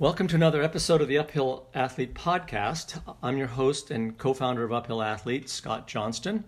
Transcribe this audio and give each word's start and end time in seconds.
Welcome 0.00 0.28
to 0.28 0.36
another 0.36 0.62
episode 0.62 1.00
of 1.00 1.08
the 1.08 1.18
Uphill 1.18 1.66
Athlete 1.74 2.14
Podcast. 2.14 3.02
I'm 3.20 3.36
your 3.36 3.48
host 3.48 3.90
and 3.90 4.16
co 4.16 4.32
founder 4.32 4.62
of 4.62 4.72
Uphill 4.72 5.02
Athlete, 5.02 5.48
Scott 5.48 5.88
Johnston. 5.88 6.44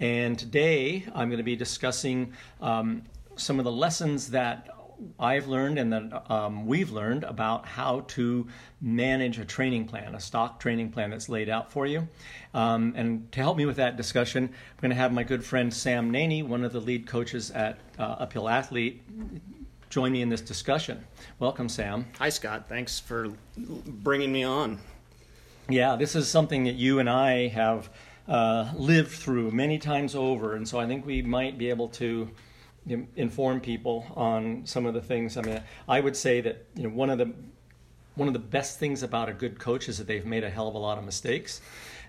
And 0.00 0.38
today 0.38 1.04
I'm 1.14 1.28
going 1.28 1.36
to 1.36 1.44
be 1.44 1.56
discussing 1.56 2.32
um, 2.62 3.02
some 3.36 3.58
of 3.58 3.66
the 3.66 3.70
lessons 3.70 4.30
that 4.30 4.70
I've 5.20 5.46
learned 5.46 5.78
and 5.78 5.92
that 5.92 6.30
um, 6.30 6.64
we've 6.64 6.90
learned 6.90 7.24
about 7.24 7.66
how 7.66 8.00
to 8.08 8.48
manage 8.80 9.38
a 9.38 9.44
training 9.44 9.84
plan, 9.84 10.14
a 10.14 10.20
stock 10.20 10.58
training 10.58 10.90
plan 10.90 11.10
that's 11.10 11.28
laid 11.28 11.50
out 11.50 11.70
for 11.70 11.84
you. 11.84 12.08
Um, 12.54 12.94
and 12.96 13.30
to 13.32 13.40
help 13.40 13.58
me 13.58 13.66
with 13.66 13.76
that 13.76 13.98
discussion, 13.98 14.44
I'm 14.44 14.80
going 14.80 14.88
to 14.88 14.96
have 14.96 15.12
my 15.12 15.22
good 15.22 15.44
friend 15.44 15.72
Sam 15.72 16.10
Naney, 16.10 16.42
one 16.42 16.64
of 16.64 16.72
the 16.72 16.80
lead 16.80 17.06
coaches 17.06 17.50
at 17.50 17.78
uh, 17.98 18.16
Uphill 18.20 18.48
Athlete, 18.48 19.02
join 19.96 20.12
me 20.12 20.20
in 20.20 20.28
this 20.28 20.42
discussion. 20.42 21.02
Welcome, 21.38 21.70
Sam. 21.70 22.04
Hi, 22.18 22.28
Scott. 22.28 22.66
Thanks 22.68 23.00
for 23.00 23.32
bringing 23.56 24.30
me 24.30 24.44
on. 24.44 24.78
Yeah, 25.70 25.96
this 25.96 26.14
is 26.14 26.28
something 26.28 26.64
that 26.64 26.74
you 26.74 26.98
and 26.98 27.08
I 27.08 27.48
have 27.48 27.88
uh, 28.28 28.70
lived 28.76 29.10
through 29.10 29.52
many 29.52 29.78
times 29.78 30.14
over, 30.14 30.54
and 30.54 30.68
so 30.68 30.78
I 30.78 30.86
think 30.86 31.06
we 31.06 31.22
might 31.22 31.56
be 31.56 31.70
able 31.70 31.88
to 31.88 32.30
inform 33.16 33.62
people 33.62 34.04
on 34.14 34.66
some 34.66 34.84
of 34.84 34.92
the 34.92 35.00
things. 35.00 35.38
I 35.38 35.40
mean, 35.40 35.62
I 35.88 36.00
would 36.00 36.14
say 36.14 36.42
that 36.42 36.66
you 36.74 36.82
know 36.82 36.90
one 36.90 37.08
of 37.08 37.16
the 37.16 37.32
one 38.16 38.28
of 38.28 38.34
the 38.34 38.46
best 38.58 38.78
things 38.78 39.02
about 39.02 39.30
a 39.30 39.32
good 39.32 39.58
coach 39.58 39.88
is 39.88 39.96
that 39.96 40.06
they've 40.06 40.26
made 40.26 40.44
a 40.44 40.50
hell 40.50 40.68
of 40.68 40.74
a 40.74 40.78
lot 40.78 40.98
of 40.98 41.04
mistakes. 41.04 41.62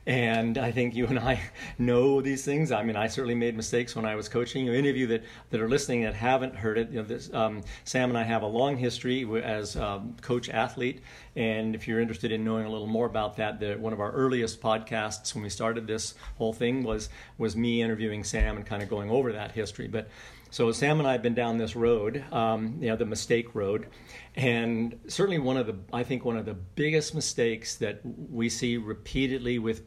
And 0.07 0.57
I 0.57 0.71
think 0.71 0.95
you 0.95 1.05
and 1.07 1.19
I 1.19 1.41
know 1.77 2.21
these 2.21 2.45
things. 2.45 2.71
I 2.71 2.81
mean, 2.81 2.95
I 2.95 3.07
certainly 3.07 3.35
made 3.35 3.57
mistakes 3.57 3.93
when 3.93 4.05
I 4.05 4.15
was 4.15 4.29
coaching. 4.29 4.69
Any 4.69 4.89
of 4.89 4.95
you 4.95 5.05
that, 5.07 5.23
that 5.49 5.59
are 5.59 5.67
listening 5.67 6.03
that 6.03 6.13
haven't 6.13 6.55
heard 6.55 6.77
it, 6.77 6.89
you 6.89 6.95
know, 6.95 7.03
this, 7.03 7.31
um, 7.33 7.61
Sam 7.83 8.07
and 8.07 8.17
I 8.17 8.23
have 8.23 8.41
a 8.41 8.47
long 8.47 8.77
history 8.77 9.27
as 9.43 9.75
um, 9.75 10.15
coach 10.21 10.49
athlete. 10.49 11.01
And 11.35 11.75
if 11.75 11.89
you're 11.89 11.99
interested 11.99 12.31
in 12.31 12.45
knowing 12.45 12.65
a 12.65 12.71
little 12.71 12.87
more 12.87 13.05
about 13.05 13.35
that, 13.35 13.59
the, 13.59 13.75
one 13.75 13.91
of 13.91 13.99
our 13.99 14.13
earliest 14.13 14.61
podcasts 14.61 15.35
when 15.35 15.43
we 15.43 15.49
started 15.49 15.87
this 15.87 16.15
whole 16.37 16.53
thing 16.53 16.83
was 16.83 17.09
was 17.37 17.57
me 17.57 17.81
interviewing 17.81 18.23
Sam 18.23 18.55
and 18.55 18.65
kind 18.65 18.81
of 18.81 18.89
going 18.89 19.11
over 19.11 19.33
that 19.33 19.51
history. 19.51 19.89
But 19.89 20.07
so 20.51 20.71
Sam 20.71 20.99
and 20.99 21.07
I 21.07 21.11
have 21.11 21.21
been 21.21 21.35
down 21.35 21.57
this 21.57 21.75
road, 21.75 22.23
um, 22.31 22.77
you 22.79 22.87
know, 22.87 22.95
the 22.95 23.05
mistake 23.05 23.53
road, 23.53 23.87
and 24.35 24.97
certainly 25.07 25.39
one 25.39 25.57
of 25.57 25.67
the, 25.67 25.75
I 25.91 26.03
think 26.03 26.23
one 26.23 26.37
of 26.37 26.45
the 26.45 26.53
biggest 26.53 27.13
mistakes 27.13 27.75
that 27.75 27.99
we 28.05 28.47
see 28.47 28.77
repeatedly 28.77 29.59
with 29.59 29.83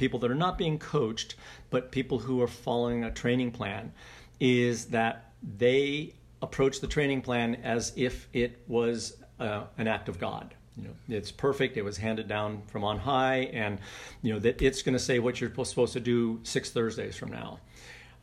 people 0.00 0.18
that 0.18 0.30
are 0.30 0.34
not 0.34 0.58
being 0.58 0.78
coached, 0.78 1.36
but 1.68 1.92
people 1.92 2.18
who 2.18 2.40
are 2.42 2.48
following 2.48 3.04
a 3.04 3.10
training 3.10 3.52
plan, 3.52 3.92
is 4.40 4.86
that 4.86 5.32
they 5.58 6.14
approach 6.42 6.80
the 6.80 6.86
training 6.86 7.20
plan 7.20 7.56
as 7.62 7.92
if 7.96 8.26
it 8.32 8.62
was 8.66 9.18
uh, 9.38 9.64
an 9.76 9.86
act 9.86 10.08
of 10.08 10.18
God. 10.18 10.54
You 10.76 10.84
know, 10.84 11.16
it's 11.16 11.30
perfect. 11.30 11.76
It 11.76 11.82
was 11.82 11.98
handed 11.98 12.26
down 12.26 12.62
from 12.68 12.82
on 12.82 12.98
high, 12.98 13.50
and 13.52 13.78
you 14.22 14.32
know 14.32 14.38
that 14.40 14.62
it's 14.62 14.82
going 14.82 14.94
to 14.94 14.98
say 14.98 15.18
what 15.18 15.40
you're 15.40 15.52
supposed 15.64 15.92
to 15.92 16.00
do 16.00 16.40
six 16.42 16.70
Thursdays 16.70 17.16
from 17.16 17.30
now. 17.30 17.60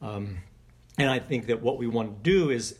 Um, 0.02 0.39
and 0.97 1.09
I 1.09 1.19
think 1.19 1.45
that 1.45 1.62
what 1.62 1.78
we 1.78 1.86
want 1.86 2.23
to 2.23 2.30
do 2.30 2.50
is 2.50 2.80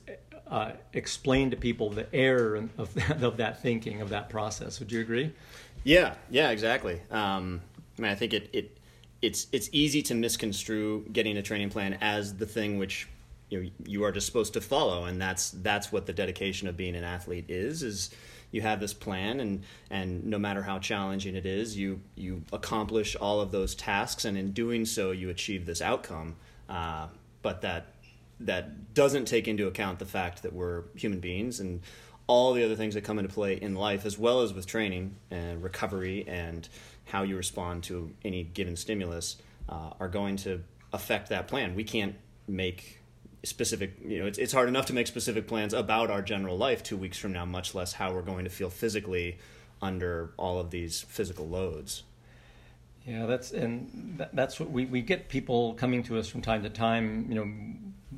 uh, 0.50 0.72
explain 0.94 1.52
to 1.52 1.58
people 1.58 1.92
the 1.92 2.14
error 2.16 2.67
of 2.78 2.94
that, 2.95 3.22
of 3.30 3.38
that 3.38 3.61
thinking, 3.61 4.02
of 4.02 4.09
that 4.09 4.30
process. 4.30 4.80
Would 4.80 4.92
you 4.92 5.02
agree? 5.02 5.34
Yeah, 5.84 6.16
yeah, 6.32 6.50
exactly. 6.50 7.00
Um, 7.11 7.61
I 7.98 8.02
mean, 8.02 8.11
I 8.11 8.16
think 8.16 8.34
it, 8.34 8.50
it 8.54 8.77
it's 9.22 9.48
it's 9.52 9.70
easy 9.72 10.02
to 10.04 10.16
misconstrue 10.16 11.06
getting 11.12 11.38
a 11.38 11.42
training 11.42 11.70
plan 11.70 11.98
as 12.02 12.36
the 12.36 12.46
thing 12.46 12.78
which 12.78 13.08
you 13.50 13.64
know 13.64 13.70
you 13.86 14.04
are 14.04 14.12
just 14.12 14.28
supposed 14.28 14.54
to 14.54 14.62
follow, 14.62 15.06
and 15.06 15.22
that's 15.22 15.52
that's 15.52 15.92
what 15.92 16.06
the 16.06 16.14
dedication 16.14 16.68
of 16.68 16.78
being 16.78 16.96
an 16.96 17.04
athlete 17.04 17.45
is. 17.50 17.84
Is 17.84 18.10
you 18.52 18.62
have 18.62 18.80
this 18.80 18.94
plan, 18.94 19.40
and 19.40 19.64
and 19.90 20.26
no 20.26 20.38
matter 20.38 20.62
how 20.62 20.80
challenging 20.80 21.36
it 21.36 21.45
is, 21.45 21.78
you 21.78 22.02
you 22.16 22.44
accomplish 22.54 23.16
all 23.16 23.42
of 23.42 23.52
those 23.52 23.76
tasks, 23.76 24.26
and 24.26 24.38
in 24.38 24.52
doing 24.52 24.86
so, 24.86 25.12
you 25.12 25.30
achieve 25.30 25.66
this 25.66 25.82
outcome. 25.82 26.36
Uh, 26.70 27.08
but 27.42 27.61
that 27.61 27.94
that 28.39 28.94
doesn't 28.94 29.26
take 29.26 29.48
into 29.48 29.67
account 29.67 29.99
the 29.99 30.05
fact 30.05 30.44
that 30.44 30.54
we're 30.54 30.84
human 30.95 31.20
beings 31.20 31.60
and 31.60 31.82
all 32.28 32.54
the 32.54 32.64
other 32.64 32.76
things 32.76 32.94
that 32.94 33.04
come 33.04 33.17
into 33.17 33.34
play 33.34 33.55
in 33.55 33.73
life, 33.73 34.05
as 34.05 34.17
well 34.17 34.42
as 34.42 34.54
with 34.54 34.67
training 34.67 35.16
and 35.32 35.64
recovery 35.64 36.26
and 36.28 36.67
how 37.08 37.23
you 37.23 37.36
respond 37.36 37.84
to 37.84 38.12
any 38.23 38.44
given 38.44 38.76
stimulus, 38.76 39.38
uh, 39.70 39.92
are 40.00 40.10
going 40.10 40.36
to 40.38 40.64
affect 40.94 41.30
that 41.30 41.48
plan. 41.48 41.76
We 41.76 41.84
can't 41.84 42.16
make 42.48 43.00
specific, 43.44 43.94
you 44.06 44.20
know, 44.20 44.26
it's, 44.26 44.38
it's 44.38 44.54
hard 44.54 44.70
enough 44.70 44.86
to 44.88 44.94
make 44.94 45.08
specific 45.08 45.48
plans 45.48 45.73
about 45.73 46.10
our 46.10 46.22
general 46.22 46.58
life 46.58 46.84
two 46.84 46.98
weeks 46.98 47.17
from 47.17 47.34
now, 47.34 47.46
much 47.46 47.76
less 47.76 47.94
how 47.94 48.14
we're 48.14 48.22
going 48.22 48.44
to 48.44 48.50
feel 48.50 48.70
physically 48.70 49.38
under 49.82 50.32
all 50.38 50.60
of 50.60 50.72
these 50.72 51.02
physical 51.02 51.48
loads. 51.48 52.04
Yeah, 53.06 53.26
that's 53.26 53.52
and 53.52 54.22
that's 54.34 54.60
what 54.60 54.70
we, 54.70 54.86
we 54.86 55.02
get 55.02 55.30
people 55.30 55.76
coming 55.76 56.04
to 56.04 56.17
us 56.17 56.28
from 56.28 56.42
time 56.42 56.64
to 56.64 56.70
time. 56.70 57.28
You 57.30 57.36
know, 57.36 57.54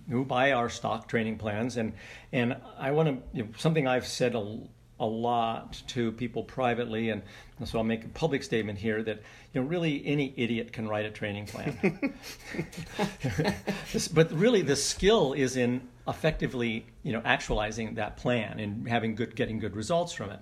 who 0.10 0.26
buy 0.26 0.52
our 0.54 0.68
stock 0.68 1.08
training 1.08 1.38
plans, 1.38 1.78
and 1.78 1.94
and 2.34 2.58
I 2.78 2.90
want 2.90 3.10
to 3.10 3.38
you 3.38 3.44
know, 3.44 3.50
something 3.56 3.88
I've 3.88 4.08
said 4.08 4.34
a, 4.34 4.58
a 5.00 5.06
lot 5.06 5.82
to 5.88 6.12
people 6.14 6.44
privately, 6.44 7.10
and 7.10 7.22
so 7.64 7.78
I'll 7.78 7.84
make 7.84 8.06
a 8.06 8.10
public 8.10 8.44
statement 8.44 8.80
here 8.80 9.02
that 9.04 9.22
you 9.54 9.62
know 9.62 9.68
really 9.68 10.06
any 10.06 10.34
idiot 10.36 10.74
can 10.74 10.88
write 10.88 11.06
a 11.06 11.12
training 11.12 11.46
plan, 11.46 11.78
but 14.14 14.32
really 14.32 14.62
the 14.62 14.76
skill 14.76 15.34
is 15.34 15.56
in 15.56 15.82
effectively 16.08 16.86
you 17.04 17.14
know 17.14 17.22
actualizing 17.24 17.96
that 17.96 18.18
plan 18.18 18.60
and 18.60 18.88
having 18.88 19.16
good 19.16 19.36
getting 19.36 19.60
good 19.60 19.76
results 19.76 20.14
from 20.14 20.32
it. 20.32 20.40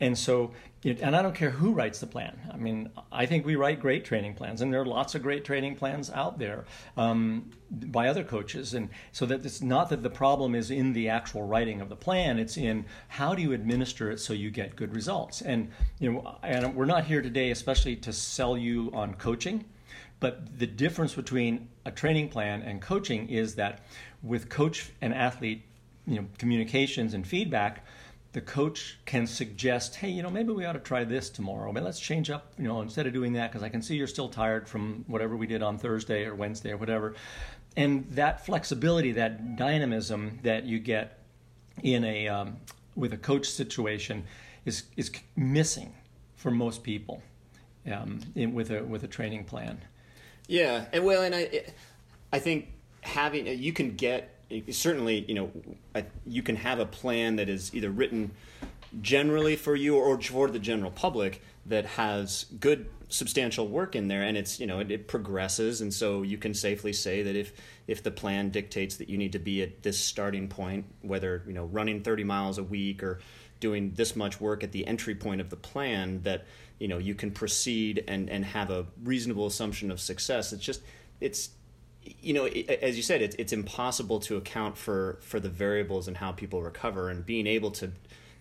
And 0.00 0.16
so, 0.16 0.52
and 0.84 1.16
I 1.16 1.22
don't 1.22 1.34
care 1.34 1.50
who 1.50 1.72
writes 1.72 1.98
the 1.98 2.06
plan. 2.06 2.38
I 2.52 2.56
mean, 2.56 2.90
I 3.10 3.26
think 3.26 3.44
we 3.44 3.56
write 3.56 3.80
great 3.80 4.04
training 4.04 4.34
plans, 4.34 4.60
and 4.60 4.72
there 4.72 4.80
are 4.80 4.86
lots 4.86 5.16
of 5.16 5.22
great 5.22 5.44
training 5.44 5.74
plans 5.74 6.08
out 6.08 6.38
there 6.38 6.66
um, 6.96 7.50
by 7.70 8.06
other 8.06 8.22
coaches. 8.22 8.74
And 8.74 8.90
so 9.10 9.26
that 9.26 9.44
it's 9.44 9.60
not 9.60 9.88
that 9.88 10.04
the 10.04 10.10
problem 10.10 10.54
is 10.54 10.70
in 10.70 10.92
the 10.92 11.08
actual 11.08 11.42
writing 11.42 11.80
of 11.80 11.88
the 11.88 11.96
plan; 11.96 12.38
it's 12.38 12.56
in 12.56 12.84
how 13.08 13.34
do 13.34 13.42
you 13.42 13.52
administer 13.52 14.10
it 14.10 14.20
so 14.20 14.32
you 14.32 14.50
get 14.50 14.76
good 14.76 14.94
results. 14.94 15.42
And 15.42 15.70
you 15.98 16.12
know, 16.12 16.38
and 16.44 16.76
we're 16.76 16.84
not 16.84 17.04
here 17.04 17.20
today, 17.20 17.50
especially 17.50 17.96
to 17.96 18.12
sell 18.12 18.56
you 18.56 18.90
on 18.94 19.14
coaching. 19.14 19.64
But 20.20 20.58
the 20.58 20.66
difference 20.66 21.14
between 21.14 21.68
a 21.84 21.90
training 21.90 22.28
plan 22.28 22.62
and 22.62 22.80
coaching 22.80 23.28
is 23.28 23.54
that 23.56 23.84
with 24.22 24.48
coach 24.48 24.90
and 25.00 25.14
athlete, 25.14 25.62
you 26.06 26.16
know, 26.16 26.26
communications 26.38 27.14
and 27.14 27.26
feedback, 27.26 27.84
the 28.32 28.40
coach 28.40 28.98
can 29.06 29.26
suggest, 29.26 29.96
hey, 29.96 30.10
you 30.10 30.22
know, 30.22 30.30
maybe 30.30 30.52
we 30.52 30.64
ought 30.64 30.74
to 30.74 30.78
try 30.78 31.04
this 31.04 31.30
tomorrow. 31.30 31.72
Maybe 31.72 31.84
let's 31.84 32.00
change 32.00 32.30
up, 32.30 32.52
you 32.58 32.68
know, 32.68 32.82
instead 32.82 33.06
of 33.06 33.12
doing 33.12 33.32
that, 33.34 33.50
because 33.50 33.62
I 33.62 33.68
can 33.68 33.80
see 33.80 33.96
you're 33.96 34.06
still 34.06 34.28
tired 34.28 34.68
from 34.68 35.04
whatever 35.06 35.36
we 35.36 35.46
did 35.46 35.62
on 35.62 35.78
Thursday 35.78 36.24
or 36.24 36.34
Wednesday 36.34 36.72
or 36.72 36.76
whatever. 36.76 37.14
And 37.76 38.06
that 38.10 38.44
flexibility, 38.44 39.12
that 39.12 39.56
dynamism 39.56 40.40
that 40.42 40.64
you 40.64 40.78
get 40.78 41.20
in 41.82 42.04
a 42.04 42.28
um, 42.28 42.56
with 42.96 43.12
a 43.12 43.16
coach 43.16 43.48
situation 43.48 44.24
is 44.64 44.84
is 44.96 45.10
missing 45.36 45.94
for 46.34 46.50
most 46.50 46.82
people 46.82 47.22
um, 47.90 48.20
in, 48.34 48.52
with 48.52 48.70
a 48.70 48.82
with 48.82 49.04
a 49.04 49.08
training 49.08 49.44
plan. 49.44 49.80
Yeah, 50.48 50.86
and 50.92 51.04
well, 51.04 51.22
and 51.22 51.34
I 51.34 51.72
I 52.32 52.40
think 52.40 52.72
having 53.08 53.48
uh, 53.48 53.52
you 53.52 53.72
can 53.72 53.96
get 53.96 54.34
uh, 54.50 54.56
certainly, 54.70 55.24
you 55.28 55.34
know, 55.34 55.50
you 56.26 56.42
can 56.42 56.56
have 56.56 56.78
a 56.78 56.86
plan 56.86 57.36
that 57.36 57.48
is 57.48 57.74
either 57.74 57.90
written 57.90 58.30
generally 59.02 59.56
for 59.56 59.76
you 59.76 59.96
or 59.96 60.20
for 60.20 60.48
the 60.48 60.58
general 60.58 60.90
public 60.90 61.42
that 61.66 61.84
has 61.84 62.46
good 62.60 62.88
substantial 63.10 63.66
work 63.68 63.96
in 63.96 64.06
there 64.08 64.22
and 64.22 64.36
it's 64.36 64.60
you 64.60 64.66
know 64.66 64.80
it, 64.80 64.90
it, 64.90 65.08
progresses 65.08 65.80
and 65.80 65.92
so 65.92 66.20
you 66.20 66.36
can 66.36 66.52
safely 66.52 66.92
say 66.92 67.22
that 67.22 67.34
if 67.34 67.52
if 67.86 68.02
the 68.02 68.10
plan 68.10 68.50
dictates 68.50 68.96
that 68.96 69.08
you 69.08 69.16
need 69.16 69.32
to 69.32 69.38
be 69.38 69.62
at 69.62 69.82
this 69.82 69.98
starting 69.98 70.46
point 70.46 70.84
whether 71.00 71.42
you 71.46 71.54
know 71.54 71.64
running 71.66 72.02
30 72.02 72.24
miles 72.24 72.58
a 72.58 72.62
week 72.62 73.02
or 73.02 73.18
doing 73.60 73.92
this 73.94 74.14
much 74.14 74.40
work 74.40 74.62
at 74.62 74.72
the 74.72 74.86
entry 74.86 75.14
point 75.14 75.40
of 75.40 75.50
the 75.50 75.56
plan 75.56 76.20
that 76.22 76.46
you 76.78 76.88
know 76.88 76.98
you 76.98 77.14
can 77.14 77.30
proceed 77.30 78.04
and 78.08 78.28
and 78.30 78.44
have 78.44 78.70
a 78.70 78.86
reasonable 79.02 79.46
assumption 79.46 79.90
of 79.90 80.00
success. 80.00 80.52
It's 80.52 80.64
just 80.64 80.82
it's 81.20 81.50
you 82.20 82.32
know, 82.32 82.46
as 82.46 82.96
you 82.96 83.02
said, 83.02 83.22
it's 83.22 83.36
it's 83.36 83.52
impossible 83.52 84.20
to 84.20 84.36
account 84.36 84.76
for 84.76 85.18
for 85.20 85.40
the 85.40 85.48
variables 85.48 86.08
and 86.08 86.16
how 86.16 86.32
people 86.32 86.62
recover, 86.62 87.10
and 87.10 87.24
being 87.24 87.46
able 87.46 87.70
to 87.72 87.90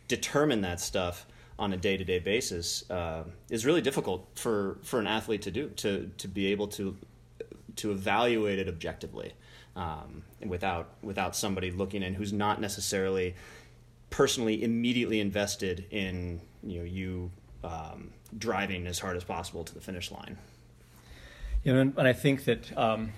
determine 0.08 0.62
that 0.62 0.80
stuff 0.80 1.25
on 1.60 1.74
a 1.74 1.78
day 1.78 1.98
to 1.98 2.04
day 2.04 2.19
basis 2.19 2.90
uh, 2.90 3.24
is 3.50 3.66
really 3.66 3.81
difficult 3.81 4.28
for 4.36 4.78
for 4.84 5.00
an 5.00 5.08
athlete 5.08 5.42
to 5.44 5.52
do 5.52 5.69
to 5.69 6.12
to 6.18 6.28
be 6.28 6.48
able 6.48 6.68
to 6.68 6.96
to 7.75 7.92
evaluate 7.92 8.60
it 8.60 8.68
objectively 8.68 9.34
um, 9.75 10.24
without 10.46 10.90
without 11.02 11.36
somebody 11.36 11.72
looking 11.72 12.04
in 12.04 12.14
who's 12.14 12.34
not 12.34 12.62
necessarily 12.62 13.36
personally 14.10 14.64
immediately 14.64 15.19
invested 15.19 15.86
in 15.92 16.42
you 16.64 16.80
know 16.80 16.86
you 16.86 17.31
um, 17.64 18.12
driving 18.38 18.88
as 18.88 19.00
hard 19.00 19.18
as 19.18 19.24
possible 19.24 19.64
to 19.64 19.74
the 19.74 19.81
finish 19.81 20.12
line. 20.12 20.38
You 21.64 21.74
know, 21.74 21.81
and, 21.81 21.98
and 21.98 22.08
I 22.08 22.14
think 22.14 22.46
that. 22.46 22.78
Um, 22.78 23.12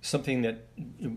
something 0.00 0.42
that 0.42 0.68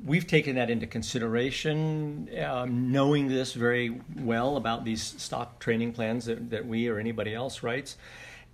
we've 0.06 0.28
taken 0.28 0.56
that 0.56 0.70
into 0.70 0.88
consideration, 0.88 2.30
um, 2.44 2.92
knowing 2.92 3.28
this 3.28 3.54
very 3.54 4.02
well 4.16 4.58
about 4.58 4.86
these 4.86 5.02
stock 5.02 5.60
training 5.60 5.94
plans 5.94 6.26
that, 6.26 6.50
that 6.50 6.66
we 6.66 6.88
or 6.88 7.00
anybody 7.00 7.34
else 7.34 7.64
writes. 7.64 7.98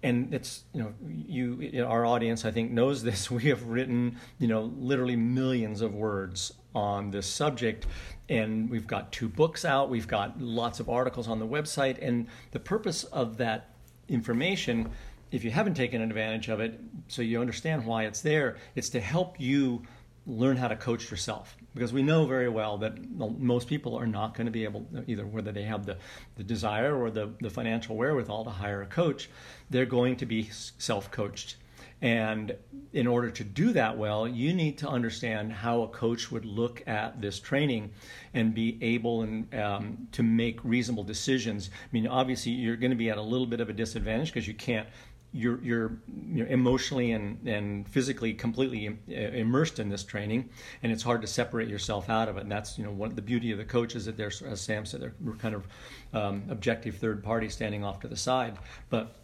And 0.04 0.33
it's 0.33 0.66
you 0.74 0.83
know 0.83 0.94
you 1.10 1.83
our 1.83 2.06
audience 2.06 2.45
I 2.45 2.51
think 2.51 2.72
knows 2.72 3.01
this. 3.01 3.31
We 3.31 3.45
have 3.45 3.63
written 3.66 4.18
you 4.38 4.48
know 4.48 4.72
literally 4.77 5.16
millions 5.16 5.81
of 5.81 5.95
words 5.95 6.54
on 6.75 7.12
this 7.12 7.25
subject, 7.25 7.88
and 8.30 8.69
we've 8.69 8.86
got 8.86 9.12
two 9.12 9.30
books 9.30 9.66
out. 9.66 9.89
We've 9.89 10.07
got 10.07 10.39
lots 10.39 10.80
of 10.80 10.89
articles 10.89 11.28
on 11.28 11.39
the 11.39 11.48
website, 11.48 11.98
and 12.01 12.28
the 12.51 12.60
purpose 12.60 13.06
of 13.06 13.38
that 13.38 13.69
information 14.07 14.92
if 15.31 15.44
you 15.44 15.51
haven't 15.51 15.74
taken 15.74 16.01
advantage 16.01 16.48
of 16.50 16.60
it, 16.60 16.80
so 17.07 17.21
you 17.21 17.42
understand 17.42 17.86
why 17.86 18.06
it's 18.06 18.21
there, 18.21 18.56
it's 18.75 18.89
to 18.89 19.01
help 19.01 19.39
you 19.39 19.81
learn 20.27 20.57
how 20.57 20.68
to 20.68 20.75
coach 20.75 21.12
yourself. 21.12 21.56
Because 21.74 21.94
we 21.94 22.01
know 22.01 22.25
very 22.25 22.50
well 22.50 22.77
that 22.80 22.98
most 23.19 23.68
people 23.68 23.95
are 23.95 24.07
not 24.07 24.33
going 24.33 24.45
to 24.45 24.51
be 24.51 24.63
able 24.63 24.88
either 25.07 25.25
whether 25.25 25.51
they 25.51 25.63
have 25.63 25.86
the, 25.86 25.98
the 26.36 26.44
desire 26.44 26.95
or 26.95 27.12
the, 27.12 27.31
the 27.42 27.50
financial 27.50 27.95
wherewithal 27.95 28.45
to 28.45 28.50
hire 28.50 28.81
a 28.81 28.88
coach 28.88 29.30
they're 29.69 29.86
going 29.86 30.16
to 30.18 30.25
be 30.25 30.50
self-coached. 30.77 31.57
And 32.01 32.56
in 32.94 33.07
order 33.07 33.31
to 33.31 33.44
do 33.44 33.74
that 33.74 33.98
well 33.98 34.27
you 34.27 34.54
need 34.54 34.77
to 34.80 34.88
understand 34.88 35.51
how 35.51 35.81
a 35.81 35.88
coach 35.88 36.31
would 36.31 36.45
look 36.45 36.83
at 36.88 37.21
this 37.21 37.39
training 37.39 37.92
and 38.33 38.54
be 38.54 38.78
able 38.81 39.21
and 39.24 39.54
um, 39.56 40.07
to 40.12 40.24
make 40.24 40.63
reasonable 40.63 41.04
decisions. 41.04 41.69
I 41.74 41.88
mean 41.92 42.07
obviously 42.07 42.54
you're 42.54 42.78
going 42.78 42.92
to 42.92 42.98
be 42.98 43.10
at 43.10 43.18
a 43.18 43.21
little 43.21 43.48
bit 43.48 43.60
of 43.60 43.69
a 43.69 43.74
disadvantage 43.74 44.33
because 44.33 44.48
you 44.48 44.54
can't 44.54 44.88
you're, 45.35 45.61
you're, 45.61 45.97
you're 46.31 46.47
emotionally 46.47 47.11
and, 47.11 47.45
and 47.45 47.87
physically 47.89 48.33
completely 48.33 48.97
immersed 49.07 49.79
in 49.79 49.89
this 49.89 50.03
training, 50.03 50.49
and 50.81 50.93
it's 50.93 51.03
hard 51.03 51.21
to 51.21 51.27
separate 51.27 51.67
yourself 51.67 52.09
out 52.09 52.29
of 52.29 52.37
it. 52.37 52.43
And 52.43 52.51
that's 52.51 52.77
you 52.77 52.85
know 52.85 52.91
one 52.91 53.13
the 53.13 53.21
beauty 53.21 53.51
of 53.51 53.57
the 53.57 53.65
coach 53.65 53.95
is 53.95 54.05
that 54.05 54.15
they're, 54.15 54.31
as 54.47 54.61
Sam 54.61 54.85
said, 54.85 55.01
they're 55.01 55.33
kind 55.33 55.55
of 55.55 55.67
um, 56.13 56.43
objective 56.49 56.95
third 56.95 57.21
party 57.21 57.49
standing 57.49 57.83
off 57.83 57.99
to 57.99 58.07
the 58.07 58.15
side. 58.15 58.57
But 58.89 59.15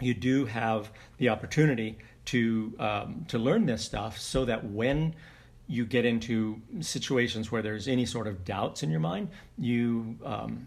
you 0.00 0.14
do 0.14 0.46
have 0.46 0.90
the 1.18 1.28
opportunity 1.28 1.98
to 2.26 2.72
um, 2.78 3.26
to 3.28 3.38
learn 3.38 3.66
this 3.66 3.84
stuff 3.84 4.18
so 4.18 4.46
that 4.46 4.64
when 4.64 5.14
you 5.66 5.84
get 5.84 6.06
into 6.06 6.60
situations 6.80 7.52
where 7.52 7.60
there's 7.60 7.86
any 7.86 8.06
sort 8.06 8.26
of 8.26 8.46
doubts 8.46 8.82
in 8.82 8.90
your 8.90 9.00
mind, 9.00 9.28
you 9.58 10.16
um, 10.24 10.66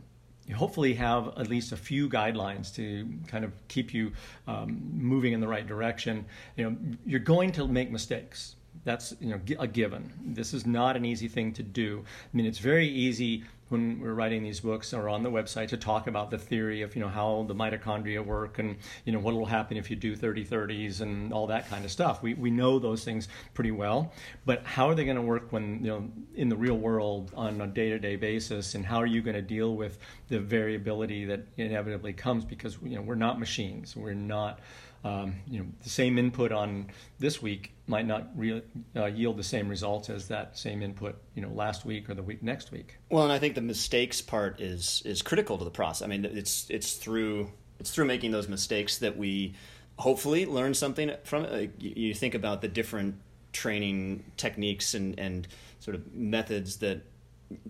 hopefully 0.52 0.94
have 0.96 1.28
at 1.38 1.50
least 1.50 1.72
a 1.72 1.78
few 1.78 2.10
guidelines 2.10 2.74
to 2.76 3.08
kind 3.28 3.46
of 3.46 3.52
keep 3.68 3.94
you 3.94 4.12
um, 4.48 4.82
moving 4.94 5.34
in 5.34 5.40
the 5.40 5.48
right 5.48 5.66
direction. 5.66 6.26
You 6.58 6.70
know, 6.70 6.78
you're 7.06 7.20
going 7.20 7.52
to 7.54 7.68
make 7.68 7.92
mistakes. 7.92 8.56
That's 8.84 9.16
you 9.22 9.30
know 9.30 9.40
a 9.60 9.68
given. 9.68 10.12
This 10.26 10.54
is 10.54 10.66
not 10.66 10.98
an 10.98 11.06
easy 11.06 11.28
thing 11.28 11.54
to 11.54 11.64
do. 11.64 12.04
I 12.06 12.36
mean, 12.36 12.46
it's 12.46 12.60
very 12.60 12.88
easy 12.88 13.44
when 13.74 14.00
we're 14.00 14.14
writing 14.14 14.44
these 14.44 14.62
books 14.62 14.94
or 14.94 15.10
on 15.10 15.24
the 15.24 15.30
website 15.30 15.68
to 15.68 15.78
talk 15.78 16.08
about 16.08 16.32
the 16.32 16.38
theory 16.38 16.82
of 16.82 16.96
you 16.96 17.02
know 17.02 17.10
how 17.10 17.44
the 17.48 17.56
mitochondria 17.56 18.24
work 18.24 18.60
and 18.60 18.78
you 19.04 19.12
know 19.12 19.20
what 19.20 19.34
will 19.34 19.46
happen 19.46 19.76
if 19.76 19.90
you 19.90 19.98
do 19.98 20.16
30 20.16 20.46
30s 20.46 21.02
and 21.02 21.34
all 21.34 21.48
that 21.48 21.70
kind 21.70 21.84
of 21.84 21.92
stuff. 21.92 22.24
We, 22.24 22.36
we 22.36 22.52
know 22.52 22.80
those 22.80 23.04
things 23.04 23.28
pretty 23.54 23.72
well 23.72 24.14
but 24.46 24.64
how 24.64 24.90
are 24.90 24.96
they 24.96 25.06
going 25.06 25.16
to 25.16 25.22
work 25.22 25.52
when 25.52 25.84
you 25.84 25.88
know 25.88 26.10
in 26.36 26.50
the 26.50 26.56
real 26.56 26.78
world 26.78 27.32
on 27.36 27.60
a 27.62 27.68
day-to-day 27.68 28.16
basis? 28.16 28.76
And 28.76 28.86
how 28.86 28.98
are 28.98 29.06
you 29.06 29.22
going 29.22 29.36
to 29.36 29.42
deal 29.42 29.76
with 29.76 29.98
the 30.30 30.40
variability 30.40 31.26
that 31.26 31.46
inevitably 31.58 32.14
comes? 32.14 32.46
Because 32.46 32.78
you 32.84 32.96
know 32.96 33.02
we're 33.02 33.16
not 33.16 33.40
machines. 33.40 33.96
We're 33.96 34.14
not 34.14 34.60
um, 35.04 35.36
you 35.50 35.60
know, 35.60 35.66
the 35.82 35.90
same 35.90 36.18
input 36.18 36.52
on 36.52 36.88
this 37.20 37.42
week 37.42 37.74
might 37.88 38.08
not 38.08 38.30
re- 38.36 38.64
uh, 38.96 39.06
yield 39.06 39.38
the 39.38 39.44
same 39.44 39.68
results 39.68 40.10
as 40.10 40.30
that 40.30 40.58
same 40.58 40.82
input, 40.82 41.22
you 41.36 41.42
know, 41.42 41.50
last 41.50 41.86
week 41.86 42.10
or 42.10 42.14
the 42.14 42.24
week 42.24 42.42
next 42.42 42.72
week. 42.72 42.98
Well, 43.10 43.24
and 43.24 43.32
I 43.32 43.40
think 43.40 43.56
the 43.56 43.62
mistakes 43.62 44.22
part 44.22 44.62
is 44.62 45.02
is 45.06 45.22
critical 45.22 45.58
to 45.58 45.64
the 45.64 45.72
process. 45.72 46.06
I 46.06 46.08
mean, 46.08 46.24
it's 46.24 46.68
it's 46.70 46.94
through 46.94 47.52
it's 47.80 47.92
through 47.92 48.06
making 48.06 48.32
those 48.32 48.48
mistakes 48.48 49.00
that 49.00 49.18
we 49.18 49.56
hopefully 49.98 50.46
learn 50.46 50.74
something 50.74 51.12
from 51.24 51.46
it. 51.46 51.72
you 51.80 52.14
think 52.14 52.34
about 52.34 52.62
the 52.62 52.68
different 52.68 53.16
training 53.52 54.24
techniques 54.38 54.94
and 54.94 55.20
and 55.20 55.48
sort 55.80 55.96
of 55.96 56.14
methods 56.14 56.78
that 56.78 57.02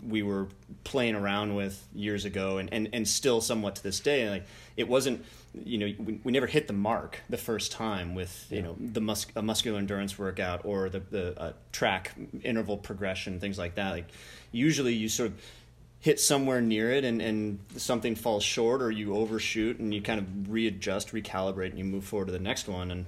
we 0.07 0.24
were 0.24 0.47
playing 0.83 1.15
around 1.15 1.56
with 1.56 1.85
years 1.94 2.24
ago 2.24 2.57
and, 2.57 2.71
and, 2.71 2.88
and 2.94 3.06
still 3.06 3.41
somewhat 3.41 3.75
to 3.75 3.83
this 3.83 4.00
day 4.00 4.30
like 4.30 4.45
it 4.77 4.88
wasn't 4.88 5.25
you 5.53 5.77
know 5.77 5.94
we, 6.00 6.19
we 6.23 6.31
never 6.31 6.47
hit 6.47 6.67
the 6.67 6.73
mark 6.73 7.19
the 7.29 7.38
first 7.38 7.71
time 7.71 8.15
with 8.15 8.47
you 8.50 8.61
know 8.61 8.75
the 8.79 9.01
mus- 9.01 9.27
a 9.35 9.41
muscular 9.41 9.77
endurance 9.77 10.17
workout 10.17 10.61
or 10.65 10.89
the 10.89 11.00
the 11.00 11.39
uh, 11.39 11.53
track 11.71 12.11
interval 12.44 12.77
progression 12.77 13.39
things 13.39 13.57
like 13.57 13.75
that. 13.75 13.91
Like 13.91 14.09
usually 14.51 14.94
you 14.94 15.09
sort 15.09 15.29
of 15.29 15.41
hit 16.00 16.19
somewhere 16.19 16.59
near 16.59 16.91
it 16.91 17.05
and, 17.05 17.21
and 17.21 17.59
something 17.77 18.13
falls 18.13 18.44
short 18.44 18.81
or 18.81 18.91
you 18.91 19.15
overshoot 19.15 19.79
and 19.79 19.94
you 19.94 20.01
kind 20.01 20.19
of 20.19 20.51
readjust 20.51 21.13
recalibrate 21.13 21.69
and 21.69 21.77
you 21.77 21.85
move 21.85 22.03
forward 22.03 22.25
to 22.25 22.31
the 22.33 22.39
next 22.39 22.67
one. 22.67 22.91
And 22.91 23.06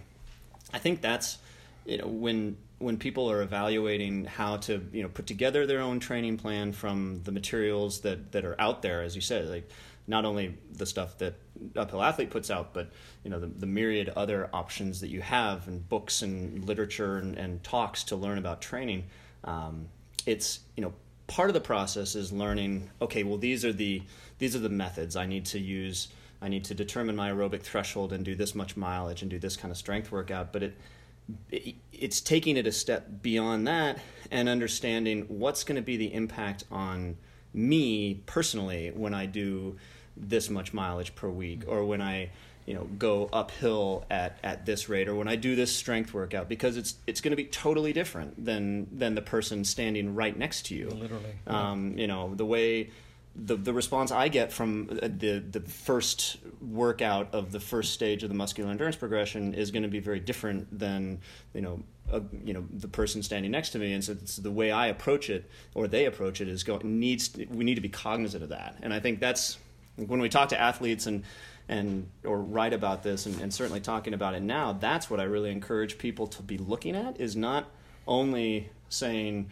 i 0.74 0.80
think 0.80 1.01
that's 1.01 1.38
you 1.86 1.98
know 1.98 2.07
when 2.07 2.57
when 2.80 2.98
people 2.98 3.31
are 3.31 3.41
evaluating 3.41 4.25
how 4.25 4.57
to 4.57 4.81
you 4.91 5.01
know 5.01 5.09
put 5.09 5.25
together 5.25 5.65
their 5.65 5.80
own 5.80 6.00
training 6.00 6.38
plan 6.38 6.71
from 6.71 7.21
the 7.24 7.31
materials 7.31 8.01
that 8.01 8.31
that 8.31 8.45
are 8.45 8.59
out 8.59 8.81
there 8.81 9.01
as 9.01 9.15
you 9.15 9.21
said 9.21 9.48
like 9.48 9.69
not 10.07 10.25
only 10.25 10.57
the 10.72 10.86
stuff 10.86 11.18
that 11.18 11.36
uphill 11.75 12.04
athlete 12.04 12.30
puts 12.30 12.52
out 12.52 12.74
but 12.74 12.92
you 13.24 13.30
know 13.30 13.40
the, 13.40 13.48
the 13.48 13.66
myriad 13.66 14.10
other 14.10 14.50
options 14.54 15.02
that 15.02 15.10
you 15.10 15.22
have 15.22 15.68
and 15.68 15.88
books 15.90 16.22
and 16.22 16.66
literature 16.66 17.18
and, 17.18 17.38
and 17.38 17.63
talks 17.63 18.04
to 18.04 18.16
learn 18.16 18.38
about 18.38 18.62
training. 18.62 19.04
Um, 19.44 19.88
it's 20.25 20.60
you 20.75 20.81
know 20.84 20.94
part 21.28 21.50
of 21.50 21.54
the 21.54 21.62
process 21.62 22.16
is 22.16 22.31
learning 22.31 22.90
okay 23.02 23.24
well 23.24 23.38
these 23.38 23.66
are 23.66 23.74
the 23.74 24.02
these 24.38 24.56
are 24.56 24.60
the 24.60 24.69
methods. 24.69 25.16
I 25.16 25.25
need 25.25 25.46
to 25.48 25.60
use 25.60 26.10
i 26.42 26.48
need 26.50 26.66
to 26.66 26.75
determine 26.75 27.16
my 27.16 27.31
aerobic 27.31 27.62
threshold 27.62 28.12
and 28.12 28.25
do 28.25 28.36
this 28.36 28.54
much 28.54 28.75
mileage 28.75 29.22
and 29.22 29.31
do 29.31 29.40
this 29.40 29.56
kind 29.56 29.72
of 29.72 29.78
strength 29.78 30.12
workout. 30.12 30.51
But 30.51 30.63
it 30.63 30.78
it's 31.92 32.22
taking 32.22 32.58
it 32.58 32.68
a 32.68 32.72
step 32.72 33.08
beyond 33.22 33.68
that 33.68 34.00
and 34.31 34.48
understanding 34.48 35.25
what's 35.28 35.63
going 35.63 35.75
to 35.75 35.81
be 35.81 35.98
the 35.98 36.13
impact 36.13 36.66
on 36.72 37.18
me 37.54 38.16
personally 38.25 38.92
when 38.92 39.13
I 39.13 39.25
do 39.25 39.78
this 40.17 40.50
much 40.50 40.73
mileage 40.73 41.15
per 41.15 41.29
week 41.29 41.63
or 41.67 41.85
when 41.85 42.01
I 42.01 42.29
you 42.65 42.73
know 42.73 42.85
go 42.97 43.29
uphill 43.31 44.06
at, 44.09 44.39
at 44.44 44.65
this 44.65 44.89
rate 44.89 45.07
or 45.07 45.15
when 45.15 45.27
I 45.27 45.35
do 45.35 45.56
this 45.56 45.75
strength 45.75 46.13
workout 46.13 46.50
because 46.50 46.77
it's 46.77 46.95
it's 47.06 47.21
going 47.21 47.31
to 47.31 47.38
be 47.38 47.45
totally 47.45 47.94
different 47.94 48.44
than 48.44 48.88
than 48.91 49.15
the 49.15 49.21
person 49.21 49.63
standing 49.63 50.15
right 50.15 50.38
next 50.38 50.65
to 50.67 50.75
you. 50.75 50.89
Literally 50.89 51.33
um, 51.47 51.97
you 51.97 52.07
know 52.07 52.33
the 52.33 52.45
way 52.45 52.89
the 53.35 53.56
the 53.56 53.73
response 53.73 54.12
I 54.12 54.29
get 54.29 54.51
from 54.51 54.88
the 54.88 55.44
the 55.47 55.59
first 55.59 56.38
workout 56.62 57.33
of 57.33 57.51
the 57.51 57.59
first 57.59 57.93
stage 57.93 58.24
of 58.24 58.29
the 58.29 58.36
muscular 58.36 58.72
endurance 58.72 58.95
progression 58.95 59.53
is 59.53 59.72
going 59.72 59.84
to 59.84 59.89
be 59.89 60.00
very 60.00 60.19
different 60.19 60.77
than 60.77 61.19
you 61.53 61.62
know 61.62 61.84
a, 62.12 62.22
you 62.43 62.53
know 62.53 62.65
the 62.72 62.88
person 62.88 63.22
standing 63.22 63.51
next 63.51 63.72
to 63.72 63.79
me. 63.79 63.93
And 63.93 64.03
so 64.03 64.13
the 64.13 64.51
way 64.51 64.72
I 64.72 64.88
approach 64.88 65.29
it 65.29 65.50
or 65.74 65.88
they 65.88 66.05
approach 66.05 66.41
it 66.41 66.48
is 66.48 66.63
going 66.63 67.00
needs 67.00 67.29
to, 67.29 67.45
we 67.45 67.63
need 67.63 67.75
to 67.75 67.81
be 67.81 67.89
cognizant 67.89 68.43
of 68.43 68.50
that. 68.50 68.77
And 68.81 68.93
I 68.93 69.00
think 69.00 69.19
that's 69.19 69.57
when 69.96 70.20
we 70.20 70.30
talk 70.30 70.50
to 70.50 70.60
athletes 70.60 71.06
and 71.06 71.24
and 71.68 72.08
or 72.24 72.40
write 72.40 72.74
about 72.74 73.02
this 73.02 73.25
and, 73.25 73.42
and 73.42 73.54
certainly 73.54 73.80
talking 73.80 74.14
about 74.14 74.36
it 74.36 74.42
now 74.42 74.74
that's 74.74 75.10
what 75.10 75.20
I 75.20 75.24
really 75.24 75.52
encourage 75.52 75.98
people 75.98 76.28
to 76.28 76.44
be 76.44 76.58
looking 76.58 76.96
at 76.96 77.20
is 77.20 77.36
not 77.36 77.70
only 78.08 78.70
saying 78.90 79.50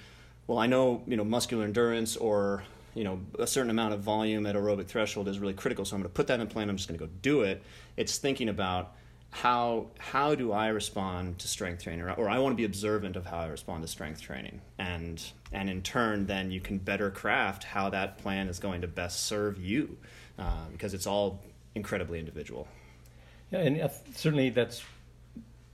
well 0.47 0.59
I 0.59 0.67
know 0.67 1.03
you 1.07 1.17
know 1.17 1.23
muscular 1.23 1.63
endurance 1.63 2.15
or 2.15 2.63
you 2.93 3.03
know 3.03 3.19
a 3.39 3.47
certain 3.47 3.71
amount 3.71 3.93
of 3.93 4.01
volume 4.01 4.45
at 4.45 4.55
aerobic 4.55 4.87
threshold 4.87 5.27
is 5.27 5.39
really 5.39 5.53
critical 5.53 5.85
so 5.85 5.95
i'm 5.95 6.01
going 6.01 6.09
to 6.09 6.13
put 6.13 6.27
that 6.27 6.39
in 6.39 6.47
plan 6.47 6.69
i'm 6.69 6.77
just 6.77 6.87
going 6.87 6.99
to 6.99 7.05
go 7.05 7.11
do 7.21 7.41
it. 7.41 7.63
It's 7.97 8.17
thinking 8.17 8.49
about 8.49 8.95
how 9.31 9.87
how 9.97 10.35
do 10.35 10.51
i 10.51 10.67
respond 10.67 11.39
to 11.39 11.47
strength 11.47 11.83
training 11.83 12.05
or, 12.05 12.11
or 12.11 12.29
i 12.29 12.37
want 12.37 12.53
to 12.53 12.55
be 12.55 12.65
observant 12.65 13.15
of 13.15 13.25
how 13.25 13.39
i 13.39 13.47
respond 13.47 13.81
to 13.81 13.87
strength 13.87 14.21
training. 14.21 14.61
And 14.77 15.23
and 15.51 15.69
in 15.69 15.81
turn 15.81 16.27
then 16.27 16.51
you 16.51 16.61
can 16.61 16.77
better 16.77 17.09
craft 17.09 17.63
how 17.63 17.89
that 17.89 18.19
plan 18.19 18.47
is 18.47 18.59
going 18.59 18.81
to 18.81 18.87
best 18.87 19.23
serve 19.23 19.59
you 19.59 19.97
uh, 20.39 20.65
because 20.71 20.93
it's 20.93 21.07
all 21.07 21.41
incredibly 21.75 22.19
individual 22.19 22.67
yeah 23.51 23.59
and 23.59 23.81
uh, 23.81 23.89
certainly 24.13 24.49
that's 24.49 24.83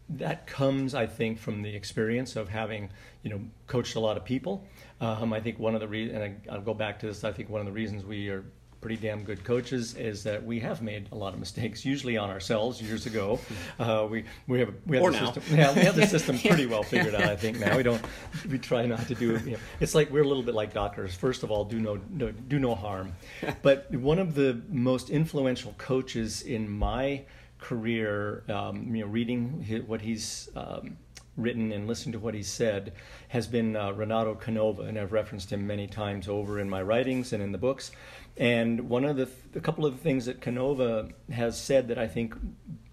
that 0.10 0.48
comes, 0.48 0.96
I 0.96 1.06
think, 1.06 1.38
from 1.38 1.62
the 1.62 1.76
experience 1.76 2.36
of 2.36 2.50
having, 2.50 2.90
you 3.22 3.30
know, 3.30 3.42
coached 3.68 3.96
a 3.96 4.00
lot 4.00 4.18
of 4.18 4.26
people. 4.26 4.66
Um, 5.00 5.34
I 5.34 5.40
think 5.40 5.60
one 5.60 5.76
of 5.76 5.82
the 5.82 5.88
reasons, 5.88 6.18
and 6.18 6.42
I, 6.50 6.56
will 6.56 6.64
go 6.64 6.74
back 6.74 7.00
to 7.00 7.06
this, 7.06 7.24
I 7.24 7.32
think 7.32 7.50
one 7.50 7.62
of 7.62 7.68
the 7.68 7.72
reasons 7.72 8.04
we 8.04 8.30
are 8.30 8.44
pretty 8.82 8.96
damn 8.96 9.24
good 9.24 9.44
coaches 9.44 9.96
is 9.96 10.24
that 10.24 10.44
we 10.44 10.60
have 10.60 10.82
made 10.82 11.08
a 11.12 11.16
lot 11.16 11.34
of 11.34 11.40
mistakes, 11.40 11.84
usually 11.84 12.18
on 12.18 12.30
ourselves 12.30 12.82
years 12.82 13.06
ago. 13.06 13.40
Uh, 13.80 14.08
we 14.10 14.24
we 14.48 14.60
have 14.60 14.74
we 14.86 14.98
have 14.98 15.04
or 15.04 15.12
the 15.12 15.20
now. 15.20 15.32
system. 15.32 15.58
Yeah, 15.58 15.74
we 15.74 15.82
have 15.82 15.96
the 15.96 16.08
system 16.08 16.38
pretty 16.46 16.66
well 16.66 16.84
figured 16.84 17.16
out. 17.16 17.24
I 17.24 17.36
think 17.36 17.60
now 17.60 17.76
we 17.76 17.84
don't 17.84 18.02
we 18.50 18.58
try 18.58 18.86
not 18.86 19.08
to 19.08 19.16
do. 19.16 19.38
You 19.40 19.52
know, 19.52 19.58
it's 19.80 19.96
like 19.96 20.10
we're 20.12 20.24
a 20.24 20.28
little 20.28 20.44
bit 20.44 20.56
like 20.56 20.74
doctors. 20.74 21.14
First 21.16 21.44
of 21.44 21.52
all, 21.52 21.66
do 21.66 21.80
no, 21.80 22.00
no 22.10 22.32
do 22.32 22.60
no 22.60 22.76
harm. 22.76 23.14
But 23.62 23.92
one 23.92 24.20
of 24.20 24.36
the 24.36 24.62
most 24.70 25.10
influential 25.10 25.76
coaches 25.78 26.44
in 26.44 26.70
my 26.70 27.24
career, 27.60 28.44
um, 28.50 28.96
you 28.96 29.04
know, 29.04 29.12
reading 29.12 29.62
his, 29.62 29.84
what 29.84 30.02
he's 30.02 30.50
um, 30.56 30.98
written 31.40 31.72
and 31.72 31.88
listened 31.88 32.14
to 32.14 32.20
what 32.20 32.34
he 32.34 32.44
said 32.44 32.94
has 33.30 33.48
been 33.48 33.76
uh, 33.76 33.92
Renato 33.92 34.36
Canova, 34.36 34.84
and 34.84 34.98
I've 34.98 35.12
referenced 35.12 35.52
him 35.52 35.66
many 35.66 35.88
times 35.88 36.28
over 36.28 36.60
in 36.60 36.70
my 36.70 36.82
writings 36.82 37.34
and 37.34 37.42
in 37.42 37.52
the 37.52 37.58
books. 37.58 37.92
And 38.40 38.90
one 38.90 39.04
of 39.04 39.18
the 39.18 39.30
a 39.54 39.60
couple 39.60 39.86
of 39.86 40.00
things 40.00 40.26
that 40.26 40.40
Canova 40.42 41.10
has 41.32 41.60
said 41.60 41.90
that 41.90 42.00
I 42.00 42.08
think 42.08 42.34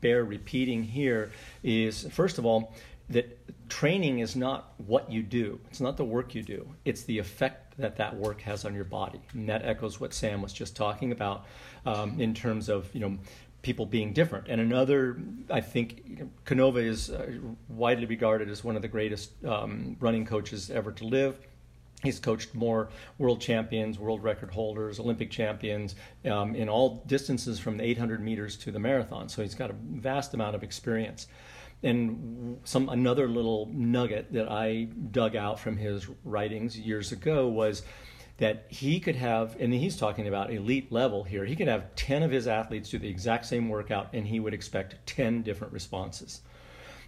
bear 0.01 0.25
repeating 0.25 0.83
here 0.83 1.31
is 1.63 2.07
first 2.11 2.39
of 2.39 2.45
all 2.45 2.75
that 3.09 3.39
training 3.69 4.19
is 4.19 4.35
not 4.35 4.75
what 4.79 5.11
you 5.11 5.23
do. 5.23 5.61
It's 5.71 5.81
not 5.81 5.97
the 5.97 6.05
work 6.05 6.35
you 6.35 6.43
do. 6.43 6.69
It's 6.85 7.05
the 7.05 7.19
effect 7.19 7.79
that 7.79 7.97
that 7.97 8.17
work 8.17 8.41
has 8.41 8.65
on 8.65 8.75
your 8.75 8.85
body. 8.85 9.21
And 9.33 9.49
that 9.49 9.65
echoes 9.65 10.01
what 10.01 10.13
Sam 10.13 10.43
was 10.43 10.53
just 10.53 10.75
talking 10.75 11.13
about 11.13 11.47
um, 11.85 12.21
in 12.21 12.35
terms 12.35 12.69
of 12.69 12.93
you 12.93 13.01
know 13.01 13.17
people 13.63 13.87
being 13.87 14.13
different. 14.13 14.49
And 14.49 14.61
another, 14.61 15.21
I 15.51 15.61
think, 15.61 16.23
Canova 16.45 16.79
is 16.79 17.11
uh, 17.11 17.31
widely 17.69 18.07
regarded 18.07 18.49
as 18.49 18.65
one 18.65 18.77
of 18.77 18.83
the 18.83 18.89
greatest 18.89 19.33
um, 19.45 19.97
running 20.01 20.25
coaches 20.25 20.71
ever 20.71 20.93
to 20.93 21.05
live. 21.05 21.39
He's 22.07 22.21
coached 22.21 22.55
more 22.55 22.89
world 23.19 23.41
champions, 23.41 23.99
world 23.99 24.23
record 24.23 24.51
holders, 24.51 25.01
Olympic 25.01 25.31
champions 25.31 25.97
um, 26.25 26.55
in 26.55 26.69
all 26.69 27.03
distances 27.07 27.59
from 27.59 27.77
the 27.77 27.85
800 27.85 28.23
meters 28.23 28.57
to 28.59 28.71
the 28.71 28.79
marathon. 28.79 29.29
So 29.29 29.43
he's 29.43 29.57
got 29.57 29.71
a 29.71 29.75
vast 29.75 30.33
amount 30.33 30.55
of 30.55 30.63
experience. 30.63 31.27
And 31.83 32.59
some 32.65 32.89
another 32.89 33.29
little 33.29 33.69
nugget 33.73 34.33
that 34.33 34.51
I 34.51 34.85
dug 35.11 35.35
out 35.35 35.59
from 35.59 35.77
his 35.77 36.07
writings 36.25 36.79
years 36.79 37.11
ago 37.13 37.49
was 37.49 37.83
that 38.39 38.67
he 38.69 39.01
could 39.01 39.17
have, 39.17 39.57
and 39.59 39.73
he's 39.73 39.97
talking 39.97 40.29
about 40.29 40.53
elite 40.53 40.93
level 40.93 41.25
here, 41.25 41.45
he 41.45 41.57
could 41.57 41.69
have 41.69 41.95
10 41.97 42.23
of 42.23 42.31
his 42.31 42.47
athletes 42.47 42.91
do 42.91 42.99
the 42.99 43.09
exact 43.09 43.47
same 43.47 43.69
workout 43.69 44.11
and 44.13 44.27
he 44.27 44.41
would 44.41 44.55
expect 44.55 44.95
10 45.07 45.43
different 45.43 45.73
responses 45.73 46.43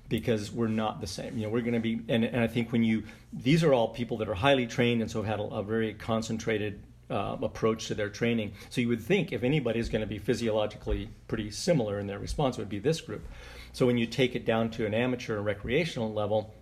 because 0.08 0.50
we're 0.50 0.68
not 0.68 1.00
the 1.00 1.06
same. 1.06 1.36
You 1.36 1.44
know, 1.44 1.50
we're 1.50 1.62
going 1.62 1.74
to 1.74 1.80
be, 1.80 2.00
and, 2.08 2.24
and 2.24 2.40
I 2.40 2.46
think 2.46 2.72
when 2.72 2.82
you, 2.82 3.04
these 3.32 3.62
are 3.62 3.72
all 3.74 3.88
people 3.88 4.16
that 4.18 4.28
are 4.28 4.34
highly 4.34 4.66
trained 4.66 5.02
and 5.02 5.10
so 5.10 5.22
have 5.22 5.38
had 5.38 5.40
a, 5.40 5.54
a 5.54 5.62
very 5.62 5.94
concentrated 5.94 6.80
uh, 7.10 7.36
approach 7.42 7.86
to 7.88 7.94
their 7.94 8.08
training. 8.08 8.52
So 8.70 8.80
you 8.80 8.88
would 8.88 9.02
think 9.02 9.32
if 9.32 9.42
anybody 9.42 9.80
is 9.80 9.88
going 9.88 10.00
to 10.00 10.06
be 10.06 10.18
physiologically 10.18 11.10
pretty 11.26 11.50
similar 11.50 11.98
in 11.98 12.06
their 12.06 12.18
response, 12.18 12.58
it 12.58 12.62
would 12.62 12.68
be 12.68 12.78
this 12.78 13.00
group. 13.00 13.26
So 13.72 13.86
when 13.86 13.98
you 13.98 14.06
take 14.06 14.34
it 14.34 14.44
down 14.44 14.70
to 14.72 14.86
an 14.86 14.94
amateur 14.94 15.36
and 15.36 15.44
recreational 15.44 16.12
level, 16.12 16.54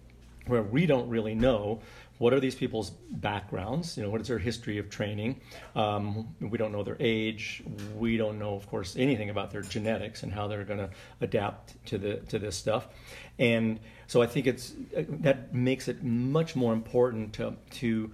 where 0.47 0.63
we 0.63 0.87
don't 0.87 1.09
really 1.09 1.35
know 1.35 1.81
what 2.19 2.33
are 2.33 2.41
these 2.41 2.55
people's 2.55 2.91
backgrounds? 3.11 3.97
You 3.97 4.03
know, 4.03 4.11
what 4.11 4.21
is 4.21 4.29
their 4.29 4.39
history 4.39 4.79
of 4.79 4.89
training? 4.89 5.41
Um, 5.75 6.35
we 6.41 6.59
don't 6.59 6.73
know 6.73 6.83
their 6.83 6.97
age. 6.99 7.63
We 7.97 8.17
don't 8.17 8.39
know, 8.39 8.55
of 8.55 8.67
course, 8.69 8.97
anything 8.97 9.31
about 9.31 9.51
their 9.51 9.63
genetics 9.63 10.23
and 10.23 10.33
how 10.33 10.49
they're 10.49 10.65
going 10.65 10.79
to 10.79 10.91
adapt 11.21 11.85
to 11.87 11.99
the 11.99 12.17
to 12.29 12.39
this 12.39 12.57
stuff. 12.57 12.89
And 13.39 13.81
so 14.07 14.23
I 14.23 14.27
think 14.27 14.47
it's 14.47 14.73
that 14.93 15.55
makes 15.55 15.89
it 15.89 16.03
much 16.03 16.57
more 16.57 16.73
important 16.73 17.35
to 17.35 17.57
to 17.81 18.11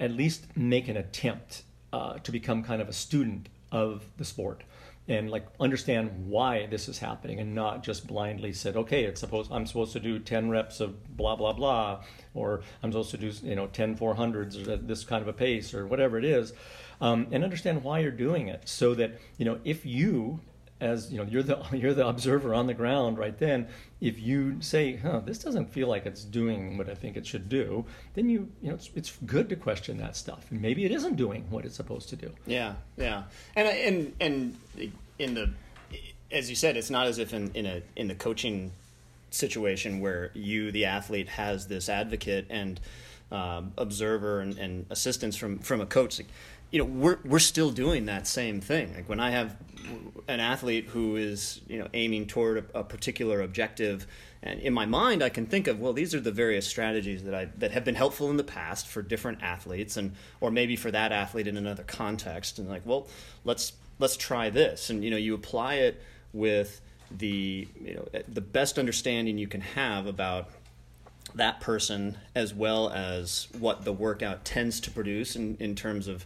at 0.00 0.10
least 0.10 0.56
make 0.56 0.88
an 0.88 0.96
attempt 0.96 1.62
uh, 1.92 2.18
to 2.18 2.32
become 2.32 2.62
kind 2.62 2.82
of 2.82 2.88
a 2.88 2.92
student 2.92 3.48
of 3.70 4.04
the 4.16 4.24
sport 4.24 4.64
and 5.06 5.30
like 5.30 5.46
understand 5.60 6.10
why 6.26 6.66
this 6.66 6.88
is 6.88 6.98
happening 6.98 7.38
and 7.38 7.54
not 7.54 7.82
just 7.82 8.06
blindly 8.06 8.52
said 8.52 8.76
okay 8.76 9.04
it's 9.04 9.20
supposed 9.20 9.50
i'm 9.52 9.66
supposed 9.66 9.92
to 9.92 10.00
do 10.00 10.18
10 10.18 10.48
reps 10.48 10.80
of 10.80 11.16
blah 11.16 11.36
blah 11.36 11.52
blah 11.52 12.02
or 12.32 12.62
i'm 12.82 12.90
supposed 12.90 13.10
to 13.10 13.18
do 13.18 13.30
you 13.46 13.54
know 13.54 13.66
10 13.66 13.96
400s 13.96 14.66
or 14.66 14.76
this 14.76 15.04
kind 15.04 15.20
of 15.20 15.28
a 15.28 15.32
pace 15.32 15.74
or 15.74 15.86
whatever 15.86 16.18
it 16.18 16.24
is 16.24 16.52
um, 17.00 17.26
and 17.32 17.44
understand 17.44 17.82
why 17.82 17.98
you're 17.98 18.10
doing 18.10 18.48
it 18.48 18.62
so 18.66 18.94
that 18.94 19.20
you 19.36 19.44
know 19.44 19.58
if 19.64 19.84
you 19.84 20.40
as 20.80 21.10
you 21.12 21.18
know 21.18 21.24
you're 21.24 21.42
the 21.42 21.58
you're 21.72 21.94
the 21.94 22.06
observer 22.06 22.54
on 22.54 22.66
the 22.66 22.74
ground 22.74 23.18
right 23.18 23.38
then 23.38 23.66
if 24.00 24.18
you 24.18 24.60
say 24.60 24.96
huh 24.96 25.20
this 25.20 25.38
doesn't 25.38 25.70
feel 25.70 25.88
like 25.88 26.04
it's 26.04 26.24
doing 26.24 26.76
what 26.76 26.88
i 26.88 26.94
think 26.94 27.16
it 27.16 27.26
should 27.26 27.48
do 27.48 27.84
then 28.14 28.28
you 28.28 28.48
you 28.60 28.68
know 28.68 28.74
it's, 28.74 28.90
it's 28.94 29.16
good 29.24 29.48
to 29.48 29.56
question 29.56 29.98
that 29.98 30.16
stuff. 30.16 30.50
And 30.50 30.60
maybe 30.60 30.84
it 30.84 30.92
isn't 30.92 31.16
doing 31.16 31.44
what 31.50 31.64
it's 31.64 31.76
supposed 31.76 32.08
to 32.10 32.16
do. 32.16 32.30
Yeah 32.46 32.74
yeah. 32.96 33.24
And 33.56 33.68
and 33.68 34.12
and 34.20 34.92
in 35.18 35.34
the 35.34 35.50
as 36.30 36.50
you 36.50 36.56
said 36.56 36.76
it's 36.76 36.90
not 36.90 37.06
as 37.06 37.18
if 37.18 37.32
in, 37.32 37.50
in 37.54 37.66
a 37.66 37.82
in 37.96 38.08
the 38.08 38.14
coaching 38.14 38.72
situation 39.30 40.00
where 40.00 40.30
you 40.34 40.70
the 40.70 40.84
athlete 40.84 41.28
has 41.28 41.66
this 41.66 41.88
advocate 41.88 42.46
and 42.50 42.80
um, 43.32 43.72
observer 43.76 44.40
and, 44.40 44.58
and 44.58 44.86
assistance 44.90 45.36
from 45.36 45.58
from 45.58 45.80
a 45.80 45.86
coach 45.86 46.20
you 46.74 46.80
know 46.80 46.86
we're 46.86 47.18
we're 47.24 47.38
still 47.38 47.70
doing 47.70 48.06
that 48.06 48.26
same 48.26 48.60
thing. 48.60 48.92
Like 48.94 49.08
when 49.08 49.20
i 49.20 49.30
have 49.30 49.56
an 50.26 50.40
athlete 50.40 50.86
who 50.86 51.16
is 51.16 51.60
you 51.68 51.78
know 51.78 51.86
aiming 51.94 52.26
toward 52.26 52.58
a, 52.74 52.80
a, 52.80 52.82
particular 52.82 53.42
objective 53.42 54.06
and 54.42 54.58
in 54.60 54.72
my 54.72 54.86
mind 54.86 55.22
i 55.22 55.28
can 55.28 55.44
think 55.44 55.66
of 55.68 55.78
well 55.78 55.92
these 55.92 56.14
are 56.14 56.20
the 56.20 56.32
various 56.32 56.66
strategies 56.66 57.22
that 57.24 57.34
i 57.34 57.44
that 57.58 57.70
have 57.70 57.84
been 57.84 57.94
helpful 57.94 58.30
in 58.30 58.38
the 58.38 58.44
past 58.44 58.88
for 58.88 59.02
different 59.02 59.42
athletes 59.42 59.98
and 59.98 60.14
or 60.40 60.50
maybe 60.50 60.74
for 60.74 60.90
that 60.90 61.12
athlete 61.12 61.46
in 61.46 61.56
another 61.56 61.84
context. 61.84 62.58
And 62.58 62.68
like 62.68 62.82
well 62.84 63.06
let's 63.44 63.74
let's 64.00 64.16
try 64.16 64.50
this. 64.50 64.90
And 64.90 65.04
you 65.04 65.10
know 65.10 65.16
you 65.16 65.34
apply 65.34 65.74
it 65.74 66.02
with 66.32 66.80
the 67.10 67.68
you 67.80 67.94
know 67.94 68.08
the 68.26 68.40
best 68.40 68.80
understanding 68.80 69.38
you 69.38 69.46
can 69.46 69.60
have 69.60 70.06
about 70.06 70.50
that 71.34 71.60
person 71.60 72.16
as 72.34 72.52
well 72.52 72.90
as 72.90 73.48
what 73.58 73.84
the 73.84 73.92
workout 73.92 74.44
tends 74.44 74.80
to 74.80 74.90
produce 74.90 75.36
in, 75.36 75.56
in 75.58 75.74
terms 75.74 76.08
of 76.08 76.24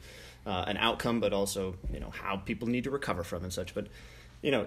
uh, 0.48 0.64
an 0.66 0.78
outcome, 0.78 1.20
but 1.20 1.32
also 1.32 1.76
you 1.92 2.00
know 2.00 2.10
how 2.10 2.36
people 2.38 2.66
need 2.66 2.84
to 2.84 2.90
recover 2.90 3.22
from 3.22 3.44
and 3.44 3.52
such. 3.52 3.74
But 3.74 3.86
you 4.42 4.50
know, 4.50 4.66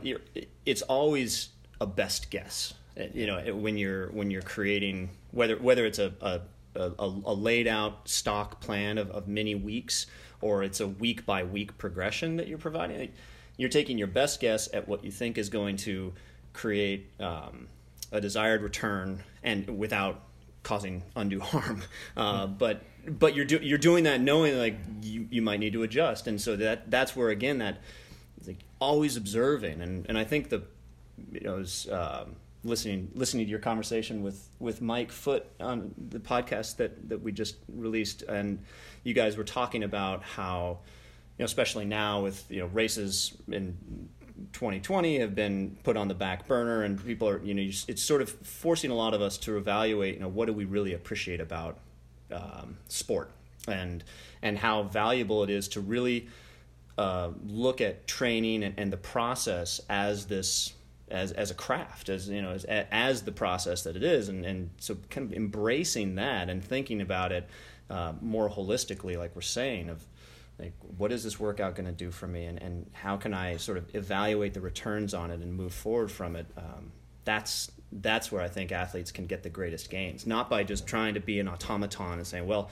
it's 0.65 0.83
always 0.83 1.49
a 1.81 1.87
best 1.87 2.29
guess. 2.29 2.75
You 3.13 3.25
know, 3.25 3.55
when 3.55 3.77
you're 3.77 4.11
when 4.11 4.29
you're 4.29 4.43
creating 4.43 5.09
whether 5.31 5.57
whether 5.57 5.85
it's 5.85 5.99
a 5.99 6.13
a, 6.21 6.41
a, 6.79 7.05
a 7.25 7.33
laid 7.33 7.67
out 7.67 8.07
stock 8.07 8.61
plan 8.61 8.97
of, 8.97 9.09
of 9.11 9.27
many 9.27 9.55
weeks 9.55 10.05
or 10.39 10.63
it's 10.63 10.79
a 10.79 10.87
week 10.87 11.25
by 11.25 11.43
week 11.43 11.77
progression 11.77 12.37
that 12.37 12.47
you're 12.47 12.57
providing. 12.57 13.11
You're 13.57 13.69
taking 13.69 13.97
your 13.97 14.07
best 14.07 14.39
guess 14.39 14.69
at 14.73 14.87
what 14.87 15.03
you 15.03 15.11
think 15.11 15.37
is 15.37 15.49
going 15.49 15.77
to 15.77 16.13
create 16.53 17.11
um, 17.19 17.67
a 18.11 18.19
desired 18.19 18.61
return 18.61 19.23
and 19.43 19.77
without 19.77 20.23
causing 20.63 21.03
undue 21.15 21.39
harm. 21.41 21.83
Uh, 22.15 22.47
but 22.47 22.81
but 23.07 23.35
you're 23.35 23.45
do, 23.45 23.59
you're 23.61 23.77
doing 23.77 24.03
that 24.03 24.21
knowing 24.21 24.57
like 24.57 24.75
you, 25.01 25.27
you 25.31 25.41
might 25.41 25.59
need 25.59 25.73
to 25.73 25.83
adjust, 25.83 26.27
and 26.27 26.39
so 26.39 26.55
that 26.55 26.89
that's 26.91 27.15
where 27.15 27.29
again 27.29 27.57
that 27.59 27.79
like 28.45 28.59
always 28.79 29.17
observing, 29.17 29.81
and 29.81 30.05
and 30.07 30.17
I 30.17 30.23
think 30.23 30.49
the 30.49 30.63
you 31.31 31.41
know 31.41 31.57
is, 31.57 31.87
um, 31.91 32.35
listening 32.63 33.11
listening 33.15 33.45
to 33.45 33.49
your 33.49 33.59
conversation 33.59 34.21
with 34.21 34.49
with 34.59 34.81
Mike 34.81 35.11
Foote 35.11 35.45
on 35.59 35.93
the 36.09 36.19
podcast 36.19 36.77
that 36.77 37.09
that 37.09 37.21
we 37.21 37.31
just 37.31 37.57
released, 37.67 38.23
and 38.23 38.59
you 39.03 39.13
guys 39.13 39.37
were 39.37 39.43
talking 39.43 39.83
about 39.83 40.23
how 40.23 40.79
you 41.37 41.43
know 41.43 41.45
especially 41.45 41.85
now 41.85 42.21
with 42.21 42.45
you 42.49 42.59
know 42.59 42.67
races 42.67 43.35
in 43.51 43.77
2020 44.53 45.19
have 45.19 45.35
been 45.35 45.77
put 45.83 45.97
on 45.97 46.07
the 46.07 46.13
back 46.13 46.47
burner, 46.47 46.83
and 46.83 47.03
people 47.03 47.27
are 47.27 47.41
you 47.43 47.53
know 47.53 47.61
it's 47.61 48.03
sort 48.03 48.21
of 48.21 48.29
forcing 48.29 48.91
a 48.91 48.95
lot 48.95 49.13
of 49.13 49.21
us 49.21 49.37
to 49.39 49.57
evaluate 49.57 50.15
you 50.15 50.19
know 50.19 50.27
what 50.27 50.45
do 50.45 50.53
we 50.53 50.65
really 50.65 50.93
appreciate 50.93 51.39
about 51.39 51.79
um, 52.31 52.77
sport 52.87 53.31
and 53.67 54.03
and 54.41 54.57
how 54.57 54.83
valuable 54.83 55.43
it 55.43 55.49
is 55.49 55.67
to 55.69 55.81
really 55.81 56.27
uh, 56.97 57.29
look 57.45 57.81
at 57.81 58.07
training 58.07 58.63
and, 58.63 58.75
and, 58.77 58.91
the 58.91 58.97
process 58.97 59.79
as 59.89 60.25
this 60.25 60.73
as 61.09 61.31
as 61.31 61.49
a 61.51 61.53
craft 61.53 62.09
as 62.09 62.27
you 62.27 62.41
know 62.41 62.51
as 62.51 62.65
as 62.65 63.23
the 63.23 63.31
process 63.31 63.83
that 63.83 63.95
it 63.95 64.03
is. 64.03 64.29
And 64.29 64.45
and 64.45 64.69
so 64.77 64.97
kind 65.09 65.31
of 65.31 65.37
embracing 65.37 66.15
that 66.15 66.49
and 66.49 66.63
thinking 66.63 67.01
about 67.01 67.31
it 67.31 67.49
uh, 67.89 68.13
more 68.21 68.49
holistically 68.49 69.17
like 69.17 69.35
we're 69.35 69.41
saying 69.41 69.89
of 69.89 70.05
like 70.59 70.73
what 70.97 71.11
is 71.11 71.23
this 71.23 71.39
workout 71.39 71.75
going 71.75 71.87
to 71.87 71.91
do 71.91 72.11
for 72.11 72.27
me? 72.27 72.45
And, 72.45 72.61
and 72.61 72.89
how 72.93 73.17
can 73.17 73.33
i 73.33 73.57
sort 73.57 73.77
of 73.77 73.95
evaluate 73.95 74.53
the 74.53 74.61
returns 74.61 75.13
on 75.13 75.31
it 75.31 75.41
and 75.41 75.53
move 75.53 75.73
forward 75.73 76.11
from 76.11 76.35
it? 76.35 76.45
Um, 76.57 76.91
that's 77.25 77.71
that's 77.91 78.31
where 78.31 78.41
I 78.41 78.47
think 78.47 78.71
athletes 78.71 79.11
can 79.11 79.25
get 79.25 79.43
the 79.43 79.49
greatest 79.49 79.89
gains, 79.89 80.25
not 80.25 80.49
by 80.49 80.63
just 80.63 80.87
trying 80.87 81.13
to 81.15 81.19
be 81.19 81.39
an 81.39 81.47
automaton 81.47 82.13
and 82.13 82.27
saying, 82.27 82.47
well, 82.47 82.69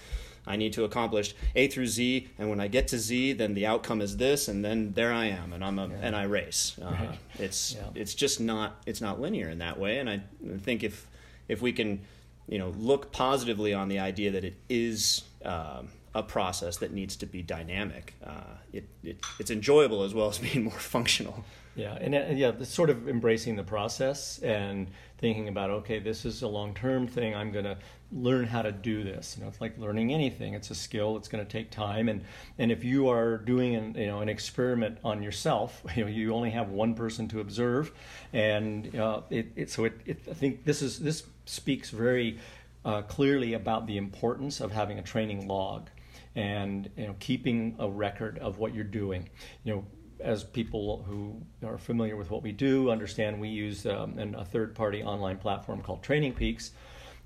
I 0.48 0.56
need 0.56 0.74
to 0.74 0.84
accomplish 0.84 1.36
A 1.56 1.68
through 1.68 1.88
Z, 1.88 2.28
and 2.38 2.50
when 2.50 2.60
I 2.60 2.68
get 2.68 2.88
to 2.90 2.98
Z, 2.98 3.34
then 3.34 3.54
the 3.54 3.68
outcome 3.68 4.02
is 4.02 4.18
this, 4.18 4.48
and 4.48 4.64
then 4.66 4.94
there 4.94 5.14
I 5.14 5.26
am, 5.26 5.54
and 5.54 5.64
I'm 5.64 5.78
a, 5.78 5.88
yeah. 5.88 5.96
and 6.02 6.16
I 6.16 6.24
race. 6.24 6.76
Uh, 6.82 6.86
right. 6.86 7.20
It's 7.38 7.76
yeah. 7.76 7.90
it's 7.94 8.16
just 8.16 8.40
not 8.40 8.82
it's 8.86 9.02
not 9.02 9.22
linear 9.22 9.50
in 9.50 9.60
that 9.60 9.80
way, 9.80 10.00
and 10.00 10.10
I 10.10 10.22
think 10.60 10.84
if 10.84 11.06
if 11.48 11.62
we 11.62 11.72
can, 11.72 12.02
you 12.48 12.58
know, 12.58 12.70
look 12.78 13.12
positively 13.12 13.74
on 13.74 13.90
the 13.90 14.00
idea 14.00 14.32
that 14.32 14.44
it 14.44 14.56
is 14.70 15.24
um, 15.46 15.90
a 16.16 16.24
process 16.24 16.78
that 16.78 16.94
needs 16.94 17.16
to 17.18 17.26
be 17.26 17.44
dynamic, 17.44 18.16
uh, 18.26 18.56
it, 18.74 18.88
it 19.04 19.20
it's 19.40 19.52
enjoyable 19.52 20.04
as 20.04 20.14
well 20.14 20.30
as 20.30 20.40
being 20.40 20.64
more 20.64 20.74
functional. 20.80 21.44
Yeah, 21.76 21.98
and, 22.02 22.14
and 22.14 22.38
yeah, 22.38 22.52
sort 22.64 22.90
of 22.90 23.08
embracing 23.08 23.56
the 23.56 23.64
process 23.64 24.40
and 24.40 24.88
thinking 25.18 25.48
about 25.48 25.70
okay, 25.70 26.00
this 26.00 26.26
is 26.26 26.42
a 26.42 26.48
long 26.48 26.74
term 26.74 27.08
thing. 27.08 27.36
I'm 27.36 27.52
going 27.52 27.66
to 27.66 27.78
learn 28.12 28.46
how 28.46 28.62
to 28.62 28.72
do 28.72 29.04
this. 29.04 29.36
You 29.38 29.44
know, 29.44 29.50
it's 29.50 29.62
like 29.62 29.78
learning 29.78 30.14
anything. 30.14 30.56
It's 30.56 30.72
a 30.72 30.76
skill. 30.76 31.16
It's 31.16 31.28
going 31.28 31.46
to 31.46 31.50
take 31.50 31.70
time, 31.70 32.10
and 32.10 32.24
and 32.58 32.72
if 32.72 32.84
you 32.84 33.08
are 33.10 33.38
doing 33.38 33.76
an 33.76 33.96
you 33.96 34.08
know 34.08 34.20
an 34.20 34.30
experiment 34.30 34.98
on 35.04 35.22
yourself, 35.22 35.84
you 35.96 36.04
know 36.04 36.10
you 36.10 36.34
only 36.34 36.52
have 36.52 36.70
one 36.70 36.96
person 36.96 37.28
to 37.30 37.40
observe, 37.40 37.92
and 38.34 38.96
uh, 38.96 39.22
it, 39.30 39.48
it 39.56 39.70
so 39.70 39.86
it, 39.86 39.94
it 40.06 40.20
I 40.30 40.34
think 40.34 40.66
this 40.66 40.82
is 40.82 41.00
this 41.00 41.24
speaks 41.46 41.92
very 41.92 42.40
uh, 42.84 43.04
clearly 43.04 43.54
about 43.54 43.88
the 43.88 43.98
importance 43.98 44.60
of 44.60 44.72
having 44.72 45.00
a 45.00 45.04
training 45.04 45.48
log 45.48 45.90
and 46.36 46.90
you 46.96 47.08
know 47.08 47.16
keeping 47.20 47.76
a 47.80 47.90
record 47.90 48.38
of 48.40 48.58
what 48.60 48.74
you're 48.74 48.84
doing. 48.84 49.30
You 49.64 49.76
know, 49.76 49.86
as 50.20 50.44
people 50.44 51.04
who 51.08 51.42
are 51.68 51.78
familiar 51.78 52.16
with 52.16 52.30
what 52.30 52.44
we 52.44 52.52
do 52.52 52.92
understand, 52.92 53.40
we 53.40 53.50
use 53.50 53.86
um, 53.86 54.18
an, 54.18 54.36
a 54.36 54.46
third-party 54.46 55.04
online 55.04 55.38
platform 55.38 55.82
called 55.82 56.04
Training 56.04 56.34
Peaks 56.34 56.72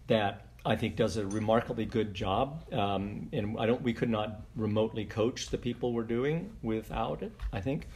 that 0.08 0.48
I 0.66 0.76
think 0.76 0.96
does 0.96 1.18
a 1.18 1.26
remarkably 1.26 1.86
good 1.86 2.14
job. 2.14 2.64
Um, 2.74 3.30
and 3.34 3.58
I 3.60 3.66
don't, 3.66 3.82
we 3.82 3.94
could 3.94 4.10
not 4.10 4.42
remotely 4.56 5.06
coach 5.06 5.50
the 5.50 5.58
people 5.58 5.92
we're 5.92 6.04
doing 6.04 6.52
without 6.62 7.22
it. 7.22 7.32
I 7.52 7.62
think. 7.62 7.88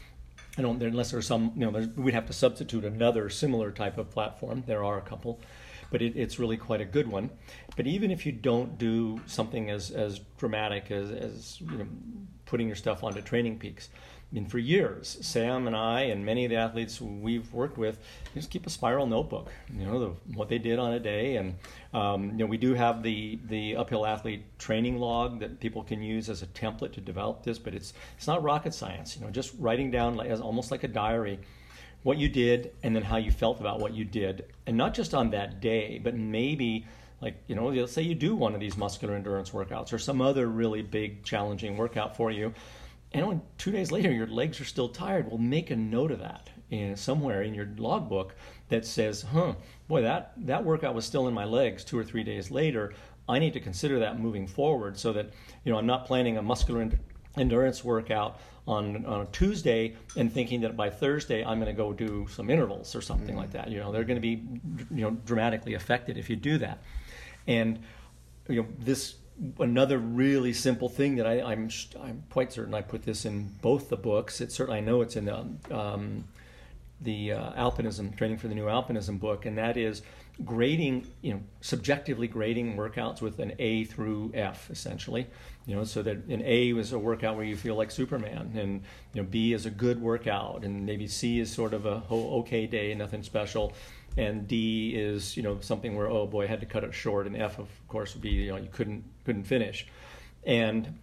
I 0.57 0.63
don't 0.63 0.81
unless 0.81 1.11
there's 1.11 1.27
some, 1.27 1.51
you 1.55 1.69
know, 1.69 1.87
we'd 1.95 2.15
have 2.15 2.25
to 2.27 2.33
substitute 2.33 2.83
another 2.83 3.29
similar 3.29 3.71
type 3.71 3.97
of 3.97 4.09
platform. 4.09 4.63
There 4.65 4.83
are 4.83 4.97
a 4.97 5.01
couple, 5.01 5.39
but 5.91 6.01
it, 6.01 6.15
it's 6.15 6.39
really 6.39 6.57
quite 6.57 6.81
a 6.81 6.85
good 6.85 7.07
one. 7.07 7.29
But 7.75 7.85
even 7.85 8.09
if 8.09 8.25
you 8.25 8.31
don't 8.31 8.77
do 8.77 9.21
something 9.27 9.69
as 9.69 9.91
as 9.91 10.19
dramatic 10.39 10.89
as, 10.89 11.11
as 11.11 11.61
you 11.61 11.77
know, 11.77 11.87
putting 12.45 12.67
your 12.67 12.75
stuff 12.75 13.03
onto 13.03 13.21
Training 13.21 13.59
Peaks, 13.59 13.89
I 14.29 14.35
mean, 14.35 14.45
for 14.45 14.59
years, 14.59 15.17
Sam 15.21 15.67
and 15.67 15.75
I 15.75 16.01
and 16.01 16.25
many 16.25 16.43
of 16.43 16.49
the 16.49 16.57
athletes 16.57 16.99
we've 16.99 17.51
worked 17.53 17.77
with 17.77 17.97
just 18.33 18.49
keep 18.49 18.67
a 18.67 18.69
spiral 18.69 19.07
notebook. 19.07 19.49
You 19.73 19.85
know, 19.85 19.99
the, 19.99 20.35
what 20.35 20.49
they 20.49 20.57
did 20.57 20.79
on 20.79 20.91
a 20.91 20.99
day, 20.99 21.37
and 21.37 21.55
um, 21.93 22.31
you 22.31 22.37
know, 22.39 22.45
we 22.45 22.57
do 22.57 22.73
have 22.73 23.03
the 23.03 23.39
the 23.47 23.77
uphill 23.77 24.05
athlete 24.05 24.43
training 24.59 24.97
log 24.97 25.39
that 25.39 25.61
people 25.61 25.81
can 25.81 26.03
use 26.03 26.29
as 26.29 26.41
a 26.41 26.47
template 26.47 26.91
to 26.93 27.01
develop 27.01 27.43
this. 27.43 27.57
But 27.57 27.73
it's 27.73 27.93
it's 28.17 28.27
not 28.27 28.43
rocket 28.43 28.73
science. 28.73 29.15
You 29.15 29.23
know, 29.23 29.31
just 29.31 29.53
writing 29.59 29.91
down 29.91 30.17
like, 30.17 30.29
as 30.29 30.41
almost 30.41 30.71
like 30.71 30.83
a 30.83 30.89
diary 30.89 31.39
what 32.03 32.17
you 32.17 32.29
did 32.29 32.71
and 32.83 32.95
then 32.95 33.03
how 33.03 33.17
you 33.17 33.31
felt 33.31 33.59
about 33.59 33.79
what 33.79 33.93
you 33.93 34.03
did, 34.03 34.45
and 34.65 34.75
not 34.75 34.93
just 34.93 35.13
on 35.13 35.31
that 35.31 35.61
day, 35.61 35.99
but 36.03 36.15
maybe 36.15 36.85
like 37.21 37.41
you 37.47 37.55
know, 37.55 37.67
let's 37.69 37.93
say 37.93 38.01
you 38.01 38.13
do 38.13 38.35
one 38.35 38.53
of 38.53 38.59
these 38.59 38.75
muscular 38.75 39.15
endurance 39.15 39.51
workouts 39.51 39.93
or 39.93 39.97
some 39.97 40.21
other 40.21 40.47
really 40.47 40.81
big 40.81 41.23
challenging 41.23 41.77
workout 41.77 42.17
for 42.17 42.29
you 42.29 42.53
and 43.13 43.23
only 43.23 43.39
two 43.57 43.71
days 43.71 43.91
later 43.91 44.11
your 44.11 44.27
legs 44.27 44.59
are 44.59 44.65
still 44.65 44.89
tired. 44.89 45.27
Well 45.29 45.37
make 45.37 45.71
a 45.71 45.75
note 45.75 46.11
of 46.11 46.19
that 46.19 46.49
in, 46.69 46.95
somewhere 46.95 47.41
in 47.41 47.53
your 47.53 47.69
logbook 47.77 48.35
that 48.69 48.85
says 48.85 49.21
huh 49.21 49.53
boy 49.87 50.01
that 50.01 50.33
that 50.37 50.63
workout 50.63 50.93
was 50.93 51.05
still 51.05 51.27
in 51.27 51.33
my 51.33 51.45
legs 51.45 51.83
two 51.83 51.97
or 51.97 52.03
three 52.03 52.23
days 52.23 52.51
later. 52.51 52.93
I 53.29 53.39
need 53.39 53.53
to 53.53 53.59
consider 53.59 53.99
that 53.99 54.19
moving 54.19 54.47
forward 54.47 54.97
so 54.97 55.13
that 55.13 55.31
you 55.63 55.71
know 55.71 55.77
i'm 55.77 55.85
not 55.85 56.05
planning 56.05 56.37
a 56.37 56.41
muscular 56.41 56.89
endurance 57.37 57.83
workout 57.83 58.39
on, 58.67 59.05
on 59.05 59.21
a 59.21 59.25
tuesday 59.27 59.95
and 60.17 60.31
thinking 60.31 60.61
that 60.61 60.75
by 60.75 60.89
thursday 60.89 61.43
i'm 61.43 61.59
going 61.59 61.73
to 61.73 61.77
go 61.77 61.93
do 61.93 62.25
some 62.29 62.49
intervals 62.49 62.95
or 62.95 63.01
something 63.01 63.29
mm-hmm. 63.29 63.37
like 63.37 63.51
that. 63.51 63.69
You 63.69 63.79
know 63.79 63.91
they're 63.91 64.03
going 64.03 64.15
to 64.15 64.21
be 64.21 64.43
you 64.91 65.01
know 65.01 65.11
dramatically 65.25 65.73
affected 65.73 66.17
if 66.17 66.29
you 66.29 66.35
do 66.35 66.57
that. 66.59 66.81
And 67.47 67.79
you 68.49 68.63
know 68.63 68.67
this 68.79 69.15
another 69.59 69.97
really 69.97 70.53
simple 70.53 70.89
thing 70.89 71.15
that 71.15 71.27
I, 71.27 71.35
am 71.35 71.47
I'm, 71.47 71.69
I'm 72.01 72.23
quite 72.29 72.51
certain 72.51 72.73
I 72.73 72.81
put 72.81 73.03
this 73.03 73.25
in 73.25 73.55
both 73.61 73.89
the 73.89 73.97
books. 73.97 74.41
It's 74.41 74.55
certainly 74.55 74.79
I 74.79 74.81
know 74.81 75.01
it's 75.01 75.15
in 75.15 75.25
the 75.25 75.47
um, 75.71 76.25
the 77.01 77.33
uh, 77.33 77.51
alpinism 77.53 78.15
training 78.17 78.37
for 78.37 78.47
the 78.47 78.55
new 78.55 78.65
alpinism 78.65 79.19
book, 79.19 79.45
and 79.45 79.57
that 79.57 79.77
is 79.77 80.01
grading 80.45 81.07
you 81.21 81.33
know 81.33 81.41
subjectively 81.61 82.27
grading 82.27 82.75
workouts 82.75 83.21
with 83.21 83.39
an 83.39 83.53
A 83.59 83.83
through 83.85 84.31
F 84.33 84.69
essentially. 84.71 85.27
You 85.65 85.75
know, 85.75 85.83
so 85.83 86.01
that 86.03 86.17
an 86.25 86.41
A 86.43 86.69
is 86.71 86.93
a 86.93 86.99
workout 86.99 87.35
where 87.35 87.45
you 87.45 87.57
feel 87.57 87.75
like 87.75 87.91
Superman, 87.91 88.53
and 88.55 88.81
you 89.13 89.21
know 89.21 89.27
B 89.29 89.53
is 89.53 89.65
a 89.65 89.71
good 89.71 90.01
workout, 90.01 90.63
and 90.63 90.85
maybe 90.85 91.07
C 91.07 91.39
is 91.39 91.51
sort 91.51 91.73
of 91.73 91.85
a 91.85 92.03
okay 92.09 92.65
day, 92.65 92.93
nothing 92.95 93.21
special 93.21 93.73
and 94.17 94.47
D 94.47 94.93
is 94.95 95.37
you 95.37 95.43
know 95.43 95.59
something 95.61 95.95
where 95.95 96.07
oh 96.07 96.25
boy 96.25 96.43
I 96.43 96.47
had 96.47 96.59
to 96.59 96.65
cut 96.65 96.83
it 96.83 96.93
short, 96.93 97.27
and 97.27 97.35
F 97.35 97.59
of 97.59 97.69
course 97.87 98.13
would 98.13 98.21
be 98.21 98.29
you 98.29 98.51
know 98.51 98.57
you 98.57 98.69
couldn't 98.71 99.03
couldn't 99.25 99.43
finish, 99.43 99.87
and 100.45 100.99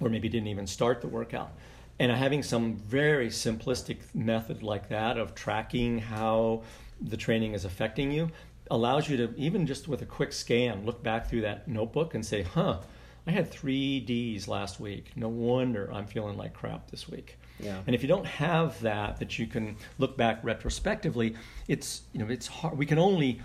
or 0.00 0.08
maybe 0.08 0.28
didn't 0.28 0.48
even 0.48 0.66
start 0.66 1.00
the 1.00 1.08
workout. 1.08 1.52
And 1.98 2.12
having 2.12 2.42
some 2.42 2.76
very 2.76 3.28
simplistic 3.28 3.98
method 4.14 4.62
like 4.62 4.90
that 4.90 5.16
of 5.16 5.34
tracking 5.34 5.98
how 5.98 6.62
the 7.00 7.16
training 7.16 7.54
is 7.54 7.64
affecting 7.64 8.10
you 8.10 8.30
allows 8.70 9.08
you 9.08 9.16
to 9.16 9.34
even 9.36 9.66
just 9.66 9.88
with 9.88 10.02
a 10.02 10.06
quick 10.06 10.32
scan 10.32 10.84
look 10.84 11.02
back 11.02 11.28
through 11.28 11.42
that 11.42 11.68
notebook 11.68 12.14
and 12.14 12.26
say, 12.26 12.42
huh, 12.42 12.80
I 13.26 13.30
had 13.30 13.50
three 13.50 14.00
D's 14.00 14.46
last 14.48 14.78
week. 14.78 15.12
No 15.16 15.28
wonder 15.28 15.90
I'm 15.92 16.06
feeling 16.06 16.36
like 16.36 16.52
crap 16.52 16.90
this 16.90 17.08
week. 17.08 17.38
Yeah. 17.60 17.80
And 17.86 17.94
if 17.94 18.02
you 18.02 18.08
don't 18.08 18.26
have 18.26 18.80
that, 18.82 19.18
that 19.18 19.38
you 19.38 19.46
can 19.46 19.76
look 19.98 20.16
back 20.16 20.40
retrospectively, 20.42 21.34
it's 21.68 22.02
you 22.12 22.20
know 22.20 22.30
it's 22.30 22.46
hard. 22.46 22.76
We 22.76 22.86
can 22.86 22.98
only 22.98 23.40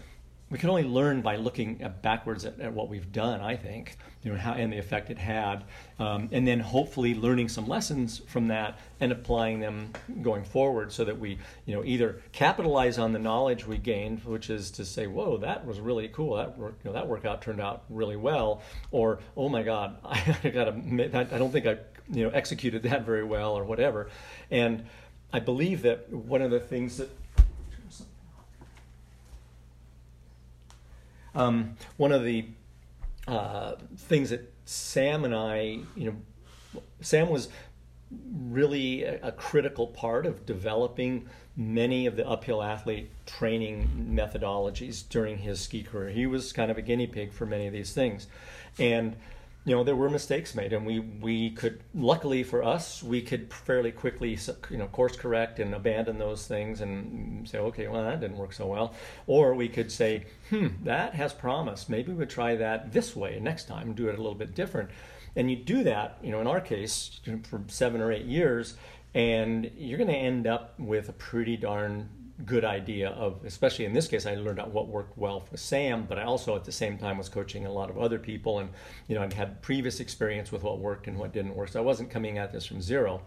we 0.51 0.57
can 0.57 0.69
only 0.69 0.83
learn 0.83 1.21
by 1.21 1.37
looking 1.37 1.81
at 1.81 2.01
backwards 2.01 2.43
at, 2.43 2.59
at, 2.59 2.73
what 2.73 2.89
we've 2.89 3.09
done. 3.13 3.39
I 3.39 3.55
think 3.55 3.97
you 4.21 4.31
know 4.31 4.37
how 4.37 4.53
and 4.53 4.71
the 4.71 4.77
effect 4.77 5.09
it 5.09 5.17
had, 5.17 5.63
um, 5.97 6.27
and 6.33 6.45
then 6.45 6.59
hopefully 6.59 7.15
learning 7.15 7.47
some 7.47 7.67
lessons 7.67 8.21
from 8.27 8.49
that 8.49 8.77
and 8.99 9.13
applying 9.13 9.61
them 9.61 9.93
going 10.21 10.43
forward, 10.43 10.91
so 10.91 11.05
that 11.05 11.17
we 11.17 11.39
you 11.65 11.73
know 11.73 11.83
either 11.85 12.21
capitalize 12.33 12.99
on 12.99 13.13
the 13.13 13.19
knowledge 13.19 13.65
we 13.65 13.77
gained, 13.77 14.23
which 14.25 14.49
is 14.49 14.69
to 14.71 14.83
say, 14.83 15.07
whoa, 15.07 15.37
that 15.37 15.65
was 15.65 15.79
really 15.79 16.09
cool. 16.09 16.35
That 16.35 16.57
work, 16.57 16.75
you 16.83 16.89
know, 16.89 16.93
that 16.93 17.07
workout 17.07 17.41
turned 17.41 17.61
out 17.61 17.85
really 17.89 18.17
well, 18.17 18.61
or 18.91 19.19
oh 19.37 19.47
my 19.47 19.63
God, 19.63 19.97
I 20.03 20.49
got 20.49 20.67
I 20.67 21.37
don't 21.37 21.51
think 21.51 21.65
I 21.65 21.77
you 22.11 22.23
know 22.23 22.29
executed 22.29 22.83
that 22.89 23.05
very 23.05 23.23
well 23.23 23.57
or 23.57 23.63
whatever, 23.63 24.09
and 24.49 24.85
I 25.33 25.39
believe 25.39 25.81
that 25.83 26.11
one 26.11 26.41
of 26.41 26.51
the 26.51 26.59
things 26.59 26.97
that 26.97 27.09
Um, 31.33 31.75
one 31.97 32.11
of 32.11 32.23
the 32.23 32.45
uh, 33.27 33.75
things 33.97 34.31
that 34.31 34.51
Sam 34.65 35.23
and 35.23 35.35
I, 35.35 35.79
you 35.95 36.11
know, 36.73 36.81
Sam 37.01 37.29
was 37.29 37.49
really 38.43 39.03
a, 39.03 39.27
a, 39.27 39.31
critical 39.31 39.87
part 39.87 40.25
of 40.25 40.45
developing 40.45 41.29
many 41.55 42.05
of 42.05 42.17
the 42.17 42.27
uphill 42.27 42.61
athlete 42.61 43.09
training 43.25 44.09
methodologies 44.13 45.07
during 45.07 45.37
his 45.37 45.61
ski 45.61 45.83
career. 45.83 46.09
He 46.09 46.27
was 46.27 46.51
kind 46.51 46.69
of 46.69 46.77
a 46.77 46.81
guinea 46.81 47.07
pig 47.07 47.31
for 47.31 47.45
many 47.45 47.67
of 47.67 47.73
these 47.73 47.93
things. 47.93 48.27
And 48.77 49.15
you 49.63 49.75
know 49.75 49.83
there 49.83 49.95
were 49.95 50.09
mistakes 50.09 50.55
made 50.55 50.73
and 50.73 50.85
we 50.85 50.99
we 50.99 51.51
could 51.51 51.81
luckily 51.93 52.43
for 52.43 52.63
us 52.63 53.03
we 53.03 53.21
could 53.21 53.53
fairly 53.53 53.91
quickly 53.91 54.37
you 54.69 54.77
know 54.77 54.87
course 54.87 55.15
correct 55.15 55.59
and 55.59 55.75
abandon 55.75 56.17
those 56.17 56.47
things 56.47 56.81
and 56.81 57.47
say 57.47 57.59
okay 57.59 57.87
well 57.87 58.03
that 58.03 58.19
didn't 58.19 58.37
work 58.37 58.53
so 58.53 58.65
well. 58.65 58.93
Or 59.27 59.53
we 59.53 59.69
could 59.69 59.91
say 59.91 60.25
hmm 60.49 60.67
that 60.83 61.13
has 61.13 61.33
promise. 61.33 61.89
Maybe 61.89 62.11
we'll 62.11 62.27
try 62.27 62.55
that 62.55 62.91
this 62.91 63.15
way 63.15 63.39
next 63.39 63.65
time 63.65 63.93
do 63.93 64.09
it 64.09 64.15
a 64.15 64.21
little 64.21 64.35
bit 64.35 64.55
different. 64.55 64.89
And 65.35 65.49
you 65.49 65.57
do 65.57 65.83
that 65.83 66.17
you 66.23 66.31
know 66.31 66.41
in 66.41 66.47
our 66.47 66.61
case 66.61 67.19
for 67.43 67.61
seven 67.67 68.01
or 68.01 68.11
eight 68.11 68.25
years 68.25 68.75
and 69.13 69.69
you're 69.77 69.97
going 69.97 70.09
to 70.09 70.15
end 70.15 70.47
up 70.47 70.79
with 70.79 71.09
a 71.09 71.13
pretty 71.13 71.57
darn 71.57 72.09
good 72.45 72.65
idea 72.65 73.09
of, 73.09 73.43
especially 73.45 73.85
in 73.85 73.93
this 73.93 74.07
case, 74.07 74.25
I 74.25 74.35
learned 74.35 74.59
out 74.59 74.71
what 74.71 74.87
worked 74.87 75.17
well 75.17 75.39
for 75.39 75.57
Sam, 75.57 76.05
but 76.07 76.17
I 76.17 76.23
also 76.23 76.55
at 76.55 76.63
the 76.63 76.71
same 76.71 76.97
time 76.97 77.17
was 77.17 77.29
coaching 77.29 77.65
a 77.65 77.71
lot 77.71 77.89
of 77.89 77.97
other 77.97 78.19
people, 78.19 78.59
and 78.59 78.69
you 79.07 79.15
know 79.15 79.23
I'd 79.23 79.33
had 79.33 79.61
previous 79.61 79.99
experience 79.99 80.51
with 80.51 80.63
what 80.63 80.79
worked 80.79 81.07
and 81.07 81.17
what 81.17 81.33
didn't 81.33 81.55
work, 81.55 81.69
so 81.69 81.79
I 81.79 81.83
wasn't 81.83 82.09
coming 82.09 82.37
at 82.37 82.51
this 82.51 82.65
from 82.65 82.81
zero 82.81 83.21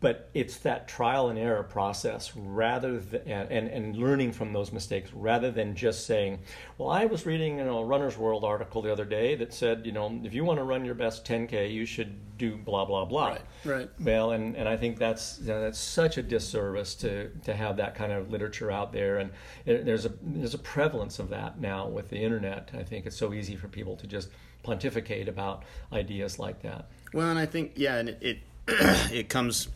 but 0.00 0.30
it's 0.32 0.58
that 0.58 0.86
trial 0.86 1.28
and 1.28 1.38
error 1.38 1.62
process 1.62 2.32
rather 2.36 2.98
than 2.98 3.22
and, 3.26 3.68
and 3.68 3.96
learning 3.96 4.32
from 4.32 4.52
those 4.52 4.72
mistakes 4.72 5.12
rather 5.12 5.50
than 5.50 5.74
just 5.74 6.06
saying 6.06 6.38
well 6.76 6.90
i 6.90 7.04
was 7.04 7.26
reading 7.26 7.58
you 7.58 7.64
know, 7.64 7.78
a 7.78 7.84
runner's 7.84 8.16
world 8.16 8.44
article 8.44 8.82
the 8.82 8.92
other 8.92 9.04
day 9.04 9.34
that 9.34 9.52
said 9.52 9.84
you 9.84 9.92
know 9.92 10.20
if 10.24 10.34
you 10.34 10.44
want 10.44 10.58
to 10.58 10.64
run 10.64 10.84
your 10.84 10.94
best 10.94 11.24
10k 11.24 11.72
you 11.72 11.84
should 11.84 12.16
do 12.38 12.56
blah 12.56 12.84
blah 12.84 13.04
blah. 13.04 13.28
Right 13.28 13.40
right. 13.64 13.90
Well 14.00 14.30
and, 14.30 14.56
and 14.56 14.68
i 14.68 14.76
think 14.76 14.98
that's 14.98 15.40
you 15.40 15.48
know, 15.48 15.60
that's 15.60 15.78
such 15.78 16.16
a 16.16 16.22
disservice 16.22 16.94
to 16.96 17.30
to 17.44 17.54
have 17.54 17.76
that 17.76 17.94
kind 17.94 18.12
of 18.12 18.30
literature 18.30 18.70
out 18.70 18.92
there. 18.92 19.18
And 19.18 19.30
there's 19.64 20.06
a 20.06 20.12
there's 20.22 20.54
a 20.54 20.58
prevalence 20.58 21.18
of 21.18 21.28
that 21.30 21.60
now 21.60 21.88
with 21.88 22.08
the 22.08 22.16
internet. 22.16 22.70
I 22.74 22.82
think 22.82 23.06
it's 23.06 23.16
so 23.16 23.34
easy 23.34 23.56
for 23.56 23.68
people 23.68 23.96
to 23.96 24.06
just 24.06 24.30
pontificate 24.62 25.28
about 25.28 25.64
ideas 25.92 26.38
like 26.38 26.62
that. 26.62 26.86
Well 27.12 27.28
and 27.28 27.38
i 27.38 27.46
think 27.46 27.72
yeah 27.76 27.96
and 27.96 28.08
it 28.10 28.18
it, 28.20 28.38
it 29.12 29.28
comes 29.28 29.68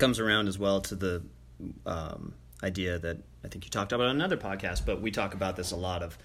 comes 0.00 0.18
around 0.18 0.48
as 0.48 0.58
well 0.58 0.80
to 0.80 0.94
the 0.96 1.22
um, 1.86 2.34
idea 2.62 2.98
that 2.98 3.18
I 3.44 3.48
think 3.48 3.64
you 3.64 3.70
talked 3.70 3.92
about 3.92 4.08
on 4.08 4.16
another 4.16 4.36
podcast, 4.36 4.84
but 4.84 5.00
we 5.00 5.10
talk 5.10 5.34
about 5.34 5.56
this 5.56 5.70
a 5.70 5.76
lot 5.76 6.02
of 6.02 6.18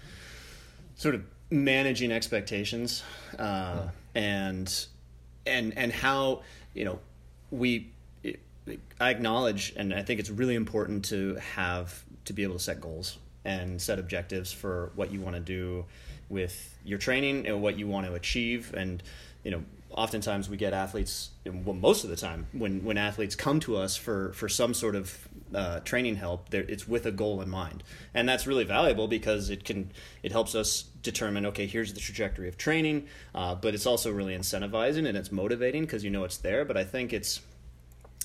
sort 0.96 1.14
of 1.14 1.22
managing 1.50 2.10
expectations 2.10 3.02
uh, 3.38 3.42
yeah. 3.42 3.88
and 4.14 4.86
and 5.46 5.76
and 5.78 5.92
how 5.92 6.42
you 6.74 6.84
know 6.84 6.98
we 7.50 7.90
I 9.00 9.10
acknowledge 9.10 9.72
and 9.76 9.94
I 9.94 10.02
think 10.02 10.18
it's 10.18 10.30
really 10.30 10.56
important 10.56 11.04
to 11.06 11.36
have 11.36 12.02
to 12.24 12.32
be 12.32 12.42
able 12.42 12.54
to 12.54 12.60
set 12.60 12.80
goals 12.80 13.18
and 13.44 13.80
set 13.80 14.00
objectives 14.00 14.52
for 14.52 14.90
what 14.96 15.12
you 15.12 15.20
want 15.20 15.36
to 15.36 15.40
do 15.40 15.84
with 16.28 16.76
your 16.84 16.98
training 16.98 17.46
and 17.46 17.62
what 17.62 17.78
you 17.78 17.86
want 17.86 18.06
to 18.06 18.14
achieve 18.14 18.74
and 18.74 19.02
you 19.44 19.52
know 19.52 19.62
oftentimes 19.96 20.48
we 20.48 20.56
get 20.56 20.72
athletes 20.74 21.30
well 21.44 21.74
most 21.74 22.04
of 22.04 22.10
the 22.10 22.16
time 22.16 22.46
when 22.52 22.84
when 22.84 22.98
athletes 22.98 23.34
come 23.34 23.58
to 23.60 23.76
us 23.76 23.96
for 23.96 24.32
for 24.34 24.48
some 24.48 24.74
sort 24.74 24.94
of 24.94 25.26
uh, 25.54 25.80
training 25.80 26.16
help 26.16 26.52
it's 26.52 26.88
with 26.88 27.06
a 27.06 27.12
goal 27.12 27.40
in 27.40 27.48
mind. 27.48 27.82
And 28.12 28.28
that's 28.28 28.46
really 28.46 28.64
valuable 28.64 29.08
because 29.08 29.48
it 29.48 29.64
can 29.64 29.92
it 30.22 30.32
helps 30.32 30.54
us 30.54 30.82
determine 31.02 31.46
okay 31.46 31.66
here's 31.66 31.94
the 31.94 32.00
trajectory 32.00 32.48
of 32.48 32.58
training 32.58 33.06
uh, 33.34 33.54
but 33.54 33.74
it's 33.74 33.86
also 33.86 34.12
really 34.12 34.36
incentivizing 34.36 35.06
and 35.06 35.16
it's 35.16 35.30
motivating 35.30 35.82
because 35.82 36.02
you 36.04 36.10
know 36.10 36.24
it's 36.24 36.38
there 36.38 36.64
but 36.64 36.76
i 36.76 36.82
think 36.82 37.12
it's 37.12 37.40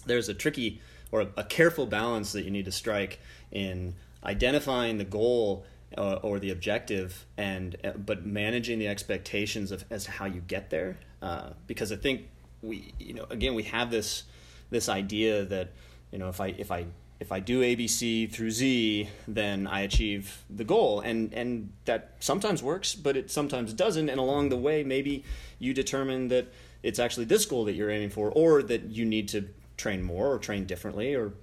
there's 0.08 0.30
a 0.30 0.34
tricky 0.34 0.82
or 1.12 1.22
a, 1.22 1.28
a 1.38 1.44
careful 1.44 1.86
balance 1.86 2.32
that 2.32 2.44
you 2.44 2.50
need 2.50 2.66
to 2.66 2.72
strike 2.72 3.20
in 3.52 3.94
identifying 4.24 4.98
the 4.98 5.06
goal 5.06 5.64
uh, 5.96 6.16
or 6.24 6.40
the 6.40 6.50
objective 6.50 7.28
and 7.38 7.76
uh, 7.84 7.92
but 7.92 8.26
managing 8.26 8.80
the 8.80 8.88
expectations 8.88 9.72
of 9.72 9.86
as 9.92 10.06
to 10.06 10.12
how 10.12 10.26
you 10.26 10.42
get 10.42 10.72
there 10.72 10.98
uh, 11.22 11.52
because 11.68 11.92
I 11.92 11.96
think 11.96 12.30
we 12.62 12.94
you 13.00 13.14
know 13.14 13.26
again 13.30 13.56
we 13.56 13.64
have 13.64 13.92
this 13.92 14.24
this 14.70 14.90
idea 14.90 15.46
that 15.46 15.72
you 16.12 16.20
know 16.20 16.30
if 16.30 16.40
I 16.42 16.48
if 16.48 16.72
I 16.72 16.86
if 17.22 17.32
I 17.32 17.40
do 17.40 17.62
ABC 17.62 18.32
through 18.32 18.50
Z, 18.50 19.08
then 19.28 19.68
I 19.68 19.82
achieve 19.82 20.44
the 20.50 20.64
goal, 20.64 21.02
and 21.02 21.32
and 21.34 21.72
that 21.86 22.16
sometimes 22.20 22.64
works, 22.64 22.96
but 22.96 23.16
it 23.16 23.30
sometimes 23.30 23.74
doesn't. 23.74 24.10
And 24.10 24.20
along 24.20 24.50
the 24.50 24.58
way, 24.58 24.84
maybe 24.84 25.24
you 25.60 25.74
determine 25.74 26.30
that 26.30 26.48
it's 26.82 26.98
actually 26.98 27.26
this 27.26 27.46
goal 27.46 27.66
that 27.66 27.74
you're 27.74 27.92
aiming 27.92 28.10
for, 28.10 28.32
or 28.32 28.64
that 28.64 28.86
you 28.86 29.06
need 29.06 29.28
to 29.30 29.48
train 29.78 30.02
more 30.02 30.34
or 30.34 30.40
train 30.40 30.66
differently, 30.66 31.14
or 31.14 31.34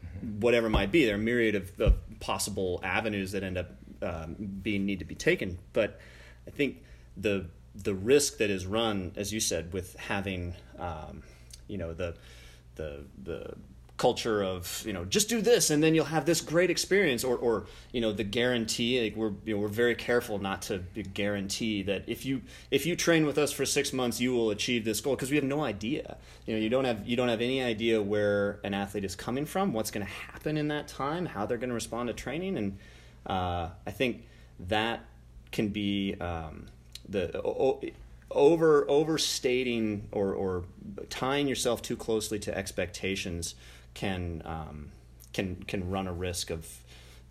whatever 0.40 0.66
it 0.66 0.70
might 0.70 0.90
be. 0.90 1.04
There 1.04 1.14
are 1.14 1.18
a 1.18 1.22
myriad 1.22 1.54
of, 1.54 1.80
of 1.80 1.94
possible 2.18 2.80
avenues 2.82 3.30
that 3.32 3.44
end 3.44 3.56
up 3.56 3.70
um, 4.02 4.34
being 4.62 4.84
need 4.84 4.98
to 4.98 5.04
be 5.04 5.14
taken. 5.14 5.58
But 5.72 6.00
I 6.48 6.50
think 6.50 6.82
the 7.16 7.46
the 7.82 7.94
risk 7.94 8.38
that 8.38 8.50
is 8.50 8.66
run, 8.66 9.12
as 9.16 9.32
you 9.32 9.40
said, 9.40 9.72
with 9.72 9.96
having 9.96 10.54
um, 10.78 11.22
you 11.66 11.78
know 11.78 11.92
the 11.92 12.14
the 12.76 13.04
the 13.22 13.54
culture 13.98 14.44
of 14.44 14.84
you 14.86 14.92
know 14.92 15.04
just 15.04 15.28
do 15.28 15.40
this 15.42 15.70
and 15.70 15.82
then 15.82 15.92
you'll 15.92 16.04
have 16.04 16.24
this 16.24 16.40
great 16.40 16.70
experience 16.70 17.24
or 17.24 17.36
or 17.36 17.66
you 17.90 18.00
know 18.00 18.12
the 18.12 18.22
guarantee 18.22 19.02
like 19.02 19.16
we're 19.16 19.32
you 19.44 19.54
know 19.54 19.60
we're 19.60 19.66
very 19.66 19.96
careful 19.96 20.38
not 20.38 20.62
to 20.62 20.78
guarantee 21.14 21.82
that 21.82 22.04
if 22.06 22.24
you 22.24 22.40
if 22.70 22.86
you 22.86 22.94
train 22.94 23.26
with 23.26 23.36
us 23.36 23.50
for 23.50 23.66
6 23.66 23.92
months 23.92 24.20
you 24.20 24.32
will 24.32 24.50
achieve 24.50 24.84
this 24.84 25.00
goal 25.00 25.16
because 25.16 25.30
we 25.30 25.36
have 25.36 25.44
no 25.44 25.64
idea. 25.64 26.16
You 26.46 26.54
know 26.54 26.60
you 26.60 26.68
don't 26.68 26.84
have 26.84 27.08
you 27.08 27.16
don't 27.16 27.28
have 27.28 27.40
any 27.40 27.60
idea 27.60 28.00
where 28.00 28.60
an 28.62 28.72
athlete 28.72 29.04
is 29.04 29.16
coming 29.16 29.44
from 29.44 29.72
what's 29.72 29.90
going 29.90 30.06
to 30.06 30.12
happen 30.12 30.56
in 30.56 30.68
that 30.68 30.86
time 30.86 31.26
how 31.26 31.44
they're 31.44 31.58
going 31.58 31.70
to 31.70 31.74
respond 31.74 32.06
to 32.06 32.14
training 32.14 32.56
and 32.56 32.78
uh, 33.26 33.70
I 33.84 33.90
think 33.90 34.28
that 34.60 35.04
can 35.50 35.68
be 35.68 36.14
um, 36.20 36.66
the 37.08 37.40
o- 37.42 37.80
over 38.30 38.88
overstating 38.88 40.06
or, 40.12 40.32
or 40.32 40.64
tying 41.08 41.48
yourself 41.48 41.80
too 41.82 41.96
closely 41.96 42.38
to 42.38 42.56
expectations 42.56 43.54
can 43.94 44.42
um, 44.44 44.90
can 45.32 45.56
can 45.64 45.90
run 45.90 46.06
a 46.06 46.12
risk 46.12 46.50
of 46.50 46.66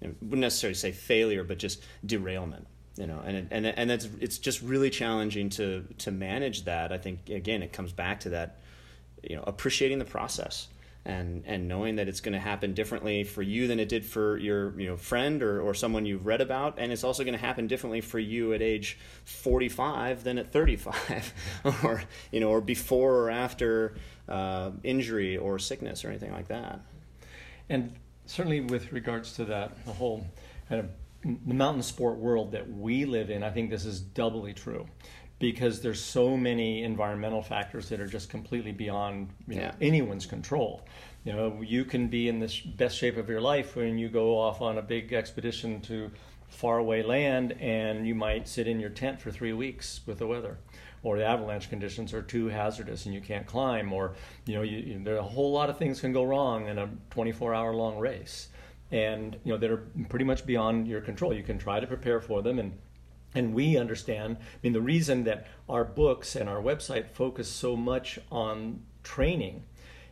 you 0.01 0.07
know, 0.07 0.15
wouldn't 0.21 0.41
necessarily 0.41 0.75
say 0.75 0.91
failure, 0.91 1.43
but 1.43 1.57
just 1.57 1.83
derailment. 2.05 2.67
You 2.97 3.05
know, 3.05 3.21
and 3.23 3.47
and 3.51 3.65
and 3.67 3.91
it's 3.91 4.07
it's 4.19 4.39
just 4.39 4.61
really 4.61 4.89
challenging 4.89 5.49
to 5.51 5.85
to 5.99 6.11
manage 6.11 6.65
that. 6.65 6.91
I 6.91 6.97
think 6.97 7.29
again, 7.29 7.61
it 7.61 7.71
comes 7.71 7.91
back 7.91 8.19
to 8.21 8.29
that, 8.29 8.57
you 9.21 9.35
know, 9.35 9.43
appreciating 9.45 9.99
the 9.99 10.05
process 10.05 10.67
and 11.07 11.43
and 11.45 11.69
knowing 11.69 11.95
that 11.95 12.09
it's 12.09 12.19
going 12.19 12.33
to 12.33 12.39
happen 12.39 12.73
differently 12.73 13.23
for 13.23 13.41
you 13.41 13.65
than 13.65 13.79
it 13.79 13.87
did 13.87 14.05
for 14.05 14.37
your 14.37 14.77
you 14.79 14.85
know 14.85 14.97
friend 14.97 15.41
or, 15.41 15.61
or 15.61 15.73
someone 15.73 16.05
you've 16.05 16.25
read 16.25 16.41
about 16.41 16.77
and 16.77 16.91
it's 16.91 17.03
also 17.03 17.23
going 17.23 17.33
to 17.33 17.39
happen 17.39 17.65
differently 17.65 18.01
for 18.01 18.19
you 18.19 18.53
at 18.53 18.61
age 18.61 18.99
45 19.23 20.25
than 20.25 20.37
at 20.37 20.51
35 20.51 21.33
or 21.83 22.03
you 22.31 22.41
know 22.41 22.49
or 22.49 22.59
before 22.59 23.15
or 23.15 23.31
after 23.31 23.95
uh, 24.27 24.71
injury 24.83 25.37
or 25.37 25.57
sickness 25.57 26.03
or 26.03 26.09
anything 26.09 26.33
like 26.33 26.49
that. 26.49 26.81
And 27.69 27.95
certainly 28.25 28.59
with 28.59 28.91
regards 28.91 29.31
to 29.33 29.45
that 29.45 29.85
the 29.85 29.93
whole 29.93 30.27
kind 30.67 30.81
of 30.81 30.89
the 31.45 31.53
mountain 31.53 31.83
sport 31.83 32.17
world 32.17 32.51
that 32.51 32.69
we 32.69 33.03
live 33.05 33.31
in 33.31 33.41
i 33.41 33.49
think 33.49 33.71
this 33.71 33.85
is 33.85 33.99
doubly 33.99 34.53
true 34.53 34.85
because 35.39 35.81
there's 35.81 36.03
so 36.03 36.35
many 36.35 36.83
environmental 36.83 37.41
factors 37.41 37.89
that 37.89 37.99
are 37.99 38.07
just 38.07 38.29
completely 38.29 38.71
beyond 38.71 39.29
you 39.47 39.55
know, 39.55 39.61
yeah. 39.61 39.71
anyone's 39.81 40.25
control. 40.25 40.83
You 41.23 41.33
know, 41.33 41.61
you 41.61 41.85
can 41.85 42.07
be 42.07 42.27
in 42.29 42.39
the 42.39 42.51
best 42.77 42.97
shape 42.97 43.17
of 43.17 43.29
your 43.29 43.41
life 43.41 43.75
when 43.75 43.97
you 43.97 44.09
go 44.09 44.37
off 44.37 44.61
on 44.61 44.77
a 44.77 44.81
big 44.81 45.13
expedition 45.13 45.81
to 45.81 46.09
faraway 46.47 47.03
land, 47.03 47.51
and 47.59 48.07
you 48.07 48.15
might 48.15 48.47
sit 48.47 48.67
in 48.67 48.79
your 48.79 48.89
tent 48.89 49.19
for 49.21 49.31
three 49.31 49.53
weeks 49.53 49.99
with 50.05 50.19
the 50.19 50.25
weather, 50.27 50.57
or 51.03 51.17
the 51.17 51.25
avalanche 51.25 51.69
conditions 51.69 52.13
are 52.13 52.21
too 52.21 52.47
hazardous 52.47 53.05
and 53.05 53.13
you 53.13 53.21
can't 53.21 53.45
climb, 53.45 53.91
or 53.91 54.15
you 54.45 54.55
know, 54.55 54.61
you, 54.61 54.77
you, 54.77 55.03
there 55.03 55.15
are 55.15 55.19
a 55.19 55.23
whole 55.23 55.51
lot 55.51 55.69
of 55.69 55.77
things 55.77 55.99
can 55.99 56.13
go 56.13 56.23
wrong 56.23 56.67
in 56.67 56.77
a 56.77 56.89
24-hour 57.11 57.73
long 57.73 57.99
race, 57.99 58.47
and 58.91 59.37
you 59.43 59.51
know 59.51 59.57
that 59.57 59.69
are 59.69 59.85
pretty 60.07 60.25
much 60.25 60.45
beyond 60.45 60.87
your 60.87 61.01
control. 61.01 61.33
You 61.33 61.43
can 61.43 61.57
try 61.57 61.79
to 61.79 61.85
prepare 61.85 62.21
for 62.21 62.41
them 62.41 62.57
and 62.57 62.71
and 63.35 63.53
we 63.53 63.77
understand 63.77 64.37
i 64.39 64.57
mean 64.63 64.73
the 64.73 64.81
reason 64.81 65.23
that 65.23 65.47
our 65.69 65.83
books 65.83 66.35
and 66.35 66.49
our 66.49 66.61
website 66.61 67.09
focus 67.11 67.49
so 67.49 67.75
much 67.75 68.19
on 68.31 68.81
training 69.03 69.63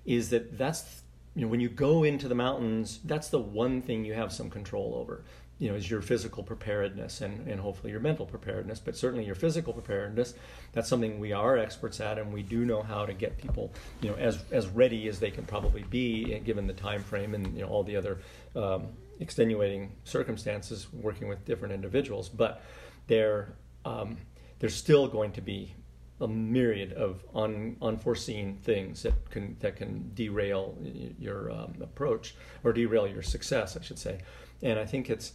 is 0.05 0.29
that 0.29 0.57
that's 0.57 1.01
you 1.35 1.41
know 1.41 1.47
when 1.47 1.59
you 1.59 1.69
go 1.69 2.03
into 2.03 2.27
the 2.27 2.35
mountains 2.35 2.99
that's 3.05 3.29
the 3.29 3.39
one 3.39 3.81
thing 3.81 4.05
you 4.05 4.13
have 4.13 4.31
some 4.31 4.49
control 4.49 4.95
over 4.95 5.23
you 5.57 5.69
know 5.69 5.75
is 5.75 5.89
your 5.89 6.01
physical 6.01 6.43
preparedness 6.43 7.21
and, 7.21 7.47
and 7.47 7.61
hopefully 7.61 7.89
your 7.89 8.01
mental 8.01 8.25
preparedness 8.25 8.79
but 8.79 8.95
certainly 8.95 9.25
your 9.25 9.35
physical 9.35 9.71
preparedness 9.71 10.33
that's 10.73 10.89
something 10.89 11.17
we 11.17 11.31
are 11.31 11.57
experts 11.57 12.01
at 12.01 12.17
and 12.17 12.33
we 12.33 12.43
do 12.43 12.65
know 12.65 12.81
how 12.81 13.05
to 13.05 13.13
get 13.13 13.37
people 13.37 13.71
you 14.01 14.09
know 14.09 14.15
as 14.15 14.43
as 14.51 14.67
ready 14.67 15.07
as 15.07 15.19
they 15.19 15.31
can 15.31 15.45
probably 15.45 15.83
be 15.83 16.39
given 16.39 16.67
the 16.67 16.73
time 16.73 17.01
frame 17.01 17.33
and 17.33 17.55
you 17.55 17.61
know 17.61 17.69
all 17.69 17.83
the 17.83 17.95
other 17.95 18.17
um, 18.55 18.87
extenuating 19.19 19.91
circumstances 20.03 20.87
working 20.93 21.27
with 21.27 21.43
different 21.45 21.73
individuals. 21.73 22.29
But 22.29 22.61
there 23.07 23.55
um, 23.83 24.17
there's 24.59 24.75
still 24.75 25.07
going 25.07 25.31
to 25.33 25.41
be 25.41 25.75
a 26.21 26.27
myriad 26.27 26.93
of 26.93 27.25
un, 27.35 27.75
unforeseen 27.81 28.57
things 28.63 29.03
that 29.03 29.29
can 29.29 29.57
that 29.59 29.75
can 29.75 30.11
derail 30.13 30.77
your 31.19 31.51
um, 31.51 31.73
approach 31.81 32.35
or 32.63 32.71
derail 32.71 33.07
your 33.07 33.21
success, 33.21 33.75
I 33.75 33.81
should 33.81 33.99
say. 33.99 34.19
And 34.61 34.79
I 34.79 34.85
think 34.85 35.09
it's 35.09 35.33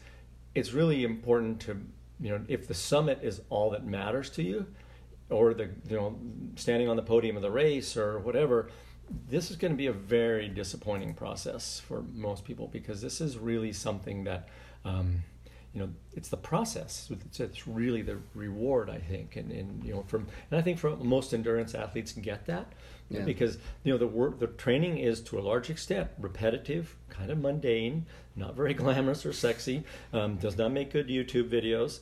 it's 0.54 0.72
really 0.72 1.04
important 1.04 1.61
to 1.61 1.80
you 2.18 2.30
know 2.30 2.40
if 2.48 2.66
the 2.66 2.74
summit 2.74 3.20
is 3.22 3.42
all 3.50 3.70
that 3.70 3.85
matters 3.85 4.30
to 4.30 4.42
you, 4.42 4.66
or 5.28 5.52
the 5.54 5.70
you 5.88 5.96
know 5.96 6.18
standing 6.56 6.88
on 6.88 6.96
the 6.96 7.02
podium 7.02 7.37
of 7.37 7.42
the 7.42 7.50
race 7.50 7.96
or 7.96 8.18
whatever. 8.18 8.70
This 9.28 9.50
is 9.50 9.56
going 9.56 9.72
to 9.72 9.76
be 9.76 9.88
a 9.88 9.92
very 9.92 10.48
disappointing 10.48 11.14
process 11.14 11.80
for 11.80 12.04
most 12.14 12.44
people 12.44 12.68
because 12.68 13.00
this 13.02 13.20
is 13.20 13.37
really 13.37 13.72
something 13.72 14.22
that 14.22 14.48
um, 14.85 15.24
you 15.74 15.80
know 15.80 15.88
it's 16.14 16.28
the 16.28 16.37
process 16.37 17.11
it's, 17.11 17.40
it's 17.40 17.68
really 17.68 18.02
the 18.02 18.18
reward 18.35 18.90
i 18.90 18.98
think 18.98 19.37
and, 19.37 19.52
and 19.52 19.85
you 19.85 19.92
know 19.92 20.02
from 20.06 20.26
and 20.50 20.59
i 20.59 20.62
think 20.62 20.78
for 20.78 20.96
most 20.96 21.33
endurance 21.33 21.74
athletes 21.74 22.12
get 22.12 22.46
that 22.46 22.72
yeah. 23.09 23.22
because 23.22 23.59
you 23.85 23.92
know 23.92 23.98
the 23.98 24.06
work 24.06 24.38
the 24.40 24.46
training 24.46 24.98
is 24.98 25.20
to 25.20 25.38
a 25.38 25.42
large 25.42 25.70
extent 25.70 26.09
repetitive 26.18 26.96
kind 27.09 27.30
of 27.30 27.38
mundane 27.38 28.04
not 28.37 28.56
very 28.56 28.74
glamorous 28.80 29.24
or 29.24 29.33
sexy 29.33 29.85
um, 30.12 30.37
does 30.37 30.56
not 30.59 30.72
make 30.72 30.92
good 30.92 31.09
youtube 31.09 31.48
videos 31.48 32.00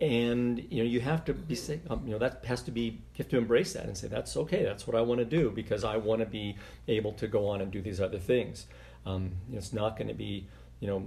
and 0.00 0.66
you 0.70 0.82
know 0.82 0.88
you 0.88 1.00
have 1.00 1.24
to 1.24 1.34
be 1.34 1.58
um, 1.90 2.02
you 2.06 2.12
know 2.12 2.18
that 2.18 2.42
has 2.46 2.62
to 2.62 2.70
be 2.70 2.82
you 2.82 3.18
have 3.18 3.28
to 3.28 3.36
embrace 3.36 3.74
that 3.74 3.84
and 3.84 3.96
say 3.96 4.08
that's 4.08 4.34
okay 4.36 4.64
that's 4.64 4.86
what 4.86 4.96
i 4.96 5.00
want 5.00 5.18
to 5.18 5.26
do 5.26 5.50
because 5.50 5.84
i 5.84 5.96
want 5.96 6.20
to 6.20 6.26
be 6.26 6.56
able 6.88 7.12
to 7.12 7.28
go 7.28 7.46
on 7.46 7.60
and 7.60 7.70
do 7.70 7.82
these 7.82 8.00
other 8.00 8.18
things 8.18 8.66
um, 9.04 9.30
it's 9.52 9.72
not 9.72 9.96
going 9.96 10.08
to 10.08 10.14
be 10.14 10.46
you 10.80 10.88
know 10.88 11.06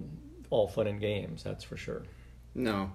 all 0.54 0.68
fun 0.68 0.86
and 0.86 1.02
games. 1.02 1.42
That's 1.42 1.64
for 1.64 1.76
sure. 1.76 2.04
No, 2.54 2.92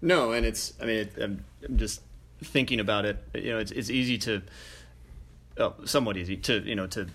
no, 0.00 0.30
and 0.30 0.46
it's. 0.46 0.74
I 0.80 0.84
mean, 0.84 0.96
it, 0.98 1.12
I'm, 1.20 1.44
I'm, 1.68 1.76
just 1.76 2.02
thinking 2.42 2.78
about 2.78 3.04
it. 3.04 3.18
You 3.34 3.50
know, 3.50 3.58
it's 3.58 3.72
it's 3.72 3.90
easy 3.90 4.16
to, 4.18 4.42
oh, 5.58 5.74
somewhat 5.84 6.16
easy 6.16 6.36
to 6.36 6.60
you 6.60 6.76
know 6.76 6.86
to 6.86 7.08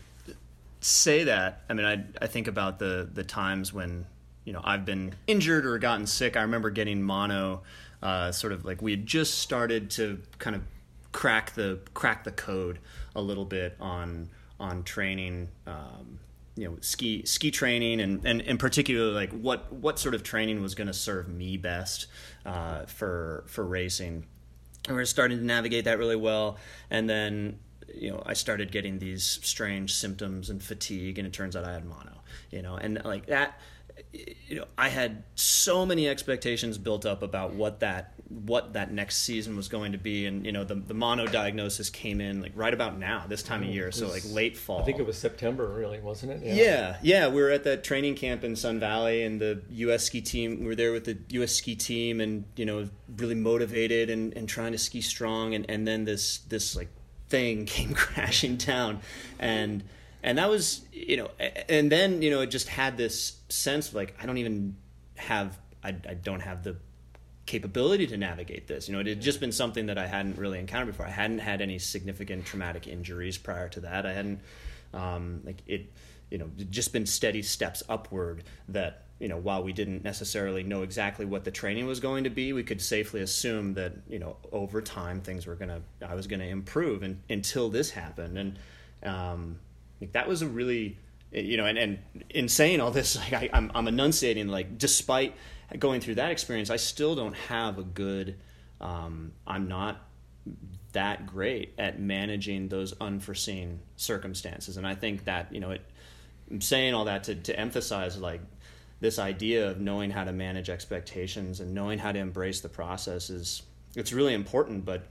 say 0.81 1.23
that. 1.23 1.63
I 1.69 1.73
mean, 1.73 1.85
I 1.85 2.03
I 2.21 2.27
think 2.27 2.47
about 2.47 2.77
the 2.77 3.09
the 3.11 3.23
times 3.23 3.71
when 3.71 4.05
you 4.43 4.51
know 4.51 4.61
I've 4.63 4.83
been 4.83 5.15
injured 5.27 5.65
or 5.65 5.79
gotten 5.79 6.05
sick. 6.05 6.35
I 6.35 6.41
remember 6.41 6.69
getting 6.71 7.01
mono, 7.01 7.63
uh, 8.03 8.33
sort 8.33 8.51
of 8.51 8.65
like 8.65 8.81
we 8.81 8.91
had 8.91 9.05
just 9.05 9.39
started 9.39 9.89
to 9.91 10.21
kind 10.39 10.57
of 10.57 10.63
crack 11.13 11.53
the 11.55 11.79
crack 11.93 12.25
the 12.25 12.31
code 12.31 12.79
a 13.15 13.21
little 13.21 13.45
bit 13.45 13.77
on 13.79 14.27
on 14.59 14.83
training. 14.83 15.47
Um, 15.65 16.19
you 16.55 16.69
know 16.69 16.77
ski 16.81 17.23
ski 17.25 17.51
training 17.51 17.99
and 17.99 18.25
and 18.25 18.41
in 18.41 18.57
particular 18.57 19.11
like 19.11 19.31
what 19.31 19.71
what 19.73 19.99
sort 19.99 20.15
of 20.15 20.23
training 20.23 20.61
was 20.61 20.73
going 20.73 20.87
to 20.87 20.93
serve 20.93 21.27
me 21.27 21.57
best 21.57 22.07
uh, 22.45 22.85
for 22.85 23.43
for 23.47 23.65
racing. 23.65 24.25
And 24.87 24.95
we 24.95 25.01
are 25.01 25.07
starting 25.07 25.39
to 25.39 25.43
navigate 25.43 25.85
that 25.85 25.97
really 25.97 26.15
well 26.15 26.57
and 26.89 27.09
then 27.09 27.59
you 27.93 28.11
know 28.11 28.21
I 28.25 28.33
started 28.33 28.71
getting 28.71 28.99
these 28.99 29.23
strange 29.23 29.93
symptoms 29.93 30.49
and 30.49 30.61
fatigue 30.61 31.17
and 31.17 31.27
it 31.27 31.33
turns 31.33 31.55
out 31.55 31.65
I 31.65 31.73
had 31.73 31.85
mono 31.85 32.21
you 32.51 32.61
know 32.61 32.75
and 32.75 33.01
like 33.03 33.25
that 33.27 33.59
you 34.13 34.57
know 34.57 34.65
I 34.77 34.89
had 34.89 35.23
so 35.35 35.85
many 35.85 36.07
expectations 36.07 36.77
built 36.77 37.05
up 37.05 37.23
about 37.23 37.53
what 37.53 37.79
that 37.79 38.13
what 38.27 38.73
that 38.73 38.91
next 38.91 39.17
season 39.17 39.55
was 39.55 39.67
going 39.67 39.91
to 39.91 39.97
be, 39.97 40.25
and 40.25 40.45
you 40.45 40.51
know 40.51 40.63
the 40.63 40.75
the 40.75 40.93
mono 40.93 41.27
diagnosis 41.27 41.89
came 41.89 42.19
in 42.19 42.41
like 42.41 42.53
right 42.55 42.73
about 42.73 42.97
now, 42.97 43.25
this 43.27 43.43
time 43.43 43.61
of 43.61 43.69
mm, 43.69 43.73
year, 43.73 43.91
so 43.91 44.07
like 44.07 44.23
late 44.25 44.57
fall. 44.57 44.81
I 44.81 44.83
think 44.83 44.99
it 44.99 45.05
was 45.05 45.17
September, 45.17 45.67
really, 45.67 45.99
wasn't 45.99 46.31
it? 46.31 46.55
Yeah, 46.55 46.97
yeah. 47.03 47.27
We 47.27 47.41
were 47.41 47.51
at 47.51 47.63
that 47.65 47.83
training 47.83 48.15
camp 48.15 48.43
in 48.43 48.55
Sun 48.55 48.79
Valley, 48.79 49.23
and 49.23 49.39
the 49.39 49.61
U.S. 49.69 50.05
ski 50.05 50.21
team. 50.21 50.61
We 50.61 50.65
were 50.65 50.75
there 50.75 50.91
with 50.91 51.05
the 51.05 51.17
U.S. 51.29 51.51
ski 51.51 51.75
team, 51.75 52.19
and 52.19 52.45
you 52.55 52.65
know, 52.65 52.89
really 53.17 53.35
motivated 53.35 54.09
and, 54.09 54.35
and 54.35 54.49
trying 54.49 54.71
to 54.71 54.77
ski 54.79 55.01
strong, 55.01 55.53
and, 55.53 55.69
and 55.69 55.87
then 55.87 56.05
this 56.05 56.39
this 56.49 56.75
like 56.75 56.89
thing 57.29 57.65
came 57.67 57.93
crashing 57.93 58.55
down, 58.57 59.01
and 59.39 59.83
and 60.23 60.39
that 60.39 60.49
was 60.49 60.81
you 60.91 61.17
know, 61.17 61.29
and 61.69 61.91
then 61.91 62.23
you 62.23 62.31
know, 62.31 62.41
it 62.41 62.47
just 62.47 62.69
had 62.69 62.97
this 62.97 63.37
sense 63.49 63.89
of 63.89 63.93
like 63.93 64.15
I 64.19 64.25
don't 64.25 64.39
even 64.39 64.77
have 65.15 65.59
I, 65.83 65.89
I 66.09 66.15
don't 66.15 66.41
have 66.41 66.63
the 66.63 66.77
capability 67.45 68.07
to 68.07 68.17
navigate 68.17 68.67
this. 68.67 68.87
You 68.87 68.93
know, 68.93 69.01
it 69.01 69.07
had 69.07 69.21
just 69.21 69.39
been 69.39 69.51
something 69.51 69.85
that 69.87 69.97
I 69.97 70.07
hadn't 70.07 70.37
really 70.37 70.59
encountered 70.59 70.87
before. 70.87 71.05
I 71.05 71.11
hadn't 71.11 71.39
had 71.39 71.61
any 71.61 71.79
significant 71.79 72.45
traumatic 72.45 72.87
injuries 72.87 73.37
prior 73.37 73.69
to 73.69 73.81
that. 73.81 74.05
I 74.05 74.13
hadn't 74.13 74.39
um, 74.93 75.41
like 75.45 75.61
it, 75.67 75.91
you 76.31 76.37
know, 76.37 76.49
just 76.69 76.91
been 76.91 77.05
steady 77.05 77.41
steps 77.41 77.83
upward 77.87 78.43
that 78.69 79.05
you 79.19 79.27
know 79.27 79.37
while 79.37 79.63
we 79.63 79.71
didn't 79.71 80.03
necessarily 80.03 80.63
know 80.63 80.81
exactly 80.81 81.25
what 81.25 81.43
the 81.43 81.51
training 81.51 81.85
was 81.85 81.99
going 81.99 82.25
to 82.25 82.29
be 82.29 82.51
we 82.51 82.63
could 82.63 82.81
safely 82.81 83.21
assume 83.21 83.73
that 83.73 83.93
you 84.09 84.19
know 84.19 84.35
over 84.51 84.81
time 84.81 85.21
things 85.21 85.47
were 85.47 85.55
gonna 85.55 85.81
i 86.05 86.13
was 86.13 86.27
gonna 86.27 86.43
improve 86.43 87.01
and 87.01 87.21
until 87.29 87.69
this 87.69 87.91
happened 87.91 88.37
and 88.37 88.59
um, 89.03 89.57
like 90.01 90.11
that 90.11 90.27
was 90.27 90.41
a 90.41 90.47
really 90.47 90.97
you 91.31 91.57
know 91.57 91.65
and, 91.65 91.77
and 91.77 91.99
in 92.29 92.49
saying 92.49 92.81
all 92.81 92.91
this 92.91 93.15
like 93.31 93.33
I, 93.33 93.49
I'm, 93.53 93.71
I'm 93.73 93.87
enunciating 93.87 94.47
like 94.47 94.77
despite 94.77 95.33
going 95.79 96.01
through 96.01 96.15
that 96.15 96.31
experience 96.31 96.69
i 96.69 96.75
still 96.75 97.15
don't 97.15 97.35
have 97.35 97.77
a 97.77 97.83
good 97.83 98.35
um, 98.81 99.31
i'm 99.47 99.67
not 99.67 100.01
that 100.91 101.25
great 101.25 101.73
at 101.77 101.99
managing 101.99 102.69
those 102.69 102.93
unforeseen 103.01 103.79
circumstances. 103.95 104.77
And 104.77 104.87
i 104.87 104.95
think 104.95 105.25
that 105.25 105.53
you 105.53 105.59
know 105.59 105.71
it 105.71 105.81
i'm 106.49 106.61
saying 106.61 106.93
all 106.93 107.05
that 107.05 107.23
to, 107.25 107.35
to 107.35 107.59
emphasize 107.59 108.17
like 108.17 108.41
this 108.99 109.19
idea 109.19 109.69
of 109.69 109.79
knowing 109.79 110.09
how 110.11 110.23
to 110.23 110.31
manage 110.31 110.69
expectations 110.69 111.59
and 111.59 111.73
knowing 111.73 111.99
how 111.99 112.11
to 112.11 112.19
embrace 112.19 112.61
the 112.61 112.69
process 112.69 113.29
is 113.29 113.63
it's 113.95 114.13
really 114.13 114.33
important 114.33 114.85
but 114.85 115.07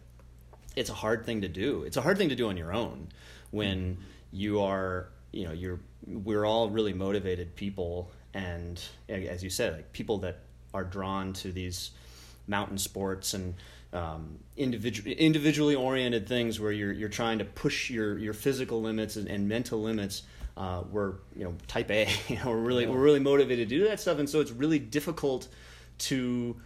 it's 0.77 0.90
a 0.90 0.95
hard 0.95 1.25
thing 1.25 1.43
to 1.43 1.49
do. 1.49 1.83
It's 1.85 1.97
a 1.97 2.03
hard 2.03 2.19
thing 2.19 2.31
to 2.31 2.37
do 2.37 2.49
on 2.49 2.57
your 2.57 2.73
own 2.73 3.09
when 3.51 3.99
you 4.33 4.62
are 4.62 5.09
you 5.33 5.45
know 5.45 5.53
you're 5.53 5.81
we're 6.07 6.45
all 6.45 6.71
really 6.71 6.93
motivated 6.93 7.55
people 7.57 8.11
and 8.35 8.83
as 9.09 9.42
you 9.42 9.51
said 9.51 9.75
like 9.75 9.92
people 9.92 10.18
that 10.18 10.40
are 10.75 10.85
drawn 10.85 11.33
to 11.33 11.53
these 11.53 11.92
mountain 12.47 12.77
sports 12.77 13.33
and 13.33 13.55
um, 13.92 14.40
individual, 14.57 15.12
individually 15.12 15.77
oriented 15.77 16.27
things 16.27 16.59
where 16.59 16.73
you're 16.73 16.92
you're 16.92 17.09
trying 17.09 17.38
to 17.38 17.44
push 17.44 17.90
your 17.90 18.18
your 18.18 18.33
physical 18.33 18.83
limits 18.83 19.16
and, 19.16 19.29
and 19.29 19.49
mental 19.49 19.81
limits 19.81 20.23
uh, 20.57 20.83
we're 20.90 21.14
you 21.37 21.44
know 21.44 21.55
type 21.66 21.90
A. 21.90 22.09
You 22.29 22.37
know, 22.37 22.51
we're 22.51 22.57
really 22.57 22.85
yeah. 22.85 22.90
we're 22.90 23.03
really 23.03 23.20
motivated 23.20 23.68
to 23.68 23.79
do 23.79 23.88
that 23.88 24.01
stuff, 24.01 24.18
and 24.18 24.29
so 24.29 24.40
it's 24.40 24.51
really 24.51 24.79
difficult 24.79 25.49
to 25.99 26.57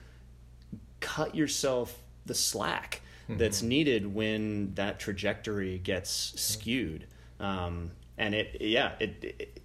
cut 1.01 1.35
yourself 1.35 1.99
the 2.27 2.35
slack 2.35 3.01
mm-hmm. 3.25 3.39
that's 3.39 3.63
needed 3.63 4.15
when 4.15 4.75
that 4.75 4.99
trajectory 4.99 5.79
gets 5.79 6.11
skewed. 6.41 7.07
Um, 7.41 7.93
and 8.17 8.35
it, 8.35 8.59
yeah, 8.61 8.93
it, 8.99 9.17
it, 9.23 9.58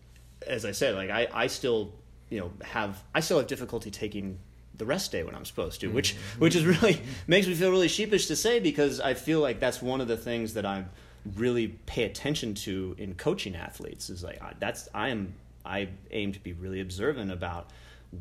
as 0.47 0.65
I 0.65 0.71
said, 0.71 0.95
like 0.95 1.09
I, 1.09 1.27
I 1.33 1.47
still, 1.47 1.91
you 2.29 2.39
know, 2.39 2.51
have 2.63 3.01
I 3.13 3.19
still 3.19 3.37
have 3.37 3.47
difficulty 3.47 3.91
taking 3.91 4.39
the 4.75 4.85
rest 4.85 5.11
day 5.11 5.23
when 5.23 5.35
I'm 5.35 5.45
supposed 5.45 5.81
to, 5.81 5.87
which 5.87 6.15
mm-hmm. 6.15 6.39
which 6.39 6.55
is 6.55 6.65
really 6.65 7.01
makes 7.27 7.47
me 7.47 7.53
feel 7.53 7.71
really 7.71 7.87
sheepish 7.87 8.27
to 8.27 8.35
say 8.35 8.59
because 8.59 8.99
I 8.99 9.13
feel 9.13 9.39
like 9.39 9.59
that's 9.59 9.81
one 9.81 10.01
of 10.01 10.07
the 10.07 10.17
things 10.17 10.53
that 10.55 10.65
I'm 10.65 10.89
really 11.35 11.69
pay 11.85 12.03
attention 12.03 12.53
to 12.53 12.95
in 12.97 13.15
coaching 13.15 13.55
athletes 13.55 14.09
is 14.09 14.23
like 14.23 14.41
that's 14.59 14.89
I 14.93 15.09
am 15.09 15.33
I 15.65 15.89
aim 16.11 16.33
to 16.33 16.39
be 16.39 16.53
really 16.53 16.81
observant 16.81 17.31
about 17.31 17.69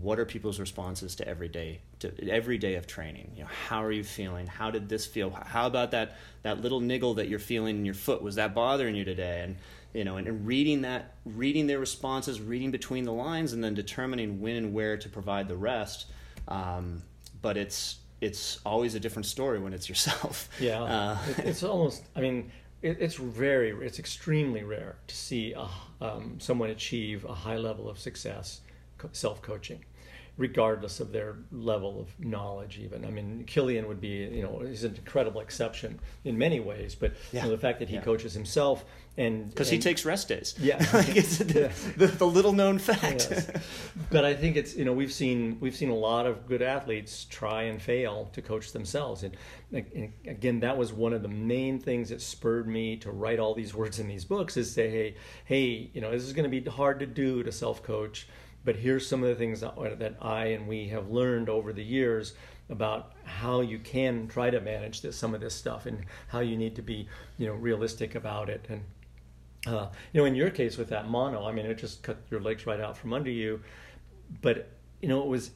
what 0.00 0.18
are 0.18 0.24
people's 0.24 0.58
responses 0.58 1.14
to 1.16 1.28
every 1.28 1.48
day 1.48 1.80
to 1.98 2.30
every 2.30 2.58
day 2.58 2.76
of 2.76 2.86
training. 2.86 3.32
You 3.36 3.42
know 3.42 3.50
how 3.68 3.82
are 3.82 3.92
you 3.92 4.04
feeling? 4.04 4.46
How 4.46 4.70
did 4.70 4.88
this 4.88 5.06
feel? 5.06 5.30
How 5.30 5.66
about 5.66 5.90
that 5.90 6.16
that 6.42 6.60
little 6.60 6.80
niggle 6.80 7.14
that 7.14 7.28
you're 7.28 7.38
feeling 7.38 7.76
in 7.78 7.84
your 7.84 7.94
foot? 7.94 8.22
Was 8.22 8.36
that 8.36 8.54
bothering 8.54 8.94
you 8.94 9.04
today? 9.04 9.40
And 9.42 9.56
you 9.94 10.04
know 10.04 10.16
and, 10.16 10.26
and 10.26 10.46
reading 10.46 10.82
that 10.82 11.14
reading 11.24 11.66
their 11.66 11.78
responses 11.78 12.40
reading 12.40 12.70
between 12.70 13.04
the 13.04 13.12
lines 13.12 13.52
and 13.52 13.62
then 13.62 13.74
determining 13.74 14.40
when 14.40 14.56
and 14.56 14.72
where 14.72 14.96
to 14.96 15.08
provide 15.08 15.48
the 15.48 15.56
rest 15.56 16.06
um, 16.48 17.02
but 17.40 17.56
it's 17.56 17.96
it's 18.20 18.60
always 18.64 18.94
a 18.94 19.00
different 19.00 19.26
story 19.26 19.58
when 19.58 19.72
it's 19.72 19.88
yourself. 19.88 20.48
Yeah. 20.60 20.82
Uh, 20.82 21.18
it's 21.38 21.62
almost 21.62 22.04
i 22.14 22.20
mean 22.20 22.50
it, 22.82 22.96
it's 23.00 23.14
very, 23.14 23.70
it's 23.86 23.98
extremely 23.98 24.64
rare 24.64 24.96
to 25.06 25.14
see 25.14 25.52
a, 25.52 25.68
um, 26.04 26.38
someone 26.40 26.70
achieve 26.70 27.24
a 27.24 27.34
high 27.34 27.56
level 27.56 27.88
of 27.88 27.98
success 27.98 28.60
self 29.12 29.40
coaching 29.42 29.84
regardless 30.38 30.98
of 31.00 31.12
their 31.12 31.36
level 31.50 32.00
of 32.00 32.08
knowledge 32.18 32.78
even. 32.78 33.04
I 33.04 33.10
mean 33.10 33.44
Kilian 33.46 33.86
would 33.86 34.00
be 34.00 34.08
you 34.08 34.42
know 34.42 34.62
he's 34.66 34.84
an 34.84 34.94
incredible 34.96 35.40
exception 35.40 36.00
in 36.24 36.38
many 36.38 36.60
ways 36.60 36.94
but 36.94 37.12
yeah. 37.32 37.42
you 37.42 37.48
know, 37.48 37.54
the 37.54 37.60
fact 37.60 37.78
that 37.80 37.88
he 37.88 37.96
yeah. 37.96 38.02
coaches 38.02 38.32
himself 38.32 38.84
and 39.18 39.50
because 39.50 39.68
he 39.68 39.78
takes 39.78 40.06
rest 40.06 40.28
days. 40.28 40.54
Yeah. 40.58 40.78
It's 41.14 41.36
the, 41.38 41.70
the, 41.98 42.06
the, 42.06 42.26
little 42.26 42.54
known 42.54 42.78
fact. 42.78 43.28
Yes. 43.30 43.50
but 44.10 44.24
i 44.24 44.32
think 44.32 44.56
it's 44.56 44.74
you 44.74 44.86
know 44.86 44.94
we've 44.94 45.12
seen 45.12 45.58
we've 45.60 45.76
seen 45.76 45.90
a 45.90 45.94
lot 45.94 46.26
of 46.26 46.46
good 46.46 46.62
athletes 46.62 47.26
try 47.26 47.64
and 47.64 47.80
fail 47.80 48.30
to 48.32 48.40
coach 48.40 48.72
themselves. 48.72 49.22
And, 49.22 49.36
and 49.72 50.12
again 50.26 50.60
that 50.60 50.78
was 50.78 50.92
one 50.94 51.12
of 51.12 51.22
the 51.22 51.28
main 51.28 51.78
things 51.78 52.08
that 52.08 52.22
spurred 52.22 52.66
me 52.66 52.96
to 52.98 53.10
write 53.10 53.38
all 53.38 53.54
these 53.54 53.74
words 53.74 53.98
in 53.98 54.08
these 54.08 54.24
books 54.24 54.56
is 54.56 54.72
say 54.72 54.88
hey 54.90 55.14
hey 55.44 55.90
you 55.92 56.00
know 56.00 56.10
this 56.10 56.22
is 56.22 56.32
going 56.32 56.50
to 56.50 56.60
be 56.60 56.70
hard 56.70 57.00
to 57.00 57.06
do 57.06 57.42
to 57.42 57.52
self 57.52 57.82
coach 57.82 58.26
but 58.64 58.76
here's 58.76 59.06
some 59.06 59.22
of 59.22 59.28
the 59.28 59.34
things 59.34 59.60
that, 59.60 59.74
that 59.98 60.16
I 60.20 60.46
and 60.46 60.68
we 60.68 60.88
have 60.88 61.10
learned 61.10 61.48
over 61.48 61.72
the 61.72 61.82
years 61.82 62.34
about 62.70 63.12
how 63.24 63.60
you 63.60 63.78
can 63.78 64.28
try 64.28 64.50
to 64.50 64.60
manage 64.60 65.02
this, 65.02 65.16
some 65.16 65.34
of 65.34 65.40
this 65.40 65.54
stuff 65.54 65.86
and 65.86 66.04
how 66.28 66.40
you 66.40 66.56
need 66.56 66.76
to 66.76 66.82
be, 66.82 67.08
you 67.38 67.46
know, 67.46 67.54
realistic 67.54 68.14
about 68.14 68.48
it. 68.48 68.64
And 68.68 68.82
uh, 69.66 69.88
you 70.12 70.20
know, 70.20 70.24
in 70.24 70.34
your 70.34 70.50
case 70.50 70.76
with 70.76 70.88
that 70.88 71.08
mono, 71.08 71.46
I 71.46 71.52
mean, 71.52 71.66
it 71.66 71.78
just 71.78 72.02
cut 72.02 72.18
your 72.30 72.40
legs 72.40 72.66
right 72.66 72.80
out 72.80 72.96
from 72.96 73.12
under 73.12 73.30
you. 73.30 73.60
But 74.40 74.70
you 75.00 75.08
know, 75.08 75.22
it 75.22 75.28
was. 75.28 75.52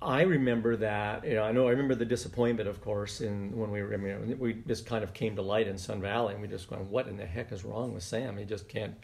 I 0.00 0.22
remember 0.22 0.76
that. 0.76 1.24
You 1.24 1.34
know, 1.34 1.42
I 1.42 1.52
know. 1.52 1.66
I 1.68 1.70
remember 1.70 1.94
the 1.94 2.04
disappointment, 2.04 2.68
of 2.68 2.80
course, 2.80 3.20
in 3.20 3.56
when 3.56 3.70
we 3.70 3.82
were. 3.82 3.94
I 3.94 3.96
mean, 3.96 4.38
we 4.38 4.54
just 4.66 4.86
kind 4.86 5.04
of 5.04 5.12
came 5.12 5.36
to 5.36 5.42
light 5.42 5.68
in 5.68 5.78
Sun 5.78 6.00
Valley, 6.00 6.34
and 6.34 6.42
we 6.42 6.48
just 6.48 6.70
went, 6.70 6.84
"What 6.84 7.06
in 7.06 7.16
the 7.16 7.26
heck 7.26 7.52
is 7.52 7.64
wrong 7.64 7.94
with 7.94 8.02
Sam? 8.02 8.36
He 8.36 8.44
just 8.44 8.68
can't." 8.68 8.94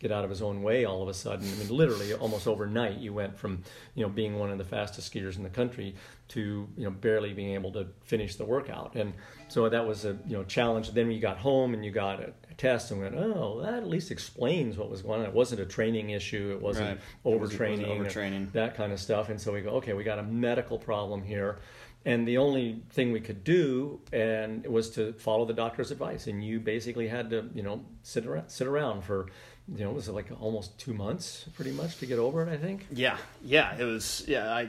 Get 0.00 0.12
out 0.12 0.24
of 0.24 0.30
his 0.30 0.42
own 0.42 0.62
way 0.62 0.84
all 0.84 1.02
of 1.02 1.08
a 1.08 1.14
sudden. 1.14 1.48
I 1.50 1.54
mean, 1.56 1.68
literally, 1.68 2.12
almost 2.14 2.46
overnight, 2.46 2.98
you 2.98 3.12
went 3.12 3.38
from 3.38 3.62
you 3.94 4.02
know 4.04 4.08
being 4.08 4.38
one 4.38 4.50
of 4.50 4.58
the 4.58 4.64
fastest 4.64 5.12
skiers 5.12 5.36
in 5.36 5.42
the 5.42 5.48
country 5.48 5.94
to 6.28 6.68
you 6.76 6.84
know 6.84 6.90
barely 6.90 7.32
being 7.32 7.54
able 7.54 7.72
to 7.72 7.86
finish 8.02 8.36
the 8.36 8.44
workout, 8.44 8.94
and 8.94 9.14
so 9.48 9.68
that 9.68 9.86
was 9.86 10.04
a 10.04 10.18
you 10.26 10.36
know 10.36 10.44
challenge. 10.44 10.92
Then 10.92 11.10
you 11.10 11.20
got 11.20 11.38
home 11.38 11.74
and 11.74 11.84
you 11.84 11.90
got 11.90 12.20
a, 12.20 12.32
a 12.50 12.54
test 12.56 12.90
and 12.90 13.00
went, 13.00 13.14
oh, 13.14 13.60
that 13.62 13.74
at 13.74 13.86
least 13.86 14.10
explains 14.10 14.76
what 14.76 14.90
was 14.90 15.02
going 15.02 15.20
on. 15.20 15.26
It 15.26 15.34
wasn't 15.34 15.60
a 15.60 15.66
training 15.66 16.10
issue. 16.10 16.52
It 16.52 16.60
wasn't 16.60 16.98
right. 17.24 17.24
overtraining, 17.24 17.80
it 17.80 17.98
wasn't 17.98 18.08
overtraining, 18.08 18.52
that 18.52 18.74
kind 18.74 18.92
of 18.92 19.00
stuff. 19.00 19.28
And 19.28 19.40
so 19.40 19.52
we 19.52 19.60
go, 19.60 19.70
okay, 19.70 19.92
we 19.92 20.04
got 20.04 20.18
a 20.18 20.22
medical 20.22 20.78
problem 20.78 21.22
here 21.22 21.58
and 22.06 22.28
the 22.28 22.38
only 22.38 22.82
thing 22.90 23.12
we 23.12 23.20
could 23.20 23.44
do 23.44 24.00
and 24.12 24.64
it 24.64 24.70
was 24.70 24.90
to 24.90 25.12
follow 25.14 25.44
the 25.44 25.52
doctor's 25.52 25.90
advice 25.90 26.26
and 26.26 26.44
you 26.44 26.60
basically 26.60 27.08
had 27.08 27.30
to 27.30 27.48
you 27.54 27.62
know 27.62 27.82
sit 28.02 28.26
around 28.26 28.48
sit 28.48 28.66
around 28.66 29.02
for 29.02 29.26
you 29.72 29.84
know, 29.84 29.92
was 29.92 30.08
it 30.08 30.12
like 30.12 30.26
almost 30.40 30.78
two 30.78 30.92
months, 30.92 31.46
pretty 31.54 31.72
much, 31.72 31.96
to 31.98 32.06
get 32.06 32.18
over 32.18 32.42
it? 32.42 32.52
I 32.52 32.58
think. 32.58 32.86
Yeah, 32.92 33.16
yeah, 33.42 33.74
it 33.76 33.84
was. 33.84 34.24
Yeah, 34.28 34.52
I, 34.52 34.68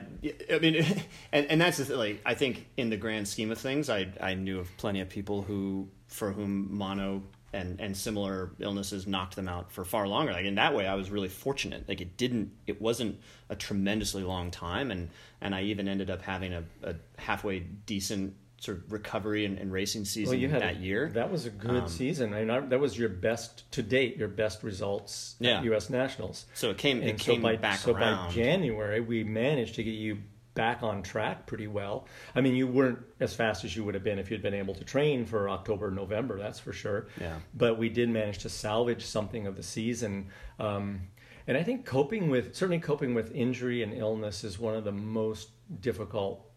I 0.52 0.60
mean, 0.60 0.86
and 1.32 1.46
and 1.48 1.60
that's 1.60 1.78
the, 1.78 1.98
like 1.98 2.22
I 2.26 2.34
think 2.34 2.68
in 2.78 2.90
the 2.90 2.98
grand 2.98 3.28
scheme 3.28 3.52
of 3.52 3.58
things, 3.58 3.90
I 3.90 4.08
I 4.22 4.36
knew 4.36 4.60
of 4.60 4.76
plenty 4.78 5.02
of 5.02 5.10
people 5.10 5.42
who 5.42 5.90
for 6.08 6.32
whom 6.32 6.76
mono 6.78 7.24
and 7.52 7.80
and 7.82 7.96
similar 7.96 8.52
illnesses 8.60 9.06
knocked 9.06 9.36
them 9.36 9.50
out 9.50 9.72
for 9.72 9.84
far 9.84 10.08
longer. 10.08 10.32
Like 10.32 10.46
in 10.46 10.56
that 10.56 10.74
way, 10.74 10.88
I 10.88 10.96
was 10.96 11.10
really 11.10 11.30
fortunate. 11.30 11.88
Like 11.90 12.00
it 12.00 12.16
didn't, 12.18 12.52
it 12.66 12.82
wasn't 12.82 13.20
a 13.50 13.56
tremendously 13.56 14.24
long 14.24 14.50
time, 14.50 14.92
and 14.92 15.10
and 15.42 15.54
I 15.54 15.64
even 15.64 15.88
ended 15.88 16.10
up 16.10 16.22
having 16.22 16.54
a, 16.54 16.64
a 16.84 16.96
halfway 17.18 17.60
decent 17.60 18.36
sort 18.60 18.78
of 18.78 18.92
recovery 18.92 19.46
and, 19.46 19.58
and 19.58 19.72
racing 19.72 20.06
season 20.06 20.40
well, 20.42 20.60
that 20.60 20.76
a, 20.76 20.80
year. 20.80 21.10
That 21.14 21.32
was 21.32 21.46
a 21.46 21.50
good 21.50 21.84
um, 21.84 21.88
season. 21.88 22.34
I 22.34 22.40
mean, 22.40 22.50
I, 22.50 22.60
that 22.62 22.80
was 22.80 22.98
your 22.98 23.10
best 23.10 23.70
to 23.74 23.84
date, 23.84 24.18
your 24.18 24.28
best 24.28 24.64
results 24.64 25.36
yeah. 25.40 25.58
at 25.58 25.64
U.S. 25.66 25.90
Nationals. 25.90 26.46
So 26.54 26.72
it 26.72 26.78
came, 26.78 27.02
and 27.02 27.12
it 27.12 27.20
so 27.20 27.34
came 27.34 27.42
by, 27.42 27.58
back 27.58 27.80
so 27.80 27.94
around. 27.94 28.28
by 28.28 28.34
January, 28.34 29.02
we 29.02 29.24
managed 29.24 29.76
to 29.76 29.84
get 29.84 29.92
you 29.92 30.20
back 30.56 30.84
on 30.84 31.04
track 31.04 31.46
pretty 31.46 31.68
well. 31.68 32.08
I 32.34 32.42
mean, 32.42 32.56
you 32.56 32.66
weren't 32.66 33.00
as 33.20 33.36
fast 33.36 33.66
as 33.66 33.76
you 33.76 33.84
would 33.84 33.94
have 33.94 34.04
been 34.04 34.18
if 34.18 34.32
you'd 34.32 34.42
been 34.42 34.54
able 34.54 34.74
to 34.76 34.84
train 34.84 35.26
for 35.26 35.50
October, 35.50 35.92
November. 35.92 36.40
That's 36.40 36.60
for 36.60 36.74
sure. 36.74 37.08
Yeah. 37.20 37.38
But 37.54 37.78
we 37.78 37.90
did 37.90 38.10
manage 38.10 38.40
to 38.40 38.50
salvage 38.50 39.06
something 39.06 39.46
of 39.48 39.58
the 39.58 39.64
season. 39.64 40.30
Um, 40.58 41.02
and 41.46 41.58
I 41.58 41.64
think 41.64 41.86
coping 41.86 42.30
with 42.30 42.56
certainly 42.56 42.80
coping 42.80 43.14
with 43.14 43.32
injury 43.36 43.84
and 43.84 43.94
illness 43.94 44.44
is 44.44 44.58
one 44.58 44.76
of 44.76 44.84
the 44.84 44.92
most 44.92 45.50
difficult 45.82 46.50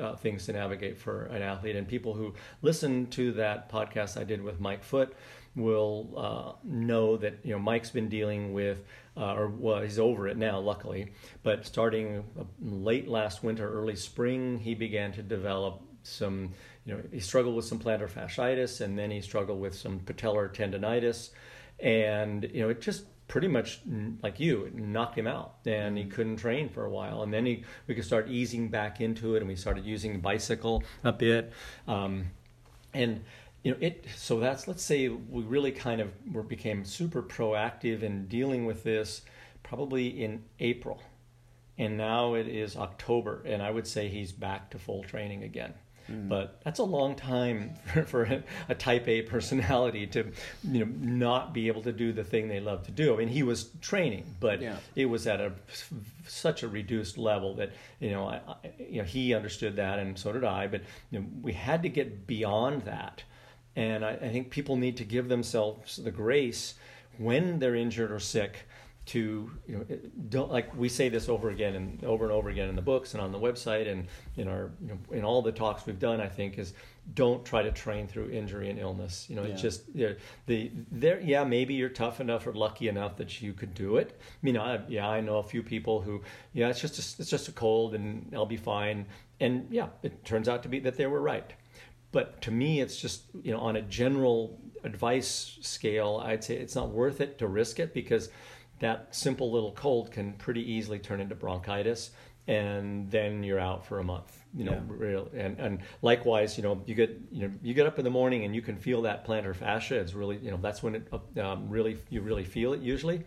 uh, 0.00 0.16
things 0.16 0.46
to 0.46 0.52
navigate 0.52 0.98
for 0.98 1.24
an 1.26 1.42
athlete. 1.42 1.76
And 1.76 1.86
people 1.86 2.14
who 2.14 2.34
listen 2.62 3.06
to 3.08 3.32
that 3.32 3.70
podcast 3.70 4.20
I 4.20 4.24
did 4.24 4.42
with 4.42 4.60
Mike 4.60 4.82
Foote 4.82 5.14
will 5.54 6.14
uh, 6.16 6.52
know 6.64 7.16
that 7.18 7.38
you 7.44 7.52
know 7.52 7.58
Mike's 7.58 7.90
been 7.90 8.08
dealing 8.08 8.52
with, 8.52 8.84
uh, 9.16 9.34
or 9.34 9.48
well, 9.48 9.82
he's 9.82 9.98
over 9.98 10.28
it 10.28 10.36
now, 10.36 10.58
luckily. 10.58 11.12
But 11.42 11.66
starting 11.66 12.24
uh, 12.38 12.44
late 12.60 13.08
last 13.08 13.42
winter, 13.42 13.70
early 13.70 13.96
spring, 13.96 14.58
he 14.58 14.74
began 14.74 15.12
to 15.12 15.22
develop 15.22 15.82
some. 16.02 16.52
You 16.84 16.94
know, 16.94 17.02
he 17.12 17.20
struggled 17.20 17.54
with 17.54 17.64
some 17.64 17.78
plantar 17.78 18.10
fasciitis, 18.10 18.80
and 18.80 18.98
then 18.98 19.10
he 19.10 19.20
struggled 19.20 19.60
with 19.60 19.74
some 19.74 20.00
patellar 20.00 20.52
tendonitis, 20.52 21.30
and 21.78 22.48
you 22.52 22.62
know, 22.62 22.70
it 22.70 22.80
just 22.80 23.04
pretty 23.32 23.48
much 23.48 23.80
like 24.22 24.38
you 24.38 24.70
knocked 24.74 25.16
him 25.16 25.26
out. 25.26 25.54
And 25.64 25.96
he 25.96 26.04
mm-hmm. 26.04 26.12
couldn't 26.12 26.36
train 26.36 26.68
for 26.68 26.84
a 26.84 26.90
while. 26.90 27.22
And 27.22 27.32
then 27.32 27.46
he 27.46 27.64
we 27.86 27.94
could 27.94 28.04
start 28.04 28.28
easing 28.28 28.68
back 28.68 29.00
into 29.00 29.34
it 29.34 29.38
and 29.38 29.48
we 29.48 29.56
started 29.56 29.86
using 29.86 30.12
the 30.12 30.18
bicycle 30.18 30.84
a 31.02 31.12
bit. 31.12 31.50
Um, 31.88 32.26
and 32.92 33.24
you 33.62 33.70
know 33.70 33.78
it 33.80 34.04
so 34.16 34.38
that's 34.38 34.68
let's 34.68 34.82
say 34.82 35.08
we 35.08 35.44
really 35.44 35.72
kind 35.72 36.02
of 36.02 36.10
were, 36.30 36.42
became 36.42 36.84
super 36.84 37.22
proactive 37.22 38.02
in 38.02 38.26
dealing 38.26 38.66
with 38.66 38.82
this 38.82 39.22
probably 39.62 40.08
in 40.08 40.44
april. 40.60 41.00
And 41.78 41.96
now 41.96 42.34
it 42.34 42.48
is 42.48 42.76
october 42.76 43.42
and 43.46 43.62
i 43.62 43.70
would 43.70 43.86
say 43.86 44.08
he's 44.08 44.32
back 44.32 44.70
to 44.70 44.78
full 44.78 45.04
training 45.04 45.42
again 45.42 45.72
Mm. 46.10 46.28
But 46.28 46.60
that's 46.64 46.78
a 46.78 46.84
long 46.84 47.14
time 47.14 47.74
for, 47.92 48.02
for, 48.04 48.42
a 48.68 48.74
type 48.74 49.08
A 49.08 49.22
personality 49.22 50.06
to, 50.08 50.32
you 50.64 50.84
know, 50.84 50.92
not 51.00 51.52
be 51.52 51.68
able 51.68 51.82
to 51.82 51.92
do 51.92 52.12
the 52.12 52.24
thing 52.24 52.48
they 52.48 52.60
love 52.60 52.84
to 52.86 52.90
do. 52.90 53.14
I 53.14 53.18
mean, 53.18 53.28
he 53.28 53.42
was 53.42 53.70
training, 53.80 54.26
but 54.40 54.60
yeah. 54.60 54.76
it 54.96 55.06
was 55.06 55.26
at 55.26 55.40
a 55.40 55.52
such 56.26 56.62
a 56.62 56.68
reduced 56.68 57.18
level 57.18 57.54
that 57.56 57.72
you 58.00 58.10
know, 58.10 58.26
I, 58.26 58.40
I, 58.46 58.56
you 58.78 58.98
know, 58.98 59.06
he 59.06 59.34
understood 59.34 59.76
that, 59.76 59.98
and 59.98 60.18
so 60.18 60.32
did 60.32 60.44
I. 60.44 60.66
But 60.66 60.82
you 61.10 61.20
know, 61.20 61.26
we 61.42 61.52
had 61.52 61.82
to 61.82 61.88
get 61.88 62.26
beyond 62.26 62.82
that, 62.82 63.22
and 63.76 64.04
I, 64.04 64.12
I 64.12 64.28
think 64.28 64.50
people 64.50 64.76
need 64.76 64.96
to 64.98 65.04
give 65.04 65.28
themselves 65.28 65.96
the 65.96 66.10
grace 66.10 66.74
when 67.18 67.58
they're 67.58 67.74
injured 67.74 68.10
or 68.10 68.18
sick 68.18 68.66
to 69.04 69.50
you 69.66 69.76
know 69.76 69.84
don't 70.28 70.50
like 70.50 70.74
we 70.76 70.88
say 70.88 71.08
this 71.08 71.28
over 71.28 71.50
again 71.50 71.74
and 71.74 72.04
over 72.04 72.24
and 72.24 72.32
over 72.32 72.50
again 72.50 72.68
in 72.68 72.76
the 72.76 72.82
books 72.82 73.14
and 73.14 73.22
on 73.22 73.32
the 73.32 73.38
website 73.38 73.90
and 73.90 74.06
in 74.36 74.46
our 74.46 74.70
you 74.80 74.88
know, 74.88 74.98
in 75.10 75.24
all 75.24 75.42
the 75.42 75.50
talks 75.50 75.84
we've 75.86 75.98
done 75.98 76.20
I 76.20 76.28
think 76.28 76.56
is 76.56 76.72
don't 77.14 77.44
try 77.44 77.62
to 77.62 77.72
train 77.72 78.06
through 78.06 78.30
injury 78.30 78.70
and 78.70 78.78
illness. 78.78 79.26
You 79.28 79.34
know 79.34 79.42
yeah. 79.42 79.48
it's 79.48 79.62
just 79.62 79.82
you 79.92 80.08
know, 80.08 80.14
the 80.46 80.70
there 80.92 81.20
yeah 81.20 81.42
maybe 81.42 81.74
you're 81.74 81.88
tough 81.88 82.20
enough 82.20 82.46
or 82.46 82.52
lucky 82.52 82.86
enough 82.86 83.16
that 83.16 83.42
you 83.42 83.52
could 83.52 83.74
do 83.74 83.96
it. 83.96 84.20
I 84.20 84.38
mean 84.40 84.56
I, 84.56 84.80
yeah 84.88 85.08
I 85.08 85.20
know 85.20 85.38
a 85.38 85.42
few 85.42 85.64
people 85.64 86.00
who 86.00 86.22
yeah 86.52 86.68
it's 86.68 86.80
just 86.80 86.98
a, 86.98 87.22
it's 87.22 87.30
just 87.30 87.48
a 87.48 87.52
cold 87.52 87.96
and 87.96 88.32
I'll 88.32 88.46
be 88.46 88.56
fine. 88.56 89.06
And 89.40 89.66
yeah 89.68 89.88
it 90.04 90.24
turns 90.24 90.48
out 90.48 90.62
to 90.62 90.68
be 90.68 90.78
that 90.80 90.96
they 90.96 91.06
were 91.06 91.20
right. 91.20 91.52
But 92.12 92.40
to 92.42 92.52
me 92.52 92.80
it's 92.80 93.00
just 93.00 93.22
you 93.42 93.50
know 93.50 93.58
on 93.58 93.74
a 93.74 93.82
general 93.82 94.60
advice 94.84 95.58
scale 95.60 96.22
I'd 96.24 96.44
say 96.44 96.54
it's 96.54 96.76
not 96.76 96.90
worth 96.90 97.20
it 97.20 97.38
to 97.38 97.48
risk 97.48 97.80
it 97.80 97.92
because 97.92 98.28
that 98.82 99.14
simple 99.14 99.50
little 99.50 99.72
cold 99.72 100.10
can 100.10 100.32
pretty 100.34 100.72
easily 100.72 100.98
turn 100.98 101.20
into 101.20 101.34
bronchitis 101.34 102.10
and 102.48 103.08
then 103.10 103.44
you're 103.44 103.60
out 103.60 103.86
for 103.86 104.00
a 104.00 104.04
month 104.04 104.42
you 104.52 104.64
know 104.64 104.72
yeah. 104.72 104.80
real 104.88 105.30
and 105.32 105.58
and 105.60 105.78
likewise 106.02 106.56
you 106.56 106.62
know 106.62 106.82
you 106.86 106.94
get 106.94 107.18
you 107.30 107.46
know 107.46 107.54
you 107.62 107.72
get 107.72 107.86
up 107.86 107.98
in 107.98 108.04
the 108.04 108.10
morning 108.10 108.44
and 108.44 108.54
you 108.54 108.60
can 108.60 108.76
feel 108.76 109.02
that 109.02 109.26
plantar 109.26 109.54
fascia. 109.54 109.94
It's 109.96 110.12
really 110.12 110.38
you 110.38 110.50
know 110.50 110.58
that's 110.60 110.82
when 110.82 110.94
it 110.94 111.08
um, 111.40 111.68
really 111.68 111.96
you 112.10 112.20
really 112.20 112.44
feel 112.44 112.72
it 112.72 112.80
usually. 112.80 113.22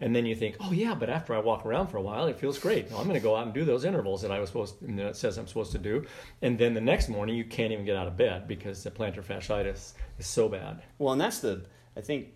And 0.00 0.14
then 0.14 0.24
you 0.24 0.34
think 0.34 0.56
oh 0.60 0.72
yeah 0.72 0.94
but 0.94 1.10
after 1.10 1.34
i 1.34 1.38
walk 1.38 1.66
around 1.66 1.88
for 1.88 1.98
a 1.98 2.02
while 2.02 2.26
it 2.26 2.38
feels 2.38 2.58
great. 2.58 2.86
I'm 2.92 3.04
going 3.04 3.14
to 3.14 3.20
go 3.20 3.36
out 3.36 3.44
and 3.44 3.54
do 3.54 3.64
those 3.64 3.84
intervals 3.84 4.22
that 4.22 4.30
i 4.30 4.38
was 4.38 4.48
supposed 4.48 4.78
to, 4.78 4.86
you 4.86 4.92
know, 4.92 5.08
it 5.08 5.16
says 5.16 5.36
i'm 5.36 5.46
supposed 5.46 5.72
to 5.72 5.78
do. 5.78 6.06
And 6.40 6.58
then 6.58 6.72
the 6.72 6.80
next 6.80 7.08
morning 7.08 7.36
you 7.36 7.44
can't 7.44 7.72
even 7.72 7.84
get 7.84 7.96
out 7.96 8.06
of 8.06 8.16
bed 8.16 8.48
because 8.48 8.82
the 8.82 8.90
plantar 8.90 9.24
fasciitis 9.24 9.94
is 10.18 10.26
so 10.26 10.48
bad. 10.48 10.82
Well 10.98 11.12
and 11.12 11.20
that's 11.20 11.40
the 11.40 11.66
i 11.96 12.00
think 12.00 12.28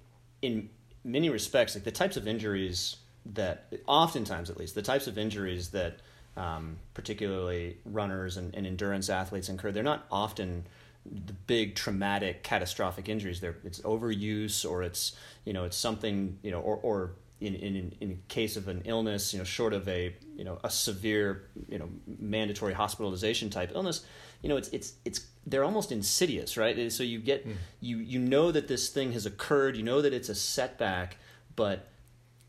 in 0.42 0.68
many 1.04 1.28
respects, 1.28 1.74
like 1.74 1.84
the 1.84 1.92
types 1.92 2.16
of 2.16 2.26
injuries 2.26 2.96
that, 3.26 3.72
oftentimes 3.86 4.50
at 4.50 4.56
least, 4.56 4.74
the 4.74 4.82
types 4.82 5.06
of 5.06 5.18
injuries 5.18 5.70
that 5.70 5.98
um, 6.36 6.78
particularly 6.94 7.76
runners 7.84 8.36
and, 8.36 8.54
and, 8.54 8.66
endurance 8.66 9.08
athletes 9.08 9.48
incur, 9.48 9.70
they're 9.70 9.84
not 9.84 10.04
often 10.10 10.64
the 11.04 11.32
big 11.32 11.76
traumatic 11.76 12.42
catastrophic 12.42 13.08
injuries. 13.08 13.40
They're, 13.40 13.56
it's 13.64 13.80
overuse 13.80 14.68
or 14.68 14.82
it's, 14.82 15.14
you 15.44 15.52
know, 15.52 15.64
it's 15.64 15.76
something, 15.76 16.38
you 16.42 16.50
know, 16.50 16.60
or, 16.60 16.76
or 16.76 17.12
in, 17.40 17.54
in, 17.54 17.94
in 18.00 18.22
case 18.28 18.56
of 18.56 18.68
an 18.68 18.82
illness, 18.84 19.32
you 19.32 19.38
know, 19.38 19.44
short 19.44 19.74
of 19.74 19.86
a, 19.88 20.14
you 20.36 20.44
know, 20.44 20.58
a 20.64 20.70
severe, 20.70 21.44
you 21.68 21.78
know, 21.78 21.88
mandatory 22.18 22.72
hospitalization 22.72 23.50
type 23.50 23.72
illness, 23.74 24.04
you 24.44 24.50
know, 24.50 24.59
it's, 24.59 24.68
it's, 24.68 24.92
it's 25.07 25.26
they're 25.46 25.64
almost 25.64 25.90
insidious, 25.90 26.59
right? 26.59 26.92
So 26.92 27.02
you 27.02 27.18
get 27.18 27.48
mm. 27.48 27.54
you 27.80 27.96
you 27.96 28.18
know 28.18 28.52
that 28.52 28.68
this 28.68 28.90
thing 28.90 29.12
has 29.12 29.24
occurred, 29.24 29.74
you 29.74 29.83
know 29.83 30.02
that 30.02 30.12
it's 30.12 30.28
a 30.28 30.35
setback, 30.35 31.16
but 31.57 31.88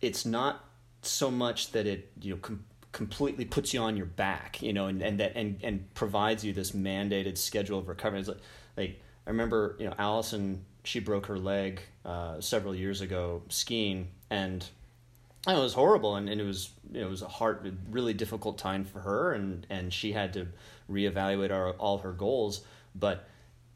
it's 0.01 0.25
not 0.25 0.65
so 1.01 1.31
much 1.31 1.71
that 1.71 1.87
it 1.87 2.11
you 2.21 2.33
know 2.33 2.39
com- 2.41 2.65
completely 2.91 3.45
puts 3.45 3.73
you 3.73 3.79
on 3.79 3.95
your 3.95 4.07
back, 4.07 4.61
you 4.61 4.73
know, 4.73 4.87
and, 4.87 5.01
and 5.01 5.21
that 5.21 5.37
and 5.37 5.57
and 5.63 5.93
provides 5.93 6.43
you 6.43 6.51
this 6.51 6.73
mandated 6.73 7.37
schedule 7.37 7.79
of 7.79 7.87
recovery. 7.87 8.19
It's 8.19 8.27
like, 8.27 8.41
like 8.75 9.01
I 9.25 9.29
remember, 9.29 9.77
you 9.79 9.85
know, 9.85 9.95
Allison 9.97 10.65
she 10.83 10.99
broke 10.99 11.27
her 11.27 11.39
leg 11.39 11.79
uh, 12.03 12.41
several 12.41 12.75
years 12.75 12.99
ago 12.99 13.41
skiing, 13.47 14.09
and 14.29 14.67
it 15.47 15.57
was 15.57 15.73
horrible, 15.73 16.17
and, 16.17 16.27
and 16.27 16.41
it 16.41 16.45
was 16.45 16.71
it 16.93 17.09
was 17.09 17.21
a 17.21 17.27
hard, 17.29 17.77
really 17.89 18.13
difficult 18.13 18.57
time 18.57 18.83
for 18.83 18.99
her, 18.99 19.31
and 19.31 19.65
and 19.69 19.93
she 19.93 20.11
had 20.11 20.33
to 20.33 20.47
reevaluate 20.89 21.51
our, 21.51 21.71
all 21.71 21.99
her 21.99 22.11
goals 22.11 22.61
but 22.95 23.27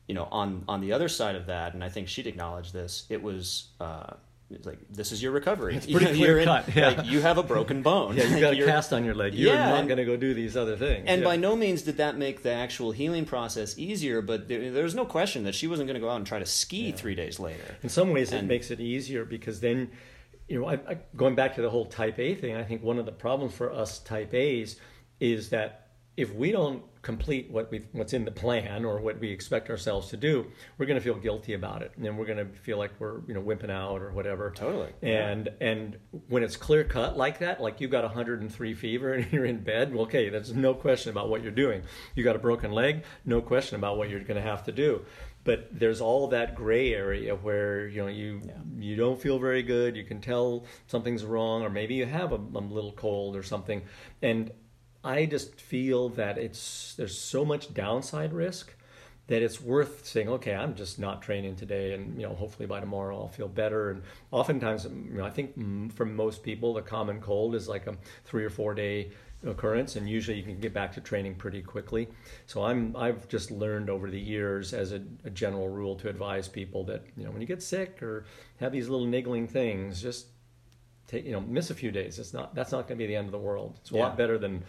you 0.09 0.15
know, 0.15 0.27
on 0.31 0.63
on 0.67 0.81
the 0.81 0.93
other 0.93 1.07
side 1.07 1.35
of 1.35 1.45
that, 1.45 1.75
and 1.75 1.83
I 1.83 1.89
think 1.89 2.07
she'd 2.07 2.25
acknowledge 2.25 2.71
this. 2.71 3.05
It 3.09 3.21
was. 3.21 3.67
Uh, 3.79 4.13
it's 4.51 4.65
like 4.65 4.79
this 4.89 5.11
is 5.11 5.21
your 5.21 5.31
recovery. 5.31 5.75
It's 5.75 5.85
pretty 5.91 6.15
clear 6.15 6.43
cut. 6.43 6.75
yeah. 6.75 6.87
Like 6.87 7.05
you 7.05 7.21
have 7.21 7.37
a 7.37 7.43
broken 7.43 7.83
bone. 7.83 8.17
yeah, 8.17 8.23
you 8.23 8.39
got 8.39 8.53
a 8.53 8.65
cast 8.65 8.91
on 8.91 9.05
your 9.05 9.13
leg. 9.13 9.35
You're 9.35 9.53
yeah, 9.53 9.69
not 9.69 9.85
going 9.85 9.99
to 9.99 10.05
go 10.05 10.17
do 10.17 10.33
these 10.33 10.57
other 10.57 10.75
things. 10.75 11.03
And 11.05 11.21
yeah. 11.21 11.27
by 11.27 11.35
no 11.35 11.55
means 11.55 11.83
did 11.83 11.97
that 11.97 12.17
make 12.17 12.41
the 12.41 12.51
actual 12.51 12.91
healing 12.91 13.25
process 13.25 13.77
easier. 13.77 14.23
But 14.23 14.47
there, 14.47 14.71
there 14.71 14.83
was 14.83 14.95
no 14.95 15.05
question 15.05 15.43
that 15.43 15.53
she 15.53 15.67
wasn't 15.67 15.85
going 15.85 15.93
to 15.93 15.99
go 15.99 16.09
out 16.09 16.15
and 16.15 16.25
try 16.25 16.39
to 16.39 16.47
ski 16.47 16.89
yeah. 16.89 16.95
three 16.95 17.13
days 17.13 17.39
later. 17.39 17.75
In 17.83 17.89
some 17.89 18.11
ways, 18.11 18.31
and, 18.31 18.45
it 18.45 18.47
makes 18.47 18.71
it 18.71 18.79
easier 18.79 19.23
because 19.23 19.59
then, 19.59 19.91
you 20.47 20.59
know, 20.59 20.67
I, 20.67 20.79
I, 20.87 20.97
going 21.15 21.35
back 21.35 21.53
to 21.57 21.61
the 21.61 21.69
whole 21.69 21.85
Type 21.85 22.17
A 22.17 22.33
thing, 22.33 22.55
I 22.55 22.63
think 22.63 22.81
one 22.81 22.97
of 22.97 23.05
the 23.05 23.11
problems 23.11 23.53
for 23.53 23.71
us 23.71 23.99
Type 23.99 24.33
A's 24.33 24.77
is 25.19 25.49
that 25.49 25.89
if 26.17 26.33
we 26.33 26.51
don't 26.51 26.81
complete 27.01 27.49
what 27.49 27.71
we 27.71 27.85
what's 27.93 28.13
in 28.13 28.25
the 28.25 28.31
plan 28.31 28.83
or 28.83 28.99
what 28.99 29.19
we 29.19 29.31
expect 29.31 29.69
ourselves 29.69 30.09
to 30.09 30.17
do, 30.17 30.45
we're 30.77 30.85
going 30.85 30.97
to 30.99 31.03
feel 31.03 31.15
guilty 31.15 31.53
about 31.53 31.81
it, 31.81 31.91
and 31.95 32.05
then 32.05 32.17
we're 32.17 32.25
going 32.25 32.37
to 32.37 32.59
feel 32.59 32.77
like 32.77 32.91
we're 32.99 33.21
you 33.27 33.33
know 33.33 33.41
wimping 33.41 33.69
out 33.69 34.01
or 34.01 34.11
whatever. 34.11 34.51
Totally. 34.51 34.91
And 35.01 35.45
yeah. 35.45 35.67
and 35.67 35.97
when 36.27 36.43
it's 36.43 36.57
clear 36.57 36.83
cut 36.83 37.17
like 37.17 37.39
that, 37.39 37.61
like 37.61 37.79
you've 37.79 37.91
got 37.91 38.03
103 38.03 38.73
fever 38.73 39.13
and 39.15 39.31
you're 39.31 39.45
in 39.45 39.63
bed, 39.63 39.93
well, 39.93 40.03
okay, 40.03 40.29
there's 40.29 40.53
no 40.53 40.73
question 40.73 41.11
about 41.11 41.29
what 41.29 41.41
you're 41.41 41.51
doing. 41.51 41.83
You 42.15 42.23
got 42.23 42.35
a 42.35 42.39
broken 42.39 42.71
leg, 42.71 43.03
no 43.25 43.41
question 43.41 43.75
about 43.77 43.97
what 43.97 44.09
you're 44.09 44.19
going 44.19 44.41
to 44.41 44.47
have 44.47 44.63
to 44.65 44.71
do. 44.71 45.05
But 45.45 45.69
there's 45.71 46.01
all 46.01 46.27
that 46.27 46.53
gray 46.53 46.93
area 46.93 47.33
where 47.33 47.87
you 47.87 48.01
know 48.01 48.07
you 48.07 48.41
yeah. 48.45 48.53
you 48.77 48.95
don't 48.95 49.19
feel 49.19 49.39
very 49.39 49.63
good. 49.63 49.95
You 49.95 50.03
can 50.03 50.19
tell 50.19 50.65
something's 50.87 51.23
wrong, 51.23 51.63
or 51.63 51.69
maybe 51.69 51.95
you 51.95 52.05
have 52.05 52.33
a, 52.33 52.35
a 52.35 52.59
little 52.59 52.91
cold 52.91 53.37
or 53.37 53.43
something, 53.43 53.83
and 54.21 54.51
I 55.03 55.25
just 55.25 55.59
feel 55.59 56.09
that 56.09 56.37
it's 56.37 56.95
there's 56.95 57.17
so 57.17 57.45
much 57.45 57.73
downside 57.73 58.33
risk 58.33 58.73
that 59.27 59.43
it's 59.43 59.61
worth 59.61 60.05
saying, 60.07 60.27
okay, 60.27 60.55
I'm 60.55 60.73
just 60.73 60.97
not 60.97 61.21
training 61.21 61.55
today, 61.55 61.93
and 61.93 62.19
you 62.19 62.27
know, 62.27 62.33
hopefully 62.33 62.65
by 62.65 62.79
tomorrow 62.79 63.15
I'll 63.15 63.27
feel 63.27 63.47
better. 63.47 63.91
And 63.91 64.01
oftentimes, 64.31 64.85
you 64.85 65.17
know, 65.17 65.25
I 65.25 65.29
think 65.29 65.93
for 65.93 66.05
most 66.05 66.41
people, 66.41 66.73
the 66.73 66.81
common 66.81 67.21
cold 67.21 67.53
is 67.53 67.67
like 67.67 67.85
a 67.85 67.95
three 68.25 68.43
or 68.43 68.49
four 68.49 68.73
day 68.73 69.11
occurrence, 69.45 69.95
and 69.95 70.09
usually 70.09 70.37
you 70.37 70.43
can 70.43 70.59
get 70.59 70.73
back 70.73 70.91
to 70.93 71.01
training 71.01 71.35
pretty 71.35 71.61
quickly. 71.61 72.07
So 72.47 72.63
I'm 72.63 72.95
I've 72.95 73.27
just 73.27 73.51
learned 73.51 73.89
over 73.89 74.09
the 74.09 74.19
years 74.19 74.73
as 74.73 74.91
a, 74.91 75.01
a 75.23 75.29
general 75.29 75.69
rule 75.69 75.95
to 75.97 76.09
advise 76.09 76.47
people 76.47 76.83
that 76.85 77.05
you 77.15 77.23
know 77.23 77.31
when 77.31 77.39
you 77.39 77.47
get 77.47 77.61
sick 77.61 78.01
or 78.01 78.25
have 78.59 78.71
these 78.71 78.89
little 78.89 79.07
niggling 79.07 79.47
things, 79.47 80.01
just 80.01 80.25
take 81.07 81.25
you 81.25 81.31
know 81.31 81.41
miss 81.41 81.69
a 81.69 81.75
few 81.75 81.91
days. 81.91 82.19
It's 82.19 82.33
not 82.33 82.55
that's 82.55 82.71
not 82.71 82.87
going 82.87 82.97
to 82.97 83.03
be 83.03 83.07
the 83.07 83.15
end 83.15 83.27
of 83.27 83.31
the 83.31 83.39
world. 83.39 83.77
It's 83.81 83.91
a 83.91 83.95
yeah. 83.95 84.03
lot 84.03 84.17
better 84.17 84.37
than 84.37 84.63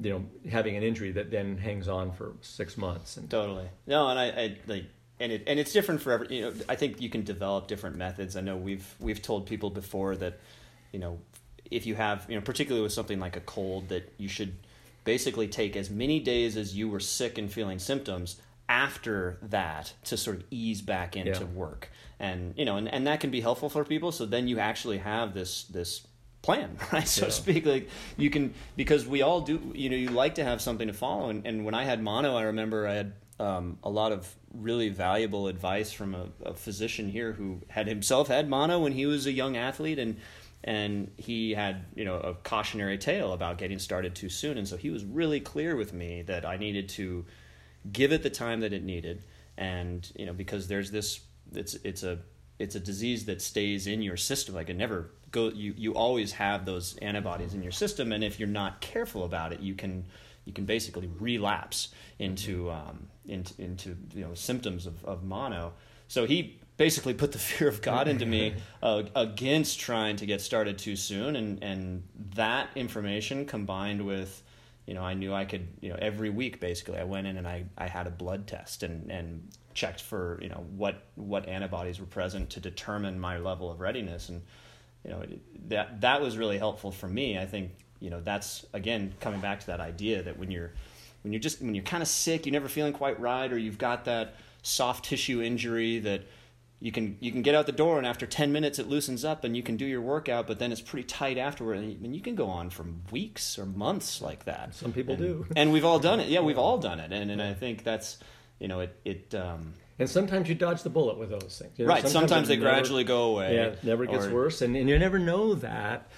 you 0.00 0.10
know 0.10 0.24
having 0.50 0.76
an 0.76 0.82
injury 0.82 1.12
that 1.12 1.30
then 1.30 1.56
hangs 1.56 1.88
on 1.88 2.12
for 2.12 2.34
six 2.40 2.76
months 2.76 3.16
and 3.16 3.30
totally. 3.30 3.68
No 3.86 4.08
and 4.08 4.18
i, 4.18 4.26
I 4.26 4.56
like 4.66 4.84
and 5.20 5.32
it 5.32 5.44
and 5.46 5.58
it's 5.58 5.72
different 5.72 6.00
for 6.00 6.12
every 6.12 6.36
you 6.36 6.42
know 6.42 6.52
i 6.68 6.74
think 6.74 7.00
you 7.00 7.08
can 7.08 7.22
develop 7.22 7.68
different 7.68 7.96
methods. 7.96 8.36
I 8.36 8.40
know 8.40 8.56
we've 8.56 8.94
we've 8.98 9.22
told 9.22 9.46
people 9.46 9.70
before 9.70 10.16
that 10.16 10.40
you 10.92 10.98
know 10.98 11.18
if 11.70 11.86
you 11.86 11.94
have 11.94 12.26
you 12.28 12.34
know 12.34 12.42
particularly 12.42 12.82
with 12.82 12.92
something 12.92 13.20
like 13.20 13.36
a 13.36 13.40
cold 13.40 13.88
that 13.88 14.12
you 14.18 14.28
should 14.28 14.54
basically 15.04 15.48
take 15.48 15.76
as 15.76 15.90
many 15.90 16.18
days 16.18 16.56
as 16.56 16.74
you 16.74 16.88
were 16.88 17.00
sick 17.00 17.38
and 17.38 17.52
feeling 17.52 17.78
symptoms 17.78 18.40
after 18.68 19.38
that 19.42 19.92
to 20.04 20.16
sort 20.16 20.36
of 20.36 20.44
ease 20.50 20.80
back 20.80 21.16
into 21.16 21.40
yeah. 21.40 21.46
work. 21.46 21.90
And 22.18 22.54
you 22.56 22.64
know 22.64 22.76
and, 22.76 22.88
and 22.88 23.06
that 23.06 23.20
can 23.20 23.30
be 23.30 23.40
helpful 23.40 23.68
for 23.68 23.84
people. 23.84 24.12
So 24.12 24.26
then 24.26 24.48
you 24.48 24.58
actually 24.58 24.98
have 24.98 25.34
this 25.34 25.64
this 25.64 26.06
plan, 26.44 26.76
right? 26.92 27.08
So 27.08 27.22
Yeah. 27.22 27.26
to 27.26 27.32
speak, 27.32 27.66
like 27.66 27.88
you 28.16 28.30
can 28.30 28.54
because 28.76 29.06
we 29.06 29.22
all 29.22 29.40
do. 29.40 29.72
You 29.74 29.88
know, 29.90 29.96
you 29.96 30.10
like 30.10 30.36
to 30.36 30.44
have 30.44 30.60
something 30.60 30.86
to 30.88 30.92
follow. 30.94 31.30
And, 31.30 31.46
and 31.46 31.64
when 31.64 31.74
I 31.74 31.84
had 31.84 32.02
mono, 32.02 32.36
I 32.36 32.42
remember 32.42 32.86
I 32.86 32.94
had 32.94 33.12
um, 33.40 33.78
a 33.82 33.90
lot 33.90 34.12
of 34.12 34.32
really 34.52 34.90
valuable 34.90 35.48
advice 35.48 35.90
from 35.90 36.14
a, 36.14 36.26
a 36.44 36.54
physician 36.54 37.08
here 37.08 37.32
who 37.32 37.60
had 37.68 37.88
himself 37.88 38.28
had 38.28 38.48
mono 38.48 38.78
when 38.78 38.92
he 38.92 39.06
was 39.06 39.26
a 39.26 39.32
young 39.32 39.56
athlete, 39.56 39.98
and 39.98 40.16
and 40.62 41.10
he 41.16 41.54
had 41.54 41.86
you 41.94 42.04
know 42.04 42.16
a 42.20 42.34
cautionary 42.34 42.98
tale 42.98 43.32
about 43.32 43.58
getting 43.58 43.78
started 43.78 44.14
too 44.14 44.28
soon. 44.28 44.58
And 44.58 44.68
so 44.68 44.76
he 44.76 44.90
was 44.90 45.04
really 45.04 45.40
clear 45.40 45.76
with 45.76 45.92
me 45.92 46.22
that 46.22 46.44
I 46.44 46.56
needed 46.58 46.88
to 46.90 47.24
give 47.90 48.12
it 48.12 48.22
the 48.22 48.30
time 48.30 48.60
that 48.60 48.72
it 48.72 48.84
needed, 48.84 49.22
and 49.56 50.06
you 50.14 50.26
know 50.26 50.34
because 50.34 50.68
there's 50.68 50.90
this 50.90 51.20
it's 51.52 51.74
it's 51.84 52.02
a 52.02 52.18
it's 52.58 52.74
a 52.74 52.80
disease 52.80 53.24
that 53.26 53.42
stays 53.42 53.86
in 53.86 54.02
your 54.02 54.16
system. 54.16 54.54
Like 54.54 54.70
it 54.70 54.76
never 54.76 55.10
go 55.30 55.50
you 55.50 55.74
you 55.76 55.94
always 55.94 56.32
have 56.32 56.64
those 56.64 56.96
antibodies 56.98 57.54
in 57.54 57.62
your 57.62 57.72
system 57.72 58.12
and 58.12 58.22
if 58.22 58.38
you're 58.38 58.48
not 58.48 58.80
careful 58.80 59.24
about 59.24 59.52
it 59.52 59.58
you 59.58 59.74
can 59.74 60.04
you 60.44 60.52
can 60.52 60.64
basically 60.64 61.10
relapse 61.18 61.88
into 62.18 62.70
um, 62.70 63.08
into 63.26 63.60
into 63.60 63.96
you 64.14 64.24
know 64.24 64.34
symptoms 64.34 64.86
of, 64.86 65.04
of 65.04 65.24
mono. 65.24 65.72
So 66.06 66.26
he 66.26 66.60
basically 66.76 67.14
put 67.14 67.32
the 67.32 67.38
fear 67.38 67.68
of 67.68 67.82
God 67.82 68.08
into 68.08 68.26
me 68.26 68.54
uh, 68.82 69.04
against 69.14 69.80
trying 69.80 70.16
to 70.16 70.26
get 70.26 70.40
started 70.40 70.78
too 70.78 70.96
soon 70.96 71.36
and 71.36 71.62
and 71.62 72.02
that 72.34 72.68
information 72.76 73.46
combined 73.46 74.04
with 74.04 74.42
you 74.86 74.92
know, 74.92 75.02
I 75.02 75.14
knew 75.14 75.32
I 75.32 75.44
could, 75.44 75.66
you 75.80 75.88
know, 75.88 75.96
every 75.98 76.30
week 76.30 76.60
basically 76.60 76.98
I 76.98 77.04
went 77.04 77.26
in 77.26 77.38
and 77.38 77.48
I, 77.48 77.64
I 77.78 77.86
had 77.86 78.06
a 78.06 78.10
blood 78.10 78.46
test 78.46 78.82
and, 78.82 79.10
and 79.10 79.48
checked 79.74 80.00
for, 80.00 80.38
you 80.40 80.48
know, 80.48 80.64
what, 80.76 81.02
what 81.14 81.48
antibodies 81.48 82.00
were 82.00 82.06
present 82.06 82.50
to 82.50 82.60
determine 82.60 83.18
my 83.18 83.38
level 83.38 83.70
of 83.70 83.80
readiness. 83.80 84.28
And, 84.28 84.42
you 85.04 85.10
know, 85.10 85.22
that, 85.68 86.00
that 86.00 86.20
was 86.20 86.38
really 86.38 86.58
helpful 86.58 86.90
for 86.90 87.08
me. 87.08 87.38
I 87.38 87.46
think, 87.46 87.72
you 88.00 88.10
know, 88.10 88.20
that's 88.20 88.64
again, 88.72 89.14
coming 89.20 89.40
back 89.40 89.60
to 89.60 89.66
that 89.66 89.80
idea 89.80 90.22
that 90.22 90.38
when 90.38 90.50
you're, 90.50 90.72
when 91.22 91.32
you're 91.32 91.40
just, 91.40 91.60
when 91.60 91.74
you're 91.74 91.84
kind 91.84 92.02
of 92.02 92.08
sick, 92.08 92.46
you're 92.46 92.52
never 92.52 92.68
feeling 92.68 92.92
quite 92.92 93.18
right, 93.20 93.52
or 93.52 93.58
you've 93.58 93.78
got 93.78 94.04
that 94.06 94.34
soft 94.62 95.04
tissue 95.04 95.42
injury 95.42 95.98
that, 96.00 96.22
you 96.84 96.92
can 96.92 97.16
you 97.18 97.32
can 97.32 97.40
get 97.40 97.54
out 97.54 97.64
the 97.64 97.72
door 97.72 97.96
and 97.96 98.06
after 98.06 98.26
10 98.26 98.52
minutes 98.52 98.78
it 98.78 98.86
loosens 98.86 99.24
up 99.24 99.42
and 99.42 99.56
you 99.56 99.62
can 99.62 99.78
do 99.78 99.86
your 99.86 100.02
workout 100.02 100.46
but 100.46 100.58
then 100.58 100.70
it's 100.70 100.82
pretty 100.82 101.06
tight 101.06 101.38
afterward 101.38 101.78
and 101.78 101.90
you, 101.90 101.98
and 102.04 102.14
you 102.14 102.20
can 102.20 102.34
go 102.34 102.46
on 102.46 102.68
for 102.68 102.84
weeks 103.10 103.58
or 103.58 103.64
months 103.64 104.20
like 104.20 104.44
that 104.44 104.74
Some 104.74 104.92
people 104.92 105.14
and, 105.14 105.22
do. 105.22 105.46
and 105.56 105.72
we've 105.72 105.84
all 105.84 105.98
done 105.98 106.20
it 106.20 106.28
yeah 106.28 106.40
we've 106.40 106.58
all 106.58 106.76
done 106.76 107.00
it 107.00 107.10
and 107.10 107.30
and 107.30 107.40
i 107.40 107.54
think 107.54 107.84
that's 107.84 108.18
you 108.60 108.68
know 108.68 108.80
it 108.80 108.96
it 109.04 109.34
um 109.34 109.74
And 109.98 110.08
sometimes 110.10 110.48
you 110.48 110.54
dodge 110.54 110.82
the 110.82 110.90
bullet 110.90 111.18
with 111.18 111.30
those 111.30 111.56
things. 111.60 111.72
You 111.78 111.86
know, 111.86 111.92
right 111.94 112.06
sometimes, 112.08 112.48
it 112.48 112.54
they 112.54 112.56
never- 112.56 112.70
gradually 112.70 113.04
go 113.04 113.32
away 113.34 113.54
Yeah, 113.54 113.66
it 113.66 113.84
never 113.84 114.06
gets 114.06 114.26
or- 114.26 114.34
worse, 114.34 114.60
and, 114.62 114.76
and 114.76 114.88
you 114.88 114.98
never 114.98 115.18
know 115.18 115.54
that. 115.56 116.08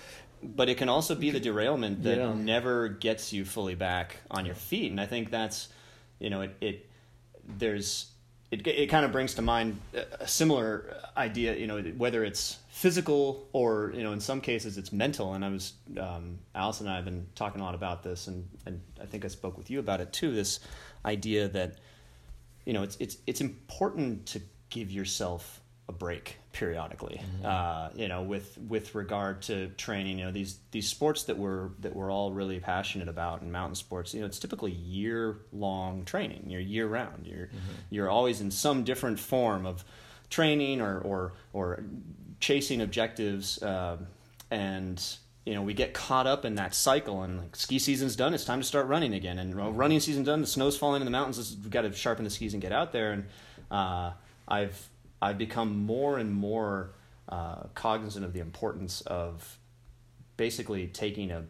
but 0.42 0.68
it 0.68 0.76
can 0.76 0.88
also 0.88 1.14
be 1.14 1.30
the 1.30 1.40
derailment 1.40 2.02
that 2.04 2.18
Yeah. 2.18 2.32
never 2.34 2.88
gets 2.88 3.32
you 3.32 3.44
fully 3.44 3.74
back 3.74 4.16
on 4.30 4.44
your 4.46 4.54
feet 4.54 4.90
and 4.92 5.00
i 5.00 5.06
think 5.06 5.30
that's 5.30 5.68
you 6.20 6.28
know 6.30 6.42
it, 6.42 6.52
it 6.60 6.86
there's 7.58 8.06
it, 8.50 8.64
it 8.66 8.86
kind 8.88 9.04
of 9.04 9.10
brings 9.12 9.34
to 9.34 9.42
mind 9.42 9.78
a- 9.94 10.22
a 10.24 10.28
similar 10.28 10.94
idea 11.16 11.56
you 11.56 11.66
know 11.66 11.80
whether 11.96 12.22
it's 12.22 12.58
physical 12.68 13.48
or 13.52 13.92
you 13.96 14.02
know 14.04 14.12
in 14.12 14.20
some 14.20 14.40
cases 14.40 14.76
it's 14.78 14.92
mental 14.92 15.32
and 15.34 15.42
i 15.44 15.48
was 15.48 15.72
um, 15.98 16.38
alice 16.54 16.80
and 16.80 16.88
i 16.88 16.96
have 16.96 17.04
been 17.04 17.26
talking 17.34 17.60
a 17.60 17.64
lot 17.64 17.74
about 17.74 18.02
this 18.02 18.26
and, 18.28 18.46
and 18.66 18.80
i 19.02 19.06
think 19.06 19.24
i 19.24 19.28
spoke 19.28 19.56
with 19.56 19.70
you 19.70 19.78
about 19.80 20.00
it 20.00 20.12
too 20.12 20.32
this 20.34 20.60
idea 21.04 21.48
that 21.48 21.78
you 22.66 22.74
know 22.74 22.82
it's 22.82 22.96
it's 23.00 23.16
it's 23.26 23.40
important 23.40 24.26
to 24.26 24.42
give 24.68 24.90
yourself 24.90 25.62
a 25.88 25.92
break 25.92 26.36
periodically. 26.52 27.20
Uh, 27.44 27.90
you 27.94 28.08
know, 28.08 28.22
with 28.22 28.58
with 28.68 28.94
regard 28.94 29.42
to 29.42 29.68
training, 29.76 30.18
you 30.18 30.24
know 30.24 30.32
these 30.32 30.58
these 30.72 30.88
sports 30.88 31.24
that 31.24 31.38
we're 31.38 31.68
that 31.80 31.94
we're 31.94 32.10
all 32.10 32.32
really 32.32 32.58
passionate 32.60 33.08
about 33.08 33.42
in 33.42 33.52
mountain 33.52 33.76
sports. 33.76 34.12
You 34.12 34.20
know, 34.20 34.26
it's 34.26 34.38
typically 34.38 34.72
year 34.72 35.38
long 35.52 36.04
training. 36.04 36.44
You're 36.48 36.60
year 36.60 36.86
round. 36.86 37.26
You're 37.26 37.48
you're 37.90 38.10
always 38.10 38.40
in 38.40 38.50
some 38.50 38.84
different 38.84 39.20
form 39.20 39.64
of 39.64 39.84
training 40.28 40.80
or 40.80 40.98
or 40.98 41.32
or 41.52 41.84
chasing 42.40 42.80
objectives. 42.80 43.62
Um, 43.62 44.08
and 44.50 45.02
you 45.46 45.54
know 45.54 45.62
we 45.62 45.72
get 45.72 45.94
caught 45.94 46.26
up 46.26 46.44
in 46.44 46.56
that 46.56 46.74
cycle 46.74 47.22
and 47.22 47.38
like 47.38 47.56
ski 47.56 47.78
season's 47.78 48.16
done 48.16 48.34
it's 48.34 48.44
time 48.44 48.60
to 48.60 48.66
start 48.66 48.86
running 48.88 49.14
again. 49.14 49.38
And 49.38 49.54
well, 49.54 49.72
running 49.72 50.00
season's 50.00 50.26
done 50.26 50.42
the 50.42 50.46
snow's 50.46 50.76
falling 50.76 51.00
in 51.00 51.06
the 51.06 51.12
mountains 51.12 51.56
we've 51.62 51.70
got 51.70 51.82
to 51.82 51.92
sharpen 51.92 52.24
the 52.24 52.30
skis 52.30 52.52
and 52.52 52.60
get 52.60 52.72
out 52.72 52.92
there. 52.92 53.12
And 53.12 53.24
uh, 53.70 54.10
i've 54.48 54.88
i've 55.22 55.38
become 55.38 55.86
more 55.86 56.18
and 56.18 56.34
more 56.34 56.90
uh, 57.28 57.62
cognizant 57.74 58.24
of 58.24 58.32
the 58.32 58.40
importance 58.40 59.00
of 59.02 59.58
basically 60.36 60.88
taking 60.88 61.30
a 61.30 61.44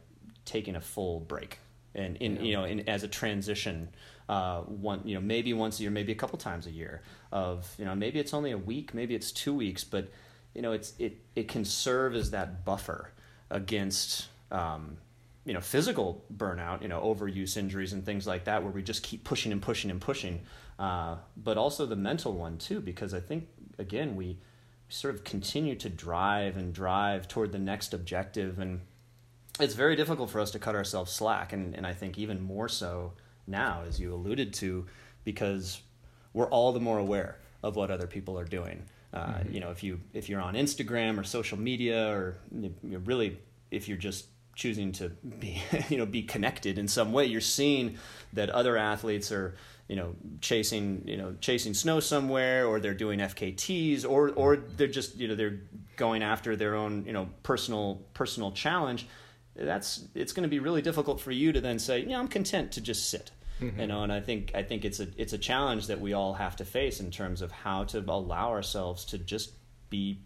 taking 0.45 0.77
a 0.77 0.81
full 0.81 1.21
break. 1.21 1.59
And 1.95 2.17
in 2.19 2.45
you 2.45 2.55
know 2.55 2.65
in, 2.65 2.87
as 2.89 3.03
a 3.03 3.09
transition 3.09 3.89
uh, 4.29 4.61
one 4.61 5.01
you 5.05 5.15
know 5.15 5.23
maybe 5.23 5.55
once 5.55 5.79
a 5.79 5.83
year 5.83 5.91
maybe 5.91 6.13
a 6.13 6.17
couple 6.17 6.39
times 6.39 6.67
a 6.67 6.71
year 6.71 7.01
of 7.33 7.75
you 7.79 7.87
know 7.87 7.95
maybe 7.95 8.19
it's 8.19 8.35
only 8.35 8.51
a 8.51 8.59
week 8.59 8.93
maybe 8.93 9.15
it's 9.15 9.33
two 9.33 9.55
weeks 9.55 9.85
but 9.85 10.11
you 10.53 10.61
know 10.61 10.73
it's 10.73 10.93
it 10.99 11.19
it 11.35 11.49
can 11.49 11.65
serve 11.65 12.15
as 12.15 12.33
that 12.33 12.65
buffer 12.65 13.13
against 13.51 14.29
um, 14.51 14.97
you 15.45 15.55
know 15.55 15.61
physical 15.61 16.25
burnout 16.37 16.83
you 16.83 16.89
know 16.89 17.01
overuse 17.01 17.57
injuries 17.57 17.93
and 17.93 18.05
things 18.05 18.27
like 18.27 18.45
that 18.45 18.63
where 18.63 18.73
we 18.73 18.83
just 18.83 19.03
keep 19.03 19.25
pushing 19.25 19.53
and 19.53 19.63
pushing 19.63 19.91
and 19.91 20.01
pushing. 20.01 20.41
Uh, 20.79 21.17
but 21.37 21.57
also 21.57 21.87
the 21.87 21.97
mental 21.97 22.35
one 22.35 22.59
too 22.59 22.81
because 22.81 23.15
i 23.15 23.21
think 23.21 23.49
again 23.79 24.15
we 24.15 24.37
sort 24.91 25.15
of 25.15 25.25
continue 25.25 25.75
to 25.75 25.89
drive 25.89 26.55
and 26.59 26.75
drive 26.75 27.27
toward 27.27 27.51
the 27.51 27.59
next 27.59 27.95
objective 27.95 28.59
and 28.59 28.81
it's 29.59 29.73
very 29.73 29.97
difficult 29.97 30.29
for 30.29 30.39
us 30.39 30.51
to 30.51 30.59
cut 30.59 30.75
ourselves 30.75 31.11
slack 31.11 31.55
and, 31.55 31.75
and 31.75 31.87
i 31.87 31.95
think 31.95 32.19
even 32.19 32.43
more 32.43 32.69
so 32.69 33.11
now 33.47 33.83
as 33.89 33.99
you 33.99 34.13
alluded 34.13 34.53
to 34.53 34.85
because 35.25 35.81
we're 36.35 36.49
all 36.51 36.73
the 36.75 36.81
more 36.81 36.99
aware 36.99 37.39
of 37.63 37.75
what 37.75 37.91
other 37.91 38.07
people 38.07 38.39
are 38.39 38.45
doing 38.45 38.85
uh, 39.17 39.39
you 39.51 39.61
know 39.61 39.71
if 39.71 39.83
you 39.83 40.01
if 40.12 40.29
you're 40.29 40.41
on 40.41 40.55
instagram 40.55 41.19
or 41.19 41.25
social 41.25 41.59
media 41.59 42.11
or 42.11 42.37
you 42.53 42.73
know, 42.83 42.99
really 43.05 43.39
if 43.71 43.89
you're 43.89 43.99
just 43.99 44.27
choosing 44.55 44.93
to 44.93 45.09
be 45.09 45.62
you 45.89 45.97
know 45.99 46.07
be 46.07 46.23
connected 46.23 46.79
in 46.79 46.89
some 46.89 47.12
way 47.12 47.25
you're 47.25 47.41
seeing 47.41 47.97
that 48.33 48.51
other 48.51 48.77
athletes 48.77 49.33
are 49.33 49.55
you 49.89 49.97
know 49.97 50.14
chasing 50.41 51.03
you 51.07 51.17
know 51.17 51.35
chasing 51.41 51.75
snow 51.75 52.01
somewhere 52.01 52.67
or 52.67 52.81
they're 52.81 52.95
doing 52.95 53.21
FKTs 53.21 54.09
or 54.09 54.31
or 54.31 54.57
they're 54.57 54.89
just 54.89 55.17
you 55.17 55.29
know 55.29 55.35
they're 55.35 55.61
going 55.97 56.23
after 56.23 56.57
their 56.57 56.75
own 56.75 57.05
you 57.07 57.12
know 57.12 57.29
personal 57.43 58.03
personal 58.14 58.53
challenge. 58.53 59.07
That's 59.55 60.05
it's 60.14 60.33
going 60.33 60.43
to 60.43 60.49
be 60.49 60.59
really 60.59 60.83
difficult 60.83 61.21
for 61.21 61.31
you 61.31 61.53
to 61.53 61.61
then 61.61 61.79
say 61.79 62.01
yeah 62.01 62.19
I'm 62.19 62.29
content 62.29 62.73
to 62.73 62.81
just 62.81 63.09
sit 63.09 63.31
you 63.61 63.87
know 63.87 64.03
and 64.03 64.13
I 64.13 64.21
think 64.21 64.53
I 64.55 64.63
think 64.63 64.85
it's 64.85 65.01
a 65.01 65.09
it's 65.17 65.33
a 65.33 65.39
challenge 65.39 65.87
that 65.87 66.01
we 66.01 66.13
all 66.13 66.35
have 66.35 66.57
to 66.57 66.65
face 66.65 67.01
in 67.01 67.11
terms 67.11 67.43
of 67.43 67.53
how 67.53 67.85
to 67.85 67.99
allow 67.99 68.51
ourselves 68.51 69.05
to 69.07 69.19
just 69.19 69.53
be 69.91 70.21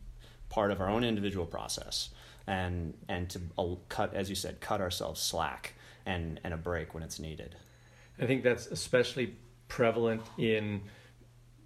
part 0.48 0.70
of 0.70 0.80
our 0.80 0.88
own 0.88 1.04
individual 1.04 1.46
process 1.46 2.10
and 2.46 2.94
and 3.08 3.30
to 3.30 3.40
uh, 3.58 3.74
cut 3.88 4.14
as 4.14 4.28
you 4.28 4.34
said 4.34 4.60
cut 4.60 4.80
ourselves 4.80 5.20
slack 5.20 5.74
and 6.06 6.40
and 6.44 6.52
a 6.52 6.56
break 6.56 6.94
when 6.94 7.02
it's 7.02 7.18
needed. 7.18 7.56
I 8.20 8.26
think 8.26 8.42
that's 8.42 8.66
especially 8.66 9.36
prevalent 9.68 10.22
in 10.36 10.82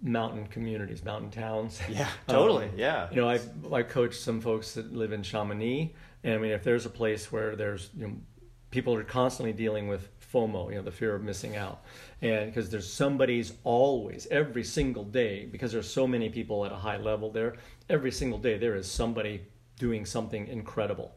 mountain 0.01 0.45
communities, 0.47 1.03
mountain 1.03 1.31
towns. 1.31 1.79
yeah 1.89 2.09
totally 2.27 2.65
Um, 2.65 2.71
yeah. 2.77 3.09
You 3.11 3.21
know, 3.21 3.29
I 3.29 3.39
I 3.71 3.83
coach 3.83 4.15
some 4.15 4.41
folks 4.41 4.73
that 4.73 4.93
live 4.93 5.11
in 5.11 5.23
Chamonix, 5.23 5.93
and 6.23 6.33
I 6.33 6.37
mean, 6.37 6.51
if 6.51 6.63
there's 6.63 6.85
a 6.85 6.89
place 6.89 7.31
where 7.31 7.55
there's 7.55 7.89
you 7.97 8.07
know, 8.07 8.13
people 8.71 8.93
are 8.93 9.03
constantly 9.03 9.53
dealing 9.53 9.87
with 9.87 10.09
FOMO, 10.33 10.69
you 10.69 10.75
know, 10.75 10.81
the 10.81 10.91
fear 10.91 11.15
of 11.15 11.23
missing 11.23 11.55
out, 11.55 11.83
and 12.21 12.47
because 12.47 12.69
there's 12.69 12.91
somebody's 12.91 13.53
always 13.63 14.27
every 14.31 14.63
single 14.63 15.03
day 15.03 15.45
because 15.45 15.71
there's 15.71 15.89
so 15.89 16.07
many 16.07 16.29
people 16.29 16.65
at 16.65 16.71
a 16.71 16.75
high 16.75 16.97
level 16.97 17.31
there. 17.31 17.55
Every 17.89 18.11
single 18.11 18.39
day 18.39 18.57
there 18.57 18.75
is 18.75 18.89
somebody 18.89 19.41
doing 19.79 20.05
something 20.05 20.47
incredible. 20.47 21.15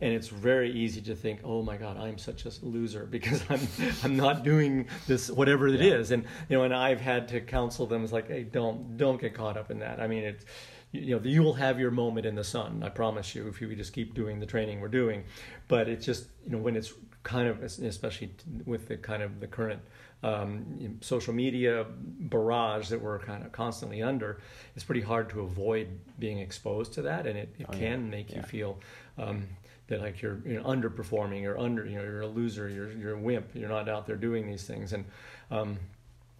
And 0.00 0.12
it's 0.12 0.26
very 0.26 0.72
easy 0.72 1.00
to 1.02 1.14
think, 1.14 1.40
oh 1.44 1.62
my 1.62 1.76
God, 1.76 1.96
I'm 1.96 2.18
such 2.18 2.44
a 2.44 2.50
loser 2.62 3.06
because 3.10 3.44
I'm 3.48 3.68
I'm 4.02 4.16
not 4.16 4.42
doing 4.42 4.88
this 5.06 5.30
whatever 5.30 5.68
it 5.68 5.80
is. 5.80 6.10
And 6.10 6.24
you 6.48 6.58
know, 6.58 6.64
and 6.64 6.74
I've 6.74 7.00
had 7.00 7.28
to 7.28 7.40
counsel 7.40 7.86
them. 7.86 8.02
It's 8.02 8.12
like, 8.12 8.28
hey, 8.28 8.42
don't 8.42 8.96
don't 8.96 9.20
get 9.20 9.34
caught 9.34 9.56
up 9.56 9.70
in 9.70 9.78
that. 9.78 10.00
I 10.00 10.08
mean, 10.08 10.24
it's 10.24 10.44
you 10.92 11.16
know, 11.18 11.22
you 11.24 11.42
will 11.42 11.54
have 11.54 11.80
your 11.80 11.90
moment 11.90 12.26
in 12.26 12.34
the 12.34 12.44
sun. 12.44 12.82
I 12.84 12.88
promise 12.90 13.34
you, 13.34 13.48
if 13.48 13.60
you 13.60 13.74
just 13.74 13.92
keep 13.92 14.14
doing 14.14 14.38
the 14.40 14.46
training 14.46 14.80
we're 14.80 14.88
doing. 14.88 15.24
But 15.68 15.88
it's 15.88 16.04
just 16.06 16.26
you 16.44 16.52
know 16.52 16.58
when 16.58 16.76
it's 16.76 16.92
kind 17.22 17.48
of 17.48 17.62
especially 17.62 18.30
with 18.66 18.88
the 18.88 18.96
kind 18.96 19.22
of 19.22 19.40
the 19.40 19.46
current 19.46 19.80
um, 20.24 20.98
social 21.00 21.32
media 21.34 21.84
barrage 21.98 22.88
that 22.90 23.00
we're 23.00 23.18
kind 23.18 23.44
of 23.44 23.52
constantly 23.52 24.02
under, 24.02 24.40
it's 24.76 24.84
pretty 24.84 25.00
hard 25.00 25.30
to 25.30 25.40
avoid 25.40 25.88
being 26.18 26.38
exposed 26.38 26.92
to 26.94 27.02
that, 27.02 27.26
and 27.26 27.36
it, 27.38 27.54
it 27.58 27.66
Oh, 27.68 27.72
yeah. 27.74 27.78
can 27.80 28.10
make 28.10 28.34
you 28.34 28.42
feel 28.42 28.78
um, 29.18 29.48
that 29.88 30.00
like 30.00 30.22
you're 30.22 30.38
you 30.46 30.54
know, 30.60 30.62
underperforming, 30.64 31.42
you're 31.42 31.58
under, 31.58 31.84
you 31.84 31.96
know, 31.96 32.04
you're 32.04 32.20
a 32.22 32.26
loser, 32.28 32.68
you're 32.68 32.92
you're 32.92 33.14
a 33.14 33.18
wimp, 33.18 33.46
you're 33.54 33.68
not 33.68 33.88
out 33.88 34.06
there 34.06 34.16
doing 34.16 34.46
these 34.46 34.64
things, 34.64 34.92
and 34.92 35.04
um, 35.50 35.76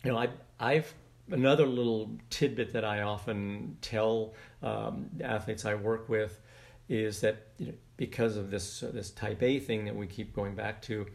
you 0.04 0.12
know, 0.12 0.18
I 0.18 0.28
I've 0.60 0.92
another 1.30 1.66
little 1.66 2.10
tidbit 2.30 2.72
that 2.72 2.84
I 2.84 3.02
often 3.02 3.76
tell 3.80 4.34
um, 4.62 5.10
athletes 5.22 5.64
I 5.64 5.74
work 5.74 6.08
with 6.08 6.40
is 6.88 7.20
that 7.20 7.48
you 7.58 7.66
know, 7.66 7.72
because 7.96 8.36
of 8.36 8.50
this 8.50 8.82
uh, 8.82 8.90
this 8.92 9.10
type 9.10 9.42
A 9.42 9.58
thing 9.58 9.84
that 9.84 9.94
we 9.94 10.06
keep 10.06 10.34
going 10.34 10.54
back 10.54 10.82
to, 10.82 11.06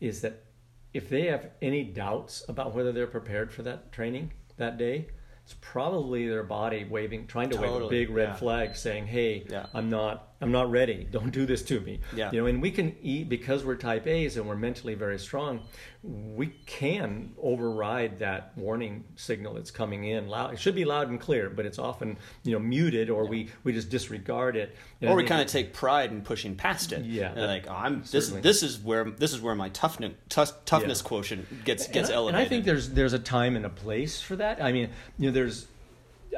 is 0.00 0.20
that 0.22 0.44
if 0.92 1.08
they 1.08 1.26
have 1.26 1.50
any 1.62 1.84
doubts 1.84 2.44
about 2.48 2.74
whether 2.74 2.92
they're 2.92 3.06
prepared 3.06 3.52
for 3.52 3.62
that 3.62 3.92
training 3.92 4.32
that 4.56 4.76
day, 4.76 5.08
it's 5.44 5.56
probably 5.60 6.28
their 6.28 6.42
body 6.42 6.84
waving, 6.84 7.26
trying 7.26 7.50
to 7.50 7.60
wave 7.60 7.82
a 7.82 7.88
big 7.88 8.10
red 8.10 8.30
yeah. 8.30 8.34
flag, 8.34 8.76
saying, 8.76 9.06
"Hey, 9.06 9.44
Yeah. 9.48 9.66
I'm 9.74 9.90
not, 9.90 10.31
I'm 10.42 10.52
not 10.52 10.70
ready. 10.70 11.06
Don't 11.10 11.30
do 11.30 11.46
this 11.46 11.62
to 11.62 11.80
me." 11.80 12.00
Yeah. 12.14 12.30
You 12.32 12.40
know, 12.40 12.46
and 12.46 12.60
we 12.60 12.70
can 12.70 12.94
eat 13.02 13.28
because 13.28 13.64
we're 13.64 13.76
type 13.76 14.06
A's 14.06 14.36
and 14.36 14.46
we're 14.46 14.56
mentally 14.56 14.94
very 14.94 15.18
strong. 15.18 15.60
We 16.02 16.48
can 16.66 17.32
override 17.40 18.18
that 18.18 18.52
warning 18.56 19.04
signal 19.14 19.54
that's 19.54 19.70
coming 19.70 20.04
in. 20.04 20.26
Loud, 20.26 20.52
it 20.52 20.58
should 20.58 20.74
be 20.74 20.84
loud 20.84 21.08
and 21.08 21.20
clear, 21.20 21.48
but 21.48 21.64
it's 21.64 21.78
often 21.78 22.18
you 22.42 22.52
know 22.52 22.58
muted, 22.58 23.08
or 23.08 23.26
we 23.26 23.48
we 23.64 23.72
just 23.72 23.88
disregard 23.88 24.56
it. 24.56 24.76
And 25.00 25.10
or 25.10 25.16
we 25.16 25.24
kind 25.24 25.40
of 25.40 25.46
take 25.46 25.72
pride 25.72 26.10
in 26.10 26.22
pushing 26.22 26.56
past 26.56 26.92
it. 26.92 27.04
Yeah. 27.04 27.32
Like 27.34 27.66
oh, 27.68 27.74
I'm 27.74 28.00
this. 28.00 28.10
Certainly. 28.10 28.40
This 28.42 28.62
is 28.62 28.78
where 28.78 29.04
this 29.10 29.32
is 29.32 29.40
where 29.40 29.54
my 29.54 29.68
toughness 29.68 30.12
tough, 30.28 30.64
toughness 30.64 31.00
Yeah. 31.02 31.08
quotient 31.08 31.64
gets 31.64 31.84
and 31.84 31.94
gets 31.94 32.10
I, 32.10 32.14
elevated. 32.14 32.40
And 32.40 32.46
I 32.46 32.48
think 32.48 32.64
there's 32.64 32.90
there's 32.90 33.12
a 33.12 33.18
time 33.18 33.54
and 33.54 33.64
a 33.64 33.70
place 33.70 34.20
for 34.20 34.36
that. 34.36 34.62
I 34.62 34.72
mean, 34.72 34.90
you 35.18 35.26
know, 35.28 35.32
there's 35.32 35.68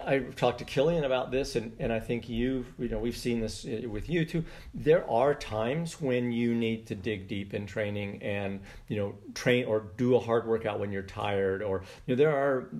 I've 0.02 0.34
talked 0.36 0.58
to 0.58 0.64
Kilian 0.64 1.04
about 1.04 1.30
this, 1.30 1.56
and, 1.56 1.74
and 1.78 1.92
I 1.92 2.00
think 2.00 2.28
you 2.28 2.64
you 2.78 2.88
know 2.88 2.98
we've 2.98 3.16
seen 3.16 3.40
this 3.40 3.64
uh, 3.64 3.88
with 3.88 4.08
you 4.08 4.24
too. 4.24 4.44
There 4.72 5.08
are 5.08 5.34
times 5.34 6.00
when 6.00 6.32
you 6.32 6.54
need 6.54 6.86
to 6.88 6.94
dig 6.94 7.28
deep 7.28 7.54
in 7.54 7.66
training 7.66 8.22
and 8.22 8.60
you 8.88 8.96
know 8.96 9.14
train 9.34 9.66
or 9.66 9.86
do 9.96 10.16
a 10.16 10.20
hard 10.20 10.46
workout 10.46 10.80
when 10.80 10.92
you're 10.92 11.02
tired, 11.02 11.62
or 11.62 11.82
you 12.06 12.14
know 12.14 12.18
there 12.18 12.34
are 12.34 12.70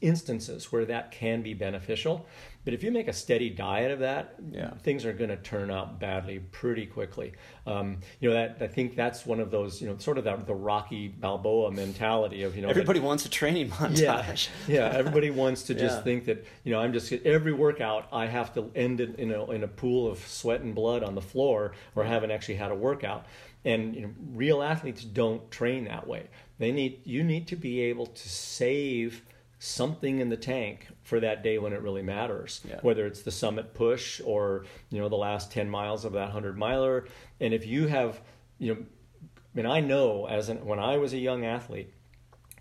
instances 0.00 0.70
where 0.72 0.84
that 0.84 1.10
can 1.10 1.42
be 1.42 1.54
beneficial. 1.54 2.26
But 2.64 2.74
if 2.74 2.82
you 2.82 2.90
make 2.90 3.08
a 3.08 3.12
steady 3.14 3.48
diet 3.48 3.90
of 3.90 4.00
that, 4.00 4.34
Yeah. 4.52 4.74
things 4.82 5.06
are 5.06 5.12
going 5.14 5.30
to 5.30 5.36
turn 5.38 5.70
out 5.70 5.98
badly 5.98 6.40
pretty 6.50 6.84
quickly. 6.84 7.32
Um, 7.66 7.98
you 8.20 8.28
know 8.28 8.34
that 8.34 8.58
I 8.60 8.66
think 8.66 8.94
that's 8.94 9.24
one 9.24 9.40
of 9.40 9.50
those 9.50 9.80
you 9.80 9.88
know 9.88 9.96
sort 9.98 10.18
of 10.18 10.24
that 10.24 10.46
the 10.46 10.54
Rocky 10.54 11.08
Balboa 11.08 11.70
mentality 11.72 12.42
of 12.42 12.54
you 12.56 12.62
know 12.62 12.68
that- 12.68 12.72
everybody 12.76 13.00
wants 13.00 13.24
a 13.24 13.30
training 13.30 13.70
montage. 13.70 14.48
yeah. 14.68 14.90
yeah 14.90 14.96
Everybody 14.98 15.30
wants 15.30 15.62
to 15.64 15.74
just 15.74 15.98
Yeah. 15.98 16.02
think 16.02 16.24
that 16.26 16.44
you 16.64 16.72
know 16.72 16.80
I'm 16.80 16.92
just 16.92 17.10
every 17.12 17.52
workout 17.52 18.06
I 18.12 18.26
have 18.26 18.52
to 18.54 18.70
end 18.74 19.00
it 19.00 19.18
in 19.18 19.32
a 19.32 19.50
in 19.50 19.62
a 19.64 19.68
pool 19.68 20.10
of 20.10 20.18
sweat 20.26 20.60
and 20.60 20.74
blood 20.74 21.02
on 21.02 21.14
the 21.14 21.22
floor, 21.22 21.72
or 21.96 22.04
haven't 22.04 22.30
actually 22.32 22.56
had 22.56 22.70
a 22.70 22.74
workout. 22.74 23.24
And 23.64 23.94
you 23.94 24.02
know, 24.02 24.10
real 24.34 24.62
athletes 24.62 25.04
don't 25.04 25.50
train 25.50 25.84
that 25.84 26.06
way. 26.06 26.24
They 26.58 26.70
need 26.72 27.00
you 27.04 27.22
need 27.24 27.46
to 27.48 27.56
be 27.56 27.80
able 27.82 28.06
to 28.06 28.28
save 28.28 29.22
something 29.58 30.20
in 30.20 30.28
the 30.28 30.36
tank 30.36 30.86
for 31.02 31.20
that 31.20 31.42
day 31.42 31.58
when 31.58 31.72
it 31.72 31.82
really 31.82 32.02
matters. 32.02 32.60
Yeah. 32.68 32.78
Whether 32.82 33.06
it's 33.06 33.22
the 33.22 33.30
summit 33.30 33.74
push 33.74 34.20
or 34.24 34.64
you 34.90 35.00
know 35.00 35.08
the 35.08 35.16
last 35.16 35.52
ten 35.52 35.68
miles 35.68 36.04
of 36.04 36.12
that 36.12 36.30
hundred 36.30 36.56
miler. 36.56 37.06
And 37.40 37.52
if 37.52 37.66
you 37.66 37.86
have 37.86 38.20
you 38.58 38.74
know, 38.74 38.80
I 38.80 39.56
mean 39.56 39.66
I 39.66 39.80
know 39.80 40.26
as 40.26 40.48
an, 40.48 40.64
when 40.64 40.78
I 40.78 40.96
was 40.98 41.12
a 41.12 41.18
young 41.18 41.44
athlete 41.44 41.92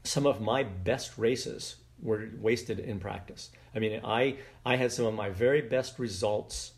some 0.08 0.26
of 0.26 0.40
my 0.42 0.64
best 0.64 1.18
races 1.18 1.76
were 2.02 2.30
wasted 2.40 2.80
in 2.80 3.00
practice. 3.00 3.50
I 3.76 3.80
mean, 3.80 4.00
I 4.04 4.38
I 4.66 4.76
had 4.76 4.92
some 4.92 5.06
of 5.06 5.14
my 5.14 5.30
very 5.30 5.62
best 5.62 6.00
results 6.00 6.74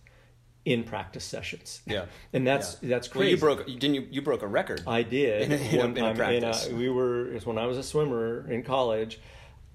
in 0.65 0.83
practice 0.83 1.23
sessions. 1.23 1.81
Yeah. 1.85 2.05
and 2.33 2.45
that's 2.45 2.77
Yeah. 2.81 2.89
that's 2.89 3.13
Well, 3.13 3.27
you 3.27 3.37
broke. 3.37 3.65
Didn't 3.65 3.93
you? 3.93 4.07
You 4.09 4.21
broke 4.21 4.41
a 4.41 4.47
record. 4.47 4.83
I 4.87 5.03
did 5.03 5.51
In 5.51 5.59
in 5.59 5.77
one 5.77 5.97
in 5.97 6.03
a 6.03 6.13
time. 6.15 6.33
in 6.33 6.43
uh, 6.43 6.51
practice. 6.51 6.69
we 6.69 6.89
were 6.89 7.27
it 7.27 7.33
was 7.35 7.45
when 7.45 7.57
I 7.57 7.65
was 7.65 7.77
a 7.77 7.83
swimmer 7.83 8.49
in 8.49 8.63
college. 8.63 9.19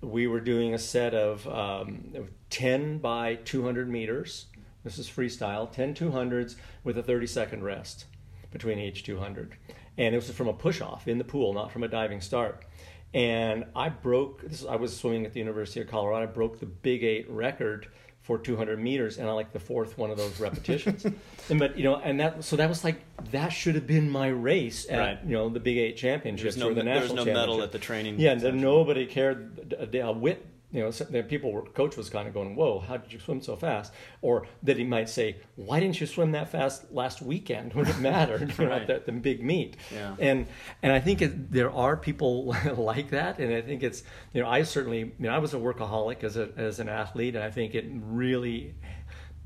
We 0.04 0.26
were 0.26 0.40
doing 0.40 0.74
a 0.74 0.78
set 0.78 1.14
of 1.14 1.46
um, 1.48 2.28
ten 2.50 2.98
by 2.98 3.36
two 3.36 3.64
hundred 3.64 3.88
meters. 3.88 4.46
This 4.84 4.98
is 4.98 5.08
freestyle, 5.08 5.72
10 5.72 5.94
200s 5.94 6.56
with 6.84 6.98
a 6.98 7.02
30 7.02 7.26
second 7.26 7.64
rest 7.64 8.04
between 8.50 8.78
each 8.78 9.02
200. 9.02 9.56
And 9.96 10.14
it 10.14 10.18
was 10.18 10.30
from 10.30 10.48
a 10.48 10.52
push 10.52 10.82
off 10.82 11.08
in 11.08 11.16
the 11.16 11.24
pool, 11.24 11.54
not 11.54 11.72
from 11.72 11.84
a 11.84 11.88
diving 11.88 12.20
start. 12.20 12.66
And 13.14 13.64
I 13.74 13.88
broke, 13.88 14.42
this, 14.42 14.64
I 14.66 14.76
was 14.76 14.94
swimming 14.94 15.24
at 15.24 15.32
the 15.32 15.40
University 15.40 15.80
of 15.80 15.88
Colorado, 15.88 16.24
I 16.24 16.26
broke 16.26 16.60
the 16.60 16.66
Big 16.66 17.02
Eight 17.02 17.30
record 17.30 17.88
for 18.24 18.38
200 18.38 18.80
meters, 18.80 19.18
and 19.18 19.28
I 19.28 19.32
like 19.32 19.52
the 19.52 19.60
fourth 19.60 19.98
one 19.98 20.10
of 20.10 20.16
those 20.16 20.40
repetitions. 20.40 21.04
and 21.50 21.58
but 21.58 21.76
you 21.76 21.84
know, 21.84 21.96
and 21.96 22.18
that 22.20 22.42
so 22.42 22.56
that 22.56 22.70
was 22.70 22.82
like 22.82 23.02
that 23.32 23.50
should 23.50 23.74
have 23.74 23.86
been 23.86 24.08
my 24.08 24.28
race 24.28 24.86
at 24.88 24.98
Right. 24.98 25.18
you 25.26 25.32
know 25.32 25.50
the 25.50 25.60
Big 25.60 25.76
Eight 25.76 25.98
championships 25.98 26.54
There's 26.54 26.56
no 26.56 26.70
or 26.70 26.74
the 26.74 26.82
national 26.82 27.26
no 27.26 27.32
medal 27.32 27.62
at 27.62 27.70
the 27.70 27.78
training. 27.78 28.18
Yeah, 28.18 28.32
and 28.32 28.62
nobody 28.62 29.04
cared 29.04 29.74
a, 29.78 30.06
a 30.06 30.12
whit. 30.12 30.44
You 30.74 30.80
know, 30.80 30.90
so 30.90 31.04
people 31.22 31.52
were 31.52 31.62
coach 31.62 31.96
was 31.96 32.10
kind 32.10 32.26
of 32.26 32.34
going, 32.34 32.56
"Whoa, 32.56 32.80
how 32.80 32.96
did 32.96 33.12
you 33.12 33.20
swim 33.20 33.40
so 33.40 33.54
fast?" 33.54 33.92
Or 34.22 34.48
that 34.64 34.76
he 34.76 34.82
might 34.82 35.08
say, 35.08 35.36
"Why 35.54 35.78
didn't 35.78 36.00
you 36.00 36.06
swim 36.08 36.32
that 36.32 36.48
fast 36.50 36.90
last 36.90 37.22
weekend 37.22 37.74
when 37.74 37.86
it 37.86 37.98
mattered? 38.00 38.52
you 38.58 38.64
know, 38.64 38.70
Right. 38.72 38.86
the, 38.88 39.00
the 39.06 39.12
big 39.12 39.40
meet." 39.40 39.76
Yeah. 39.92 40.16
And 40.18 40.46
and 40.82 40.92
I 40.92 40.98
think 40.98 41.22
it, 41.22 41.52
there 41.52 41.70
are 41.70 41.96
people 41.96 42.56
like 42.76 43.10
that, 43.10 43.38
and 43.38 43.54
I 43.54 43.62
think 43.62 43.84
it's 43.84 44.02
you 44.32 44.42
know 44.42 44.48
I 44.48 44.64
certainly 44.64 44.98
you 44.98 45.12
know 45.20 45.30
I 45.30 45.38
was 45.38 45.54
a 45.54 45.58
workaholic 45.58 46.24
as 46.24 46.36
a 46.36 46.48
as 46.56 46.80
an 46.80 46.88
athlete, 46.88 47.36
and 47.36 47.44
I 47.44 47.50
think 47.52 47.76
it 47.76 47.84
really 47.88 48.74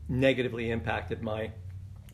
negatively 0.09 0.71
impacted 0.71 1.23
my 1.23 1.51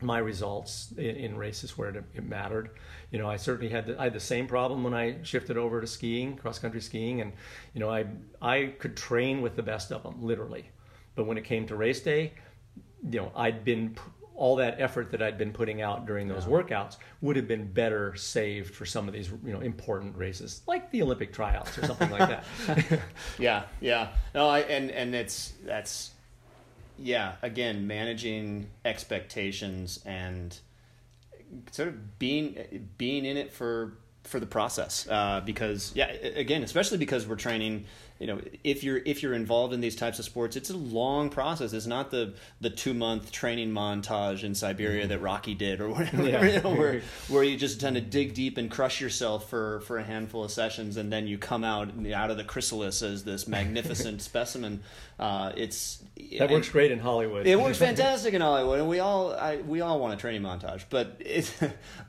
my 0.01 0.17
results 0.17 0.91
in, 0.97 1.15
in 1.15 1.37
races 1.37 1.77
where 1.77 1.87
it, 1.89 2.03
it 2.13 2.23
mattered. 2.25 2.69
You 3.15 3.21
know, 3.21 3.29
I 3.29 3.37
certainly 3.37 3.69
had 3.69 3.85
the, 3.85 3.97
I 3.97 4.03
had 4.03 4.13
the 4.13 4.19
same 4.19 4.45
problem 4.45 4.83
when 4.83 4.93
I 4.93 5.23
shifted 5.23 5.55
over 5.55 5.79
to 5.79 5.87
skiing, 5.87 6.35
cross 6.35 6.59
country 6.59 6.81
skiing, 6.81 7.21
and 7.21 7.31
you 7.73 7.79
know, 7.79 7.89
I 7.89 8.07
I 8.41 8.73
could 8.77 8.97
train 8.97 9.41
with 9.41 9.55
the 9.55 9.63
best 9.63 9.93
of 9.93 10.03
them, 10.03 10.21
literally, 10.21 10.69
but 11.15 11.25
when 11.25 11.37
it 11.37 11.45
came 11.45 11.65
to 11.67 11.77
race 11.77 12.01
day, 12.01 12.33
you 13.09 13.21
know, 13.21 13.31
I'd 13.33 13.63
been 13.63 13.95
all 14.35 14.57
that 14.57 14.81
effort 14.81 15.11
that 15.11 15.21
I'd 15.21 15.37
been 15.37 15.53
putting 15.53 15.81
out 15.81 16.05
during 16.05 16.27
those 16.27 16.43
workouts 16.43 16.97
would 17.21 17.37
have 17.37 17.47
been 17.47 17.71
better 17.71 18.17
saved 18.17 18.75
for 18.75 18.85
some 18.85 19.07
of 19.07 19.13
these 19.13 19.29
you 19.45 19.53
know 19.53 19.61
important 19.61 20.17
races 20.17 20.61
like 20.67 20.91
the 20.91 21.01
Olympic 21.01 21.31
tryouts 21.31 21.77
or 21.77 21.85
something 21.85 22.11
like 22.11 22.27
that. 22.27 22.99
Yeah, 23.39 23.63
yeah. 23.79 24.09
No, 24.33 24.49
I 24.49 24.59
and 24.59 24.91
and 24.91 25.15
it's 25.15 25.53
that's 25.63 26.11
yeah. 26.99 27.35
Again, 27.41 27.87
managing 27.87 28.71
expectations 28.83 30.01
and 30.05 30.59
sort 31.71 31.89
of 31.89 32.19
being 32.19 32.89
being 32.97 33.25
in 33.25 33.37
it 33.37 33.51
for 33.51 33.97
for 34.23 34.39
the 34.39 34.45
process 34.45 35.07
uh, 35.09 35.41
because 35.45 35.91
yeah 35.95 36.07
again 36.07 36.63
especially 36.63 36.97
because 36.97 37.27
we're 37.27 37.35
training 37.35 37.85
you 38.19 38.27
know 38.27 38.39
if 38.63 38.83
you're 38.83 38.97
if 39.05 39.21
you're 39.21 39.33
involved 39.33 39.73
in 39.73 39.81
these 39.81 39.95
types 39.95 40.19
of 40.19 40.25
sports 40.25 40.55
it's 40.55 40.69
a 40.69 40.77
long 40.77 41.29
process 41.29 41.73
it's 41.73 41.85
not 41.85 42.11
the 42.11 42.33
the 42.61 42.69
two 42.69 42.93
month 42.93 43.31
training 43.31 43.71
montage 43.71 44.43
in 44.43 44.55
Siberia 44.55 45.05
that 45.07 45.19
Rocky 45.19 45.53
did 45.53 45.81
or 45.81 45.89
whatever 45.93 46.27
Yeah. 46.27 46.43
you 46.45 46.61
know, 46.61 46.75
where 46.75 47.01
where 47.27 47.43
you 47.43 47.57
just 47.57 47.79
tend 47.81 47.95
to 47.95 48.01
dig 48.01 48.33
deep 48.33 48.57
and 48.57 48.71
crush 48.71 49.01
yourself 49.01 49.49
for 49.49 49.81
for 49.81 49.97
a 49.97 50.03
handful 50.03 50.43
of 50.43 50.51
sessions 50.51 50.97
and 50.97 51.11
then 51.11 51.27
you 51.27 51.37
come 51.37 51.63
out 51.63 51.89
out 52.13 52.31
of 52.31 52.37
the 52.37 52.43
chrysalis 52.43 53.01
as 53.01 53.23
this 53.23 53.47
magnificent 53.55 54.21
specimen 54.21 54.81
uh, 55.19 55.51
it's 55.55 56.03
that 56.39 56.49
works 56.49 56.69
great 56.69 56.91
in 56.91 56.99
Hollywood. 56.99 57.47
it 57.47 57.59
works 57.59 57.77
fantastic 57.77 58.33
in 58.33 58.41
Hollywood, 58.41 58.79
and 58.79 58.89
we 58.89 58.99
all 58.99 59.33
I, 59.33 59.57
we 59.57 59.79
all 59.81 59.99
want 59.99 60.13
a 60.13 60.17
training 60.17 60.41
montage. 60.41 60.83
But 60.89 61.17
it, 61.19 61.53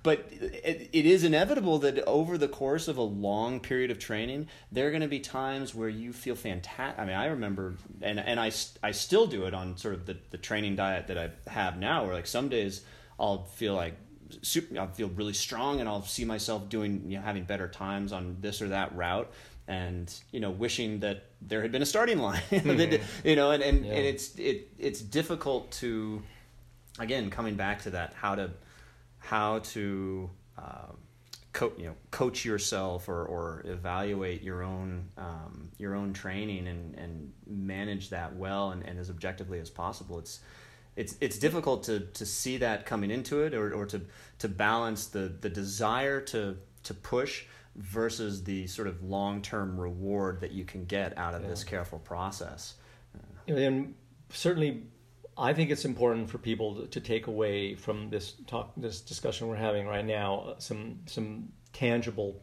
but 0.02 0.26
it, 0.30 0.90
it 0.92 1.06
is 1.06 1.22
inevitable 1.22 1.78
that 1.80 2.02
over 2.04 2.36
the 2.38 2.48
course 2.48 2.88
of 2.88 2.96
a 2.98 3.02
long 3.02 3.60
period 3.60 3.90
of 3.92 3.98
training, 3.98 4.48
there 4.72 4.88
are 4.88 4.90
going 4.90 5.02
to 5.02 5.08
be 5.08 5.20
times 5.20 5.74
where 5.74 5.88
you 5.96 6.12
feel 6.12 6.34
fantastic. 6.34 6.98
I 7.00 7.04
mean, 7.04 7.16
I 7.16 7.26
remember, 7.26 7.74
and 8.02 8.18
and 8.20 8.38
I 8.40 8.50
I 8.82 8.92
still 8.92 9.26
do 9.26 9.44
it 9.46 9.54
on 9.54 9.76
sort 9.76 9.94
of 9.94 10.06
the 10.06 10.16
the 10.30 10.38
training 10.38 10.76
diet 10.76 11.06
that 11.08 11.18
I 11.18 11.30
have 11.50 11.78
now, 11.78 12.04
where 12.04 12.14
like 12.14 12.26
some 12.26 12.48
days 12.48 12.82
I'll 13.18 13.44
feel 13.44 13.74
like 13.74 13.94
super, 14.42 14.78
I'll 14.78 14.88
feel 14.92 15.08
really 15.08 15.32
strong, 15.32 15.80
and 15.80 15.88
I'll 15.88 16.02
see 16.02 16.24
myself 16.24 16.68
doing 16.68 17.02
you 17.10 17.18
know 17.18 17.24
having 17.24 17.44
better 17.44 17.68
times 17.68 18.12
on 18.12 18.36
this 18.40 18.60
or 18.62 18.68
that 18.68 18.94
route. 18.96 19.30
And 19.68 20.12
you 20.30 20.38
know, 20.38 20.50
wishing 20.52 21.00
that 21.00 21.24
there 21.42 21.60
had 21.60 21.72
been 21.72 21.82
a 21.82 21.86
starting 21.86 22.18
line, 22.18 22.40
That- 22.50 23.00
you 23.24 23.34
know, 23.34 23.50
and, 23.50 23.62
and, 23.62 23.84
Yeah. 23.84 23.94
and 23.94 24.06
it's 24.06 24.34
it 24.36 24.68
it's 24.78 25.00
difficult 25.00 25.72
to 25.80 26.22
again 27.00 27.30
coming 27.30 27.56
back 27.56 27.82
to 27.82 27.90
that 27.90 28.14
how 28.14 28.36
to 28.36 28.50
how 29.18 29.58
to 29.74 30.30
um, 30.56 30.96
co- 31.56 31.72
you 31.78 31.86
know 31.86 31.94
coach 32.10 32.44
yourself 32.44 33.08
or, 33.08 33.24
or 33.24 33.62
evaluate 33.64 34.42
your 34.42 34.62
own 34.62 35.08
um, 35.16 35.70
your 35.78 35.94
own 35.94 36.12
training 36.12 36.68
and, 36.68 36.94
and 36.96 37.32
manage 37.46 38.10
that 38.10 38.36
well 38.36 38.72
and, 38.72 38.82
and 38.84 38.98
as 38.98 39.08
objectively 39.08 39.58
as 39.58 39.70
possible 39.70 40.18
it's 40.18 40.40
it's 40.96 41.16
it's 41.20 41.38
difficult 41.38 41.82
to, 41.84 42.00
to 42.00 42.26
see 42.26 42.58
that 42.58 42.84
coming 42.84 43.10
into 43.10 43.42
it 43.42 43.54
or, 43.54 43.72
or 43.72 43.86
to 43.86 44.02
to 44.38 44.48
balance 44.48 45.06
the, 45.06 45.34
the 45.40 45.48
desire 45.48 46.20
to 46.20 46.58
to 46.82 46.92
push 46.92 47.44
versus 47.74 48.44
the 48.44 48.66
sort 48.66 48.86
of 48.86 49.02
long 49.02 49.40
term 49.40 49.80
reward 49.80 50.40
that 50.42 50.52
you 50.52 50.64
can 50.64 50.84
get 50.84 51.16
out 51.16 51.34
of 51.34 51.42
this 51.48 51.64
careful 51.64 51.98
process. 51.98 52.74
and 53.48 53.94
certainly 54.30 54.82
i 55.38 55.52
think 55.52 55.70
it's 55.70 55.84
important 55.84 56.28
for 56.28 56.38
people 56.38 56.86
to, 56.86 57.00
take 57.00 57.26
away 57.26 57.74
from 57.74 58.10
this 58.10 58.34
talk 58.46 58.72
this 58.76 59.00
discussion 59.00 59.48
we're 59.48 59.56
having 59.56 59.86
right 59.86 60.06
now 60.06 60.40
uh, 60.40 60.58
some 60.58 61.00
some 61.06 61.52
tangible 61.72 62.40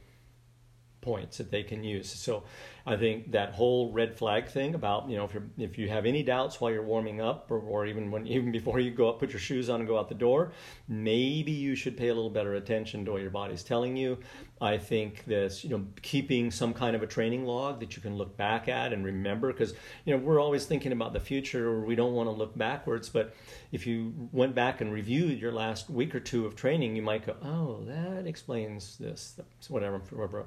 points 1.04 1.38
that 1.38 1.52
they 1.52 1.62
can 1.62 1.84
use. 1.84 2.10
So 2.10 2.44
I 2.86 2.98
think 2.98 3.32
that 3.32 3.54
whole 3.54 3.94
red 3.94 4.18
flag 4.18 4.48
thing 4.48 4.76
about 4.76 5.10
you 5.10 5.16
know 5.16 5.24
if 5.24 5.34
you 5.34 5.50
if 5.58 5.78
you 5.78 5.88
have 5.88 6.06
any 6.06 6.22
doubts 6.22 6.60
while 6.60 6.70
you're 6.70 6.84
warming 6.84 7.22
up 7.22 7.50
or, 7.50 7.60
or 7.60 7.86
even 7.86 8.12
when 8.12 8.28
even 8.36 8.52
before 8.52 8.80
you 8.80 8.92
go 8.92 9.10
up 9.10 9.20
put 9.20 9.32
your 9.32 9.40
shoes 9.40 9.70
on 9.70 9.80
and 9.80 9.88
go 9.88 9.98
out 9.98 10.10
the 10.10 10.16
door, 10.16 10.52
maybe 10.88 11.52
you 11.52 11.76
should 11.76 11.96
pay 11.96 12.10
a 12.10 12.14
little 12.14 12.30
better 12.30 12.56
attention 12.56 13.06
to 13.06 13.12
what 13.12 13.22
your 13.22 13.32
body's 13.32 13.64
telling 13.64 13.96
you. 13.96 14.18
I 14.60 14.78
think 14.78 15.24
this 15.26 15.64
you 15.64 15.70
know 15.70 15.86
keeping 16.02 16.52
some 16.52 16.74
kind 16.74 16.96
of 16.96 17.04
a 17.04 17.08
training 17.08 17.46
log 17.46 17.80
that 17.80 17.96
you 17.96 18.02
can 18.02 18.18
look 18.18 18.36
back 18.36 18.68
at 18.68 18.92
and 18.92 19.06
remember 19.06 19.54
because 19.54 19.74
you 20.04 20.16
know 20.16 20.22
we're 20.22 20.42
always 20.42 20.66
thinking 20.66 20.92
about 20.92 21.14
the 21.14 21.20
future 21.22 21.70
or 21.70 21.86
we 21.86 21.96
don't 21.96 22.14
want 22.14 22.28
to 22.28 22.32
look 22.32 22.58
backwards, 22.58 23.08
but 23.08 23.34
if 23.74 23.88
you 23.88 24.14
went 24.32 24.54
back 24.54 24.82
and 24.82 24.94
reviewed 24.94 25.40
your 25.40 25.52
last 25.52 25.90
week 25.90 26.14
or 26.14 26.20
two 26.20 26.46
of 26.46 26.56
training, 26.56 26.96
you 26.96 27.02
might 27.02 27.26
go, 27.26 27.36
oh, 27.44 27.84
that 27.88 28.28
explains 28.28 28.98
this, 29.00 29.40
whatever, 29.68 29.98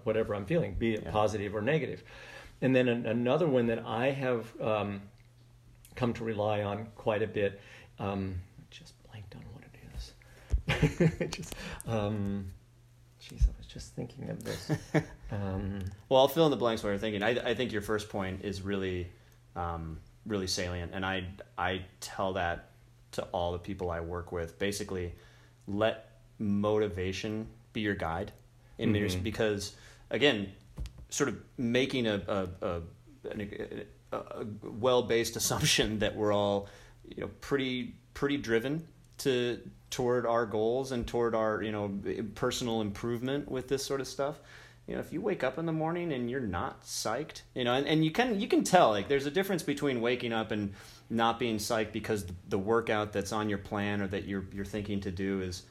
whatever 0.05 0.35
I'm 0.35 0.47
feeling, 0.47 0.75
be 0.75 0.95
it 0.95 1.03
yeah. 1.05 1.11
positive 1.11 1.55
or 1.55 1.61
negative. 1.61 2.05
And 2.63 2.75
then 2.75 2.89
an, 2.89 3.07
another 3.07 3.47
one 3.47 3.67
that 3.67 3.85
I 3.85 4.11
have 4.11 4.61
um, 4.61 5.03
come 5.95 6.13
to 6.15 6.25
rely 6.25 6.63
on 6.63 6.87
quite 6.95 7.23
a 7.23 7.27
bit, 7.27 7.61
um, 7.99 8.37
just 8.71 8.95
blanked 9.07 9.35
on 9.35 9.43
what 9.53 9.65
it 9.65 11.19
is. 11.19 11.31
just, 11.37 11.55
um, 11.87 12.47
geez, 13.21 13.47
I 13.47 13.53
was 13.59 13.67
just 13.67 13.95
thinking 13.95 14.31
of 14.31 14.45
this. 14.45 14.71
Um, 15.33 15.81
well, 16.09 16.21
I'll 16.21 16.29
fill 16.29 16.45
in 16.45 16.53
the 16.53 16.57
blanks 16.57 16.85
while 16.85 16.93
you're 16.93 17.01
thinking. 17.01 17.21
I, 17.21 17.31
I 17.31 17.55
think 17.55 17.73
your 17.73 17.83
first 17.83 18.09
point 18.09 18.45
is 18.45 18.63
really, 18.63 19.09
um, 19.57 19.99
really 20.25 20.47
salient, 20.47 20.93
and 20.95 21.05
I 21.05 21.25
I 21.59 21.83
tell 22.01 22.35
that 22.35 22.71
to 23.11 23.23
all 23.33 23.51
the 23.51 23.59
people 23.59 23.91
I 23.91 23.99
work 23.99 24.31
with. 24.31 24.57
Basically, 24.61 25.17
let 25.67 26.13
motivation 26.39 27.49
be 27.73 27.81
your 27.81 27.97
guide 27.97 28.31
in 28.79 28.93
mm-hmm. 28.93 29.23
because 29.23 29.75
again, 30.11 30.53
sort 31.17 31.31
of 31.31 31.37
making 31.57 32.07
a, 32.07 32.21
a, 32.29 32.49
a, 32.67 32.81
a, 34.13 34.17
a 34.17 34.47
well-based 34.63 35.35
assumption 35.37 35.99
that 36.01 36.15
we're 36.15 36.33
all 36.33 36.69
you 37.09 37.23
know 37.23 37.31
pretty 37.41 37.95
pretty 38.13 38.37
driven 38.37 38.87
to 39.19 39.59
toward 39.89 40.27
our 40.27 40.45
goals 40.45 40.93
and 40.93 41.07
toward 41.07 41.35
our 41.35 41.63
you 41.63 41.73
know 41.73 41.91
personal 42.35 42.83
improvement 42.83 43.51
with 43.51 43.69
this 43.69 43.85
sort 43.85 44.01
of 44.01 44.07
stuff. 44.07 44.41
You 44.87 44.95
know 44.95 45.01
if 45.01 45.11
you 45.11 45.23
wake 45.23 45.43
up 45.43 45.59
in 45.59 45.65
the 45.65 45.73
morning 45.73 46.13
and 46.13 46.31
you're 46.31 46.39
not 46.39 46.83
psyched 46.85 47.43
you 47.55 47.65
know 47.65 47.73
and, 47.73 47.87
and 47.87 48.05
you 48.05 48.11
can 48.11 48.39
you 48.39 48.47
can 48.47 48.63
tell 48.63 48.91
like 48.91 49.09
there's 49.09 49.27
a 49.27 49.31
difference 49.31 49.63
between 49.63 50.01
waking 50.01 50.33
up 50.33 50.53
and 50.53 50.75
not 51.09 51.39
being 51.39 51.57
psyched 51.57 51.93
because 51.93 52.27
the 52.49 52.59
workout 52.59 53.13
that's 53.13 53.33
on 53.33 53.49
your 53.49 53.59
plan 53.59 54.03
or 54.03 54.07
that 54.09 54.25
you're 54.27 54.45
you're 54.53 54.67
thinking 54.67 55.01
to 55.01 55.11
do 55.11 55.41
is 55.41 55.63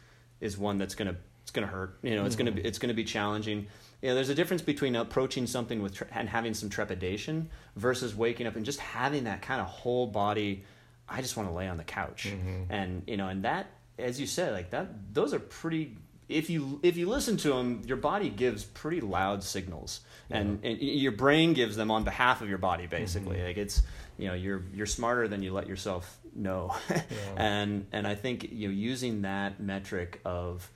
is 0.42 0.58
one 0.58 0.80
that's 0.80 0.96
gonna 0.96 1.16
it's 1.44 1.52
gonna 1.52 1.68
hurt. 1.68 2.00
You 2.02 2.16
know 2.16 2.26
it's 2.26 2.36
mm-hmm. 2.36 2.46
gonna 2.46 2.62
be 2.62 2.68
it's 2.68 2.80
gonna 2.80 2.96
be 2.96 3.04
challenging 3.04 3.68
you 4.06 4.12
know, 4.12 4.16
there's 4.16 4.30
a 4.30 4.36
difference 4.36 4.62
between 4.62 4.96
approaching 4.96 5.48
something 5.48 5.82
with 5.82 5.96
tre- 5.96 6.08
and 6.12 6.30
having 6.30 6.54
some 6.54 6.70
trepidation 6.70 7.50
versus 7.76 8.14
waking 8.14 8.46
up 8.46 8.56
and 8.56 8.64
just 8.64 8.80
having 8.80 9.24
that 9.24 9.42
kind 9.42 9.60
of 9.60 9.66
whole 9.66 10.06
body. 10.06 10.64
I 11.10 11.24
just 11.24 11.36
want 11.36 11.50
to 11.50 11.56
lay 11.56 11.68
on 11.68 11.78
the 11.78 11.84
couch, 11.84 12.28
mm-hmm. 12.30 12.72
and 12.72 13.02
you 13.08 13.18
know, 13.18 13.30
and 13.30 13.46
that, 13.46 13.66
as 13.98 14.22
you 14.22 14.28
said, 14.28 14.54
like 14.54 14.70
that, 14.70 14.90
those 15.12 15.34
are 15.34 15.40
pretty. 15.40 15.98
If 16.30 16.52
you 16.52 16.80
if 16.84 16.98
you 16.98 17.10
listen 17.10 17.38
to 17.38 17.50
them, 17.50 17.82
your 17.88 17.98
body 17.98 18.30
gives 18.30 18.64
pretty 18.64 19.02
loud 19.02 19.44
signals, 19.44 20.02
and, 20.30 20.64
and 20.64 20.80
your 20.80 21.12
brain 21.12 21.54
gives 21.54 21.76
them 21.76 21.90
on 21.90 22.04
behalf 22.04 22.44
of 22.44 22.48
your 22.50 22.60
body, 22.60 22.86
basically. 22.86 23.38
Mm-hmm. 23.38 23.48
Like 23.48 23.58
it's 23.58 23.82
you 24.20 24.28
know 24.28 24.36
you're 24.36 24.66
you're 24.72 24.86
smarter 24.86 25.28
than 25.28 25.42
you 25.42 25.52
let 25.52 25.68
yourself 25.68 26.20
know, 26.36 26.76
yeah. 26.92 27.02
and 27.38 27.88
and 27.92 28.06
I 28.06 28.14
think 28.14 28.52
you 28.52 28.68
know 28.68 28.74
using 28.74 29.24
that 29.24 29.60
metric 29.60 30.22
of 30.24 30.70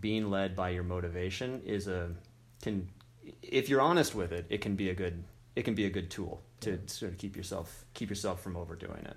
being 0.00 0.28
led 0.28 0.56
by 0.56 0.70
your 0.70 0.82
motivation 0.82 1.62
is 1.64 1.86
a 1.86 2.10
can 2.62 2.88
if 3.42 3.68
you're 3.68 3.80
honest 3.80 4.14
with 4.14 4.32
it, 4.32 4.46
it 4.48 4.60
can 4.60 4.74
be 4.74 4.90
a 4.90 4.94
good 4.94 5.24
it 5.56 5.64
can 5.64 5.74
be 5.74 5.86
a 5.86 5.90
good 5.90 6.10
tool 6.10 6.42
to 6.60 6.72
yeah. 6.72 6.76
sort 6.86 7.12
of 7.12 7.18
keep 7.18 7.36
yourself 7.36 7.84
keep 7.94 8.08
yourself 8.08 8.42
from 8.42 8.56
overdoing 8.56 9.04
it. 9.04 9.16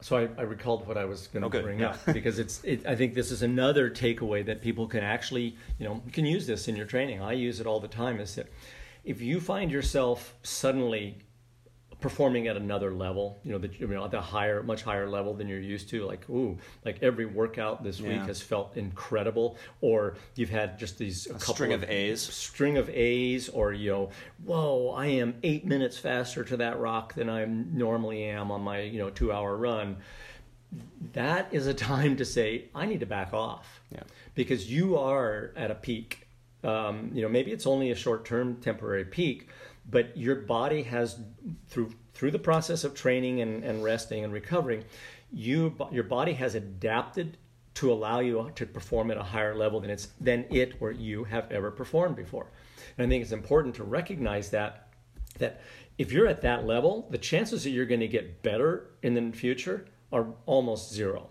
So 0.00 0.16
I, 0.16 0.28
I 0.36 0.42
recalled 0.42 0.86
what 0.86 0.96
I 0.96 1.04
was 1.04 1.28
going 1.28 1.48
to 1.48 1.58
oh, 1.58 1.62
bring 1.62 1.80
yeah. 1.80 1.90
up 1.90 1.98
because 2.12 2.38
it's. 2.38 2.62
It, 2.64 2.86
I 2.86 2.96
think 2.96 3.14
this 3.14 3.30
is 3.30 3.42
another 3.42 3.90
takeaway 3.90 4.44
that 4.46 4.60
people 4.60 4.86
can 4.86 5.04
actually, 5.04 5.56
you 5.78 5.86
know, 5.86 6.02
can 6.12 6.26
use 6.26 6.46
this 6.46 6.68
in 6.68 6.76
your 6.76 6.86
training. 6.86 7.22
I 7.22 7.32
use 7.32 7.60
it 7.60 7.66
all 7.66 7.80
the 7.80 7.88
time. 7.88 8.18
Is 8.18 8.34
that 8.34 8.48
if 9.04 9.20
you 9.20 9.40
find 9.40 9.70
yourself 9.70 10.34
suddenly 10.42 11.18
performing 12.02 12.48
at 12.48 12.56
another 12.56 12.92
level, 12.92 13.40
you 13.44 13.52
know, 13.52 13.58
that 13.58 13.80
you 13.80 13.86
know, 13.86 14.04
at 14.04 14.12
a 14.12 14.20
higher, 14.20 14.62
much 14.62 14.82
higher 14.82 15.08
level 15.08 15.32
than 15.32 15.48
you're 15.48 15.60
used 15.60 15.88
to. 15.90 16.04
Like, 16.04 16.28
ooh, 16.28 16.58
like 16.84 16.98
every 17.02 17.24
workout 17.24 17.82
this 17.82 18.00
yeah. 18.00 18.08
week 18.08 18.26
has 18.26 18.42
felt 18.42 18.76
incredible, 18.76 19.56
or 19.80 20.16
you've 20.34 20.50
had 20.50 20.78
just 20.78 20.98
these 20.98 21.26
a 21.28 21.38
string 21.38 21.72
of, 21.72 21.84
of, 21.84 21.90
A's, 21.90 22.20
string 22.20 22.76
of 22.76 22.90
A's, 22.90 23.48
or 23.48 23.72
you 23.72 23.90
know, 23.90 24.10
whoa, 24.44 24.90
I 24.90 25.06
am 25.06 25.36
eight 25.42 25.64
minutes 25.64 25.96
faster 25.96 26.44
to 26.44 26.56
that 26.58 26.78
rock 26.78 27.14
than 27.14 27.30
I 27.30 27.44
normally 27.46 28.24
am 28.24 28.50
on 28.50 28.60
my 28.60 28.80
you 28.80 28.98
know 28.98 29.08
two 29.08 29.32
hour 29.32 29.56
run. 29.56 29.96
That 31.12 31.48
is 31.52 31.66
a 31.66 31.74
time 31.74 32.16
to 32.16 32.24
say 32.24 32.66
I 32.74 32.86
need 32.86 33.00
to 33.00 33.06
back 33.06 33.32
off, 33.32 33.80
yeah. 33.90 34.02
because 34.34 34.70
you 34.70 34.98
are 34.98 35.52
at 35.56 35.70
a 35.70 35.74
peak. 35.74 36.26
Um, 36.64 37.10
you 37.12 37.22
know, 37.22 37.28
maybe 37.28 37.50
it's 37.50 37.66
only 37.66 37.90
a 37.90 37.96
short 37.96 38.24
term 38.24 38.56
temporary 38.56 39.04
peak 39.04 39.48
but 39.92 40.16
your 40.16 40.34
body 40.34 40.82
has 40.82 41.20
through 41.68 41.92
through 42.14 42.32
the 42.32 42.38
process 42.38 42.82
of 42.82 42.94
training 42.94 43.40
and, 43.40 43.62
and 43.62 43.84
resting 43.84 44.24
and 44.24 44.32
recovering 44.32 44.84
you 45.32 45.76
your 45.92 46.02
body 46.02 46.32
has 46.32 46.56
adapted 46.56 47.38
to 47.74 47.92
allow 47.92 48.20
you 48.20 48.50
to 48.54 48.66
perform 48.66 49.10
at 49.10 49.16
a 49.16 49.22
higher 49.22 49.54
level 49.54 49.80
than 49.80 49.90
it's 49.90 50.08
than 50.20 50.44
it 50.50 50.74
or 50.80 50.90
you 50.90 51.24
have 51.24 51.50
ever 51.52 51.70
performed 51.70 52.16
before. 52.16 52.48
And 52.98 53.06
i 53.06 53.08
think 53.08 53.22
it's 53.22 53.32
important 53.32 53.76
to 53.76 53.84
recognize 53.84 54.50
that 54.50 54.88
that 55.38 55.60
if 55.98 56.12
you're 56.12 56.26
at 56.26 56.42
that 56.42 56.66
level 56.66 57.06
the 57.10 57.18
chances 57.18 57.64
that 57.64 57.70
you're 57.70 57.86
going 57.86 58.00
to 58.00 58.08
get 58.08 58.42
better 58.42 58.90
in 59.02 59.14
the 59.14 59.36
future 59.36 59.86
are 60.12 60.26
almost 60.46 60.92
zero 60.92 61.30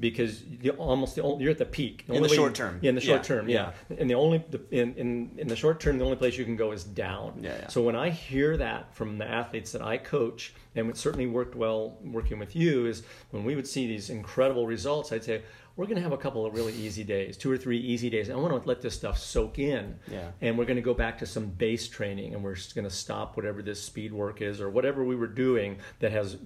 because 0.00 0.42
you 0.42 0.70
almost 0.72 1.14
the 1.14 1.22
only, 1.22 1.44
you're 1.44 1.52
at 1.52 1.58
the 1.58 1.64
peak 1.64 2.04
the 2.06 2.14
in 2.14 2.22
the 2.22 2.28
way, 2.28 2.34
short 2.34 2.54
term. 2.54 2.78
Yeah, 2.82 2.88
in 2.88 2.94
the 2.94 3.00
short 3.00 3.20
yeah, 3.20 3.22
term, 3.22 3.48
yeah. 3.48 3.72
yeah. 3.90 3.96
And 3.98 4.10
the 4.10 4.14
only 4.14 4.44
the, 4.50 4.60
in, 4.70 4.94
in 4.94 5.30
in 5.36 5.48
the 5.48 5.56
short 5.56 5.78
term, 5.78 5.98
the 5.98 6.04
only 6.04 6.16
place 6.16 6.36
you 6.36 6.44
can 6.44 6.56
go 6.56 6.72
is 6.72 6.84
down. 6.84 7.40
Yeah, 7.40 7.54
yeah. 7.60 7.68
So 7.68 7.82
when 7.82 7.94
I 7.94 8.10
hear 8.10 8.56
that 8.56 8.94
from 8.94 9.18
the 9.18 9.26
athletes 9.26 9.72
that 9.72 9.82
I 9.82 9.98
coach, 9.98 10.54
and 10.74 10.88
it 10.88 10.96
certainly 10.96 11.26
worked 11.26 11.54
well 11.54 11.98
working 12.02 12.38
with 12.38 12.56
you, 12.56 12.86
is 12.86 13.02
when 13.30 13.44
we 13.44 13.54
would 13.54 13.66
see 13.66 13.86
these 13.86 14.10
incredible 14.10 14.66
results, 14.66 15.12
I'd 15.12 15.24
say, 15.24 15.42
we're 15.80 15.86
going 15.86 15.96
to 15.96 16.02
have 16.02 16.12
a 16.12 16.18
couple 16.18 16.44
of 16.44 16.52
really 16.52 16.74
easy 16.74 17.04
days, 17.04 17.38
two 17.38 17.50
or 17.50 17.56
three 17.56 17.78
easy 17.78 18.10
days. 18.10 18.28
I 18.28 18.34
want 18.34 18.62
to 18.62 18.68
let 18.68 18.82
this 18.82 18.94
stuff 18.94 19.18
soak 19.18 19.58
in. 19.58 19.98
Yeah. 20.10 20.30
And 20.42 20.58
we're 20.58 20.66
going 20.66 20.76
to 20.76 20.82
go 20.82 20.92
back 20.92 21.16
to 21.20 21.26
some 21.26 21.46
base 21.46 21.88
training 21.88 22.34
and 22.34 22.44
we're 22.44 22.54
just 22.54 22.74
going 22.74 22.84
to 22.84 22.94
stop 22.94 23.34
whatever 23.34 23.62
this 23.62 23.82
speed 23.82 24.12
work 24.12 24.42
is 24.42 24.60
or 24.60 24.68
whatever 24.68 25.04
we 25.04 25.16
were 25.16 25.26
doing 25.26 25.78
that 26.00 26.12
has 26.12 26.36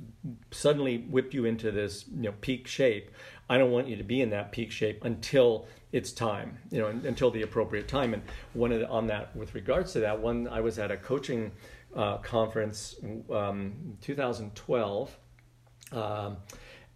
suddenly 0.52 0.98
whipped 0.98 1.34
you 1.34 1.46
into 1.46 1.72
this 1.72 2.04
you 2.14 2.22
know 2.22 2.34
peak 2.42 2.68
shape. 2.68 3.10
I 3.48 3.58
don't 3.58 3.70
want 3.70 3.88
you 3.88 3.96
to 3.96 4.04
be 4.04 4.22
in 4.22 4.30
that 4.30 4.52
peak 4.52 4.70
shape 4.70 5.04
until 5.04 5.66
it's 5.92 6.12
time, 6.12 6.58
you 6.70 6.80
know, 6.80 6.88
until 6.88 7.30
the 7.30 7.42
appropriate 7.42 7.88
time. 7.88 8.14
And 8.14 8.22
one 8.52 8.70
the, 8.70 8.88
on 8.88 9.06
that, 9.08 9.34
with 9.36 9.54
regards 9.54 9.92
to 9.92 10.00
that, 10.00 10.18
one 10.18 10.48
I 10.48 10.60
was 10.60 10.78
at 10.78 10.90
a 10.90 10.96
coaching 10.96 11.52
uh, 11.94 12.18
conference, 12.18 12.96
um, 13.30 13.96
2012. 14.00 15.16
Um, 15.92 16.38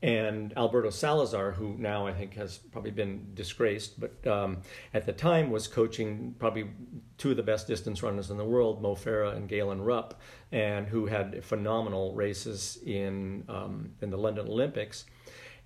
and 0.01 0.57
Alberto 0.57 0.91
Salazar, 0.91 1.51
who 1.51 1.75
now 1.77 2.07
I 2.07 2.13
think 2.13 2.35
has 2.35 2.59
probably 2.59 2.93
been 2.93 3.31
disgraced, 3.35 3.99
but 3.99 4.27
um, 4.29 4.59
at 4.95 5.07
the 5.07 5.13
time 5.13 5.51
was 5.51 5.67
coaching 5.67 6.37
probably 6.39 6.71
two 7.17 7.33
of 7.33 7.37
the 7.37 7.43
best 7.43 7.67
distance 7.67 8.01
runners 8.03 8.31
in 8.31 8.37
the 8.37 8.45
world, 8.45 8.81
Mo 8.81 8.95
Farah 8.95 9.35
and 9.35 9.49
Galen 9.49 9.83
Rupp, 9.83 10.21
and 10.53 10.87
who 10.87 11.07
had 11.07 11.45
phenomenal 11.45 12.15
races 12.15 12.79
in 12.87 13.45
um, 13.49 13.91
in 14.01 14.11
the 14.11 14.17
London 14.17 14.47
Olympics. 14.47 15.05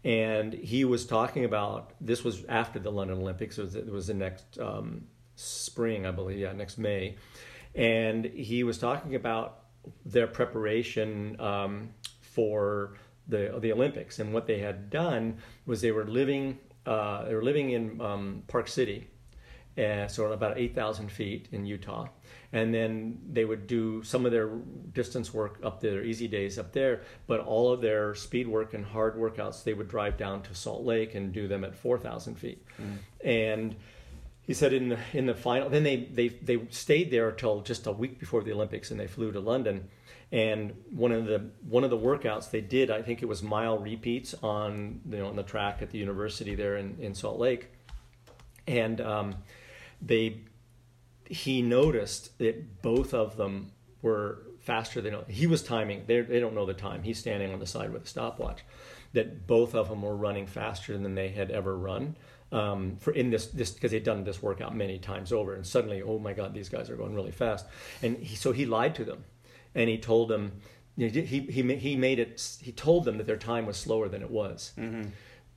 And 0.05 0.53
he 0.53 0.85
was 0.85 1.07
talking 1.07 1.45
about 1.45 1.93
this 2.01 2.25
was 2.25 2.45
after 2.49 2.79
the 2.79 2.91
London 2.91 3.19
Olympics. 3.19 3.59
It 3.59 3.63
was, 3.63 3.75
it 3.77 3.91
was 3.91 4.09
the 4.09 4.15
next 4.15 4.59
um, 4.59 5.07
spring, 5.37 6.07
I 6.07 6.11
believe, 6.11 6.39
yeah, 6.39 6.53
next 6.53 6.79
May, 6.79 7.17
and 7.75 8.25
he 8.25 8.65
was 8.65 8.79
talking 8.79 9.15
about 9.15 9.61
their 10.05 10.27
preparation 10.27 11.41
um, 11.41 11.91
for 12.21 12.95
the 13.29 13.59
the 13.61 13.73
Olympics, 13.73 14.19
and 14.19 14.35
what 14.35 14.47
they 14.47 14.59
had 14.59 14.91
done 14.91 15.39
was 15.67 15.81
they 15.81 15.93
were 15.93 16.05
living 16.05 16.59
uh, 16.87 17.25
they 17.25 17.35
were 17.35 17.45
living 17.45 17.71
in 17.71 18.01
um, 18.01 18.43
Park 18.49 18.69
City, 18.69 19.07
uh, 19.79 20.07
so 20.07 20.31
about 20.33 20.59
eight 20.59 20.75
thousand 20.75 21.11
feet 21.11 21.49
in 21.53 21.65
Utah, 21.65 22.09
and 22.53 22.75
then 22.75 23.19
they 23.31 23.45
would 23.45 23.67
do 23.67 24.03
some 24.03 24.27
of 24.27 24.33
their 24.33 24.49
distance 24.93 25.33
work 25.33 25.59
up 25.63 25.81
there, 25.81 26.03
easy 26.03 26.29
days 26.29 26.59
up 26.59 26.73
there, 26.73 27.03
but 27.27 27.41
all 27.41 27.73
of 27.73 27.81
their 27.81 28.15
speed 28.15 28.47
work 28.49 28.75
and 28.75 28.85
hard 28.85 29.17
workouts 29.17 29.65
they 29.65 29.75
would 29.75 29.89
drive 29.89 30.17
down 30.17 30.43
to 30.43 30.55
Salt 30.55 30.85
Lake 30.85 31.15
and 31.15 31.33
do 31.33 31.49
them 31.49 31.65
at 31.65 31.75
four 31.75 31.99
thousand 31.99 32.35
feet, 32.35 32.65
mm. 32.81 32.99
and 33.27 33.77
he 34.43 34.55
said 34.55 34.73
in 34.73 34.89
the 34.91 34.99
in 35.13 35.27
the 35.27 35.35
final 35.35 35.69
then 35.69 35.85
they 35.85 35.97
they 36.13 36.29
they 36.29 36.61
stayed 36.71 37.11
there 37.11 37.31
until 37.31 37.61
just 37.61 37.87
a 37.87 37.93
week 37.93 38.19
before 38.19 38.43
the 38.43 38.53
Olympics 38.53 38.91
and 38.91 38.99
they 38.99 39.07
flew 39.07 39.33
to 39.33 39.41
London. 39.41 39.89
And 40.33 40.73
one 40.91 41.13
of 41.13 41.27
the 41.27 41.51
one 41.69 41.85
of 41.85 41.91
the 41.91 41.99
workouts 41.99 42.51
they 42.51 42.63
did, 42.63 42.91
I 42.91 43.03
think 43.03 43.23
it 43.23 43.27
was 43.27 43.43
mile 43.43 43.79
repeats 43.79 44.35
on 44.43 45.01
you 45.11 45.19
know 45.19 45.27
on 45.27 45.37
the 45.37 45.43
track 45.43 45.83
at 45.83 45.91
the 45.91 45.99
university 45.99 46.55
there 46.55 46.79
in, 46.79 46.97
in 47.01 47.15
Salt 47.15 47.39
Lake, 47.39 47.69
and 48.67 49.01
um, 49.03 49.35
they 50.05 50.41
he 51.27 51.63
noticed 51.63 52.37
that 52.39 52.83
both 52.83 53.15
of 53.15 53.37
them 53.37 53.73
were 54.03 54.43
faster 54.61 55.01
than 55.01 55.17
he 55.29 55.47
was 55.47 55.63
timing. 55.63 56.05
They're, 56.07 56.23
they 56.23 56.41
don't 56.41 56.55
know 56.55 56.67
the 56.67 56.75
time. 56.75 57.03
He's 57.03 57.19
standing 57.19 57.53
on 57.53 57.59
the 57.59 57.67
side 57.67 57.93
with 57.93 58.05
a 58.05 58.07
stopwatch. 58.07 58.63
That 59.15 59.47
both 59.47 59.75
of 59.75 59.89
them 59.89 60.03
were 60.03 60.17
running 60.17 60.47
faster 60.47 60.97
than 60.97 61.15
they 61.15 61.29
had 61.29 61.51
ever 61.51 61.77
run. 61.77 62.17
Um, 62.51 62.97
for 62.97 63.13
in 63.13 63.31
this 63.31 63.47
this 63.47 63.71
because 63.71 63.93
they'd 63.93 64.05
done 64.05 64.25
this 64.25 64.43
workout 64.43 64.77
many 64.77 64.99
times 64.99 65.33
over, 65.33 65.55
and 65.55 65.67
suddenly, 65.67 66.03
oh 66.03 66.19
my 66.19 66.35
God, 66.35 66.53
these 66.53 66.69
guys 66.69 66.91
are 66.91 66.97
going 66.97 67.15
really 67.15 67.31
fast. 67.31 67.67
And 68.03 68.19
he, 68.19 68.37
so 68.37 68.53
he 68.53 68.67
lied 68.67 68.95
to 68.97 69.05
them, 69.05 69.25
and 69.75 69.89
he 69.89 69.97
told 69.97 70.29
them 70.29 70.53
he 70.97 71.09
he 71.09 71.77
he 71.77 71.97
made 71.97 72.19
it. 72.19 72.59
He 72.61 72.73
told 72.73 73.05
them 73.05 73.19
that 73.19 73.27
their 73.27 73.37
time 73.39 73.65
was 73.67 73.79
slower 73.79 74.09
than 74.09 74.23
it 74.23 74.31
was. 74.31 74.73
Mm-hmm. 74.77 75.09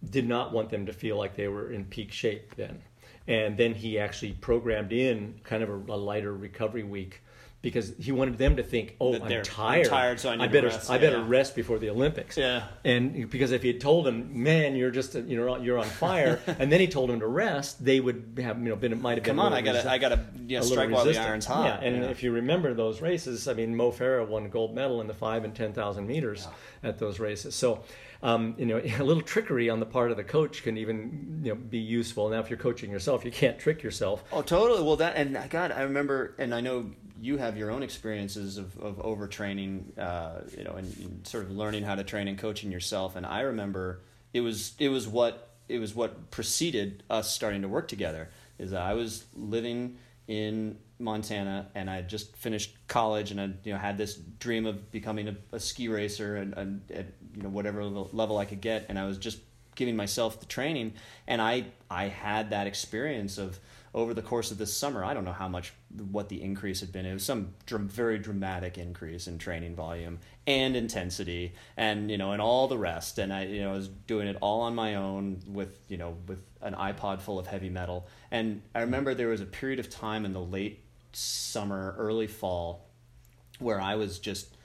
Did 0.10 0.28
not 0.28 0.54
want 0.54 0.70
them 0.70 0.86
to 0.86 0.94
feel 0.94 1.18
like 1.18 1.36
they 1.36 1.48
were 1.48 1.72
in 1.72 1.86
peak 1.86 2.12
shape 2.12 2.56
then. 2.56 2.82
And 3.28 3.58
then 3.58 3.74
he 3.74 3.98
actually 3.98 4.34
programmed 4.34 4.94
in 4.94 5.40
kind 5.44 5.64
of 5.64 5.70
a, 5.70 5.94
a 5.94 5.98
lighter 5.98 6.34
recovery 6.34 6.84
week 6.84 7.22
because 7.66 7.96
he 7.98 8.12
wanted 8.12 8.38
them 8.38 8.58
to 8.58 8.64
think, 8.64 8.96
"Oh, 9.02 9.16
I'm 9.16 9.42
tired. 9.42 9.88
I'm 9.88 9.90
tired, 9.90 10.20
so 10.20 10.30
I, 10.30 10.44
I 10.44 10.48
better 10.48 10.68
rest. 10.68 10.88
I 10.88 11.00
better 11.00 11.18
yeah. 11.18 11.26
rest 11.28 11.56
before 11.56 11.80
the 11.80 11.90
Olympics." 11.90 12.38
Yeah. 12.38 12.68
And 12.84 13.28
because 13.28 13.52
if 13.52 13.64
he 13.64 13.70
had 13.70 13.82
told 13.82 14.06
them, 14.06 14.44
"Man, 14.44 14.76
you're 14.76 14.92
just 14.92 15.16
you 15.16 15.36
know 15.36 15.58
you're 15.58 15.80
on 15.80 15.88
fire," 15.88 16.40
and 16.60 16.72
then 16.72 16.80
he 16.80 16.88
told 16.88 17.10
them 17.10 17.20
to 17.22 17.28
rest, 17.28 17.84
they 17.84 18.00
would 18.00 18.38
have 18.40 18.60
you 18.60 18.70
know 18.70 18.76
been 18.76 18.94
it 18.94 19.02
might 19.02 19.18
have 19.18 19.24
been. 19.24 19.36
Come 19.36 19.40
on, 19.40 19.52
I 19.52 19.62
gotta 19.62 19.80
resi- 19.80 19.88
I 19.88 19.98
gotta 19.98 20.24
you 20.46 20.60
know, 20.60 20.64
strike 20.64 20.92
while 20.92 21.06
the 21.06 21.18
iron's 21.18 21.48
hot. 21.48 21.82
Yeah, 21.82 21.88
and 21.88 22.04
yeah. 22.04 22.10
if 22.10 22.22
you 22.22 22.32
remember 22.32 22.76
those 22.76 23.02
races, 23.02 23.48
I 23.48 23.54
mean, 23.56 23.76
Mo 23.76 23.92
Farah 23.92 24.28
won 24.28 24.48
gold 24.50 24.76
medal 24.76 25.02
in 25.02 25.08
the 25.08 25.16
five 25.16 25.44
and 25.44 25.56
ten 25.56 25.74
thousand 25.74 26.06
meters 26.06 26.48
yeah. 26.84 26.90
at 26.90 27.00
those 27.00 27.20
races. 27.20 27.56
So 27.56 27.84
um, 28.22 28.56
you 28.58 28.66
know, 28.66 28.78
a 29.00 29.04
little 29.04 29.24
trickery 29.24 29.70
on 29.70 29.80
the 29.80 29.86
part 29.86 30.12
of 30.12 30.18
the 30.18 30.24
coach 30.24 30.64
can 30.64 30.78
even 30.78 31.42
you 31.44 31.50
know 31.50 31.56
be 31.56 31.80
useful. 31.80 32.30
Now, 32.30 32.40
if 32.40 32.50
you're 32.50 32.60
coaching 32.60 32.92
yourself, 32.92 33.26
you 33.26 33.32
can't 33.32 33.58
trick 33.58 33.84
yourself. 33.84 34.24
Oh, 34.32 34.42
totally. 34.42 34.84
Well, 34.84 34.98
that 34.98 35.16
and 35.16 35.50
God, 35.50 35.72
I 35.72 35.82
remember, 35.82 36.36
and 36.38 36.54
I 36.54 36.62
know 36.62 36.92
you 37.20 37.38
have 37.38 37.58
your 37.58 37.72
own 37.72 37.84
experiences 37.84 38.58
of, 38.58 38.78
of 38.80 38.98
overtraining, 38.98 39.98
uh, 39.98 40.42
you 40.58 40.64
know, 40.64 40.74
and, 40.74 40.98
and, 40.98 41.28
sort 41.28 41.46
of 41.46 41.52
learning 41.52 41.84
how 41.84 41.96
to 41.96 42.04
train 42.04 42.28
and 42.28 42.38
coaching 42.38 42.72
yourself. 42.72 43.16
And 43.16 43.26
I 43.26 43.42
remember 43.42 44.02
it 44.34 44.42
was 44.42 44.74
it 44.80 44.90
was 44.90 45.08
what 45.08 45.52
it 45.68 45.80
was 45.80 45.96
what 45.96 46.32
preceded 46.32 47.04
us 47.10 47.32
starting 47.32 47.62
to 47.62 47.68
work 47.68 47.88
together. 47.88 48.30
Is 48.60 48.72
that 48.72 48.82
I 48.82 48.94
was 48.94 49.26
living 49.36 49.98
in 50.28 50.78
Montana, 51.00 51.70
and 51.76 51.90
I 51.90 52.02
just 52.02 52.36
finished 52.36 52.76
college, 52.88 53.32
and 53.32 53.42
I 53.42 53.50
you 53.64 53.74
know 53.74 53.80
had 53.80 53.98
this 53.98 54.16
dream 54.16 54.66
of 54.66 54.92
becoming 54.92 55.28
a, 55.28 55.36
a 55.52 55.60
ski 55.60 55.88
racer, 55.88 56.36
and, 56.36 56.54
and 56.54 56.92
at 56.92 57.08
you 57.36 57.44
know 57.44 57.50
whatever 57.50 57.84
level 57.84 58.38
I 58.38 58.46
could 58.46 58.62
get, 58.62 58.86
and 58.90 58.98
I 58.98 59.06
was 59.06 59.18
just 59.18 59.40
giving 59.76 59.96
myself 59.96 60.40
the 60.40 60.46
training, 60.46 60.94
and 61.28 61.42
I 61.42 61.66
I 61.90 62.08
had 62.08 62.50
that 62.50 62.68
experience 62.68 63.38
of 63.38 63.60
over 63.96 64.14
the 64.14 64.22
course 64.22 64.52
of 64.52 64.58
this 64.58 64.76
summer. 64.76 65.06
I 65.06 65.14
don't 65.14 65.24
know 65.24 65.32
how 65.32 65.48
much 65.48 65.72
what 66.12 66.28
the 66.28 66.42
increase 66.42 66.82
had 66.82 66.92
been. 66.92 67.06
It 67.06 67.14
was 67.14 67.24
some 67.24 67.54
dr- 67.66 67.84
very 67.84 68.20
dramatic 68.20 68.78
increase 68.78 69.28
in 69.28 69.38
training 69.38 69.74
volume 69.76 70.20
and 70.46 70.76
intensity, 70.76 71.54
and 71.78 72.12
you 72.12 72.18
know, 72.18 72.34
and 72.34 72.42
all 72.42 72.68
the 72.68 72.78
rest. 72.78 73.20
And 73.20 73.32
I 73.32 73.46
you 73.46 73.62
know 73.62 73.72
I 73.72 73.76
was 73.76 73.88
doing 73.88 74.28
it 74.28 74.38
all 74.42 74.62
on 74.62 74.76
my 74.76 74.96
own 74.96 75.42
with 75.48 75.80
you 75.88 75.98
know 75.98 76.18
with 76.28 76.40
an 76.62 76.74
iPod 76.74 77.22
full 77.22 77.40
of 77.40 77.48
heavy 77.48 77.70
metal. 77.70 78.08
And 78.32 78.62
I 78.74 78.82
remember 78.82 79.14
there 79.14 79.30
was 79.30 79.42
a 79.42 79.46
period 79.46 79.80
of 79.80 79.90
time 79.90 80.26
in 80.26 80.34
the 80.34 80.42
late 80.42 80.84
summer, 81.14 81.96
early 81.98 82.28
fall, 82.28 82.90
where 83.60 83.80
I 83.80 83.96
was 83.96 84.20
just 84.20 84.56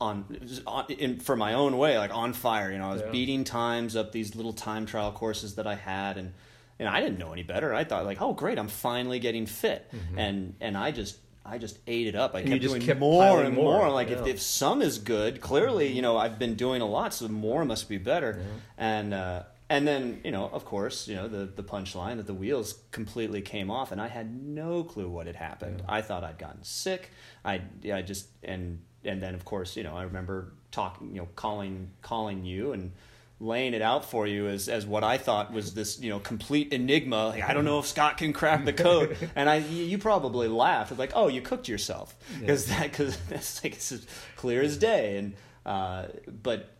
on, 0.00 0.38
on 0.66 0.86
in, 0.90 1.20
for 1.20 1.36
my 1.36 1.54
own 1.54 1.78
way, 1.78 1.98
like 1.98 2.14
on 2.14 2.32
fire. 2.32 2.70
You 2.70 2.78
know, 2.78 2.90
I 2.90 2.92
was 2.92 3.02
yeah. 3.02 3.10
beating 3.10 3.44
times 3.44 3.96
up 3.96 4.12
these 4.12 4.34
little 4.34 4.52
time 4.52 4.86
trial 4.86 5.12
courses 5.12 5.54
that 5.56 5.66
I 5.66 5.74
had, 5.74 6.18
and 6.18 6.34
and 6.78 6.88
I 6.88 7.00
didn't 7.00 7.18
know 7.18 7.32
any 7.32 7.42
better. 7.42 7.74
I 7.74 7.84
thought 7.84 8.04
like, 8.04 8.20
oh 8.20 8.32
great, 8.32 8.58
I'm 8.58 8.68
finally 8.68 9.18
getting 9.18 9.46
fit, 9.46 9.90
mm-hmm. 9.94 10.18
and 10.18 10.54
and 10.60 10.76
I 10.76 10.90
just 10.90 11.18
I 11.44 11.58
just 11.58 11.78
ate 11.86 12.06
it 12.06 12.14
up. 12.14 12.34
I 12.34 12.40
and 12.40 12.48
kept 12.48 12.62
doing 12.62 12.82
kept 12.82 13.00
more 13.00 13.42
and 13.42 13.54
more. 13.54 13.78
more. 13.78 13.90
Like 13.90 14.10
yeah. 14.10 14.20
if, 14.20 14.26
if 14.26 14.42
some 14.42 14.82
is 14.82 14.98
good, 14.98 15.40
clearly 15.40 15.88
you 15.88 16.02
know 16.02 16.16
I've 16.16 16.38
been 16.38 16.54
doing 16.54 16.82
a 16.82 16.86
lot, 16.86 17.14
so 17.14 17.28
more 17.28 17.64
must 17.64 17.88
be 17.88 17.98
better. 17.98 18.38
Yeah. 18.38 18.44
And 18.76 19.14
uh, 19.14 19.42
and 19.68 19.86
then 19.86 20.20
you 20.24 20.30
know 20.30 20.48
of 20.52 20.64
course 20.64 21.08
you 21.08 21.16
know 21.16 21.28
the 21.28 21.46
the 21.46 21.62
punchline 21.62 22.16
that 22.16 22.26
the 22.26 22.34
wheels 22.34 22.78
completely 22.90 23.40
came 23.40 23.70
off 23.70 23.92
and 23.92 24.00
i 24.00 24.08
had 24.08 24.32
no 24.32 24.84
clue 24.84 25.08
what 25.08 25.26
had 25.26 25.36
happened 25.36 25.80
yeah. 25.80 25.94
i 25.94 26.00
thought 26.00 26.22
i'd 26.22 26.38
gotten 26.38 26.62
sick 26.62 27.10
i 27.44 27.60
i 27.92 28.02
just 28.02 28.28
and 28.42 28.80
and 29.06 29.22
then 29.22 29.34
of 29.34 29.44
course 29.44 29.76
you 29.76 29.82
know 29.82 29.96
i 29.96 30.02
remember 30.02 30.52
talking 30.70 31.08
you 31.14 31.20
know 31.20 31.28
calling 31.36 31.90
calling 32.02 32.44
you 32.44 32.72
and 32.72 32.92
laying 33.38 33.74
it 33.74 33.82
out 33.82 34.04
for 34.04 34.26
you 34.26 34.48
as 34.48 34.68
as 34.68 34.86
what 34.86 35.04
I 35.04 35.18
thought 35.18 35.52
was 35.52 35.74
this 35.74 36.00
you 36.00 36.10
know 36.10 36.18
complete 36.18 36.72
enigma. 36.72 37.28
Like, 37.28 37.42
I 37.42 37.52
don't 37.52 37.64
know 37.64 37.78
if 37.78 37.86
Scott 37.86 38.16
can 38.16 38.32
crack 38.32 38.64
the 38.64 38.72
code, 38.72 39.16
and 39.36 39.48
I 39.48 39.56
you 39.56 39.98
probably 39.98 40.48
laughed 40.48 40.96
like, 40.98 41.12
oh, 41.14 41.28
you 41.28 41.42
cooked 41.42 41.68
yourself 41.68 42.14
because 42.40 42.68
yeah. 42.68 42.80
that 42.80 42.90
because 42.90 43.16
that's 43.28 43.62
like 43.62 43.74
it's 43.74 43.92
as 43.92 44.06
clear 44.36 44.62
as 44.62 44.76
day. 44.76 45.18
And 45.18 45.34
uh, 45.64 46.06
but 46.42 46.70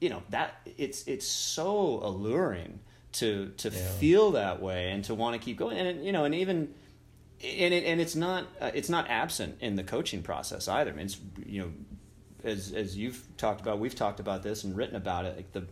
you 0.00 0.08
know 0.08 0.22
that 0.30 0.54
it's 0.78 1.06
it's 1.06 1.26
so 1.26 2.00
alluring 2.02 2.80
to 3.12 3.52
to 3.58 3.70
yeah. 3.70 3.88
feel 3.92 4.32
that 4.32 4.60
way 4.60 4.90
and 4.90 5.04
to 5.04 5.14
want 5.14 5.40
to 5.40 5.44
keep 5.44 5.56
going 5.56 5.78
and 5.78 6.04
you 6.04 6.12
know 6.12 6.24
and 6.24 6.34
even 6.34 6.72
and 7.42 7.74
it, 7.74 7.84
and 7.84 8.00
it's 8.00 8.16
not 8.16 8.46
uh, 8.60 8.70
it's 8.74 8.88
not 8.88 9.08
absent 9.08 9.56
in 9.60 9.76
the 9.76 9.84
coaching 9.84 10.22
process 10.22 10.68
either. 10.68 10.90
I 10.90 10.94
mean, 10.94 11.06
it's 11.06 11.18
you 11.44 11.62
know 11.62 11.72
as 12.44 12.72
as 12.72 12.96
you've 12.96 13.26
talked 13.36 13.60
about, 13.60 13.78
we've 13.78 13.94
talked 13.94 14.20
about 14.20 14.42
this 14.42 14.64
and 14.64 14.76
written 14.76 14.96
about 14.96 15.24
it. 15.24 15.36
Like 15.36 15.52
the 15.52 15.66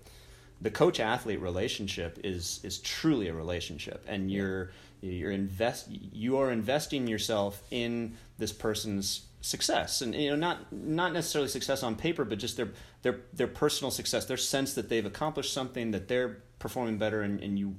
the 0.60 0.70
coach 0.70 1.00
athlete 1.00 1.40
relationship 1.40 2.18
is 2.24 2.60
is 2.62 2.78
truly 2.78 3.28
a 3.28 3.34
relationship, 3.34 4.04
and 4.08 4.30
you're 4.30 4.70
you're 5.00 5.30
invest 5.30 5.88
you 5.90 6.38
are 6.38 6.50
investing 6.50 7.06
yourself 7.06 7.62
in 7.70 8.16
this 8.38 8.52
person's 8.52 9.26
success 9.40 10.00
and 10.00 10.14
you 10.14 10.30
know 10.30 10.36
not 10.36 10.72
not 10.72 11.12
necessarily 11.12 11.48
success 11.48 11.82
on 11.82 11.94
paper 11.94 12.24
but 12.24 12.38
just 12.38 12.56
their 12.56 12.70
their 13.02 13.20
their 13.34 13.46
personal 13.46 13.90
success 13.90 14.24
their 14.24 14.38
sense 14.38 14.72
that 14.72 14.88
they've 14.88 15.04
accomplished 15.04 15.52
something 15.52 15.90
that 15.90 16.08
they're 16.08 16.38
performing 16.58 16.96
better 16.96 17.20
and, 17.20 17.42
and 17.42 17.58
you 17.58 17.74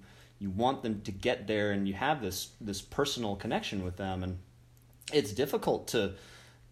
you 0.46 0.52
want 0.52 0.84
them 0.84 1.02
to 1.02 1.12
get 1.12 1.48
there 1.48 1.72
and 1.72 1.88
you 1.88 1.96
have 1.96 2.22
this 2.22 2.50
this 2.62 2.80
personal 2.80 3.36
connection 3.36 3.84
with 3.84 3.98
them. 3.98 4.22
And 4.22 4.38
it's 5.12 5.32
difficult 5.32 5.88
to 5.90 6.14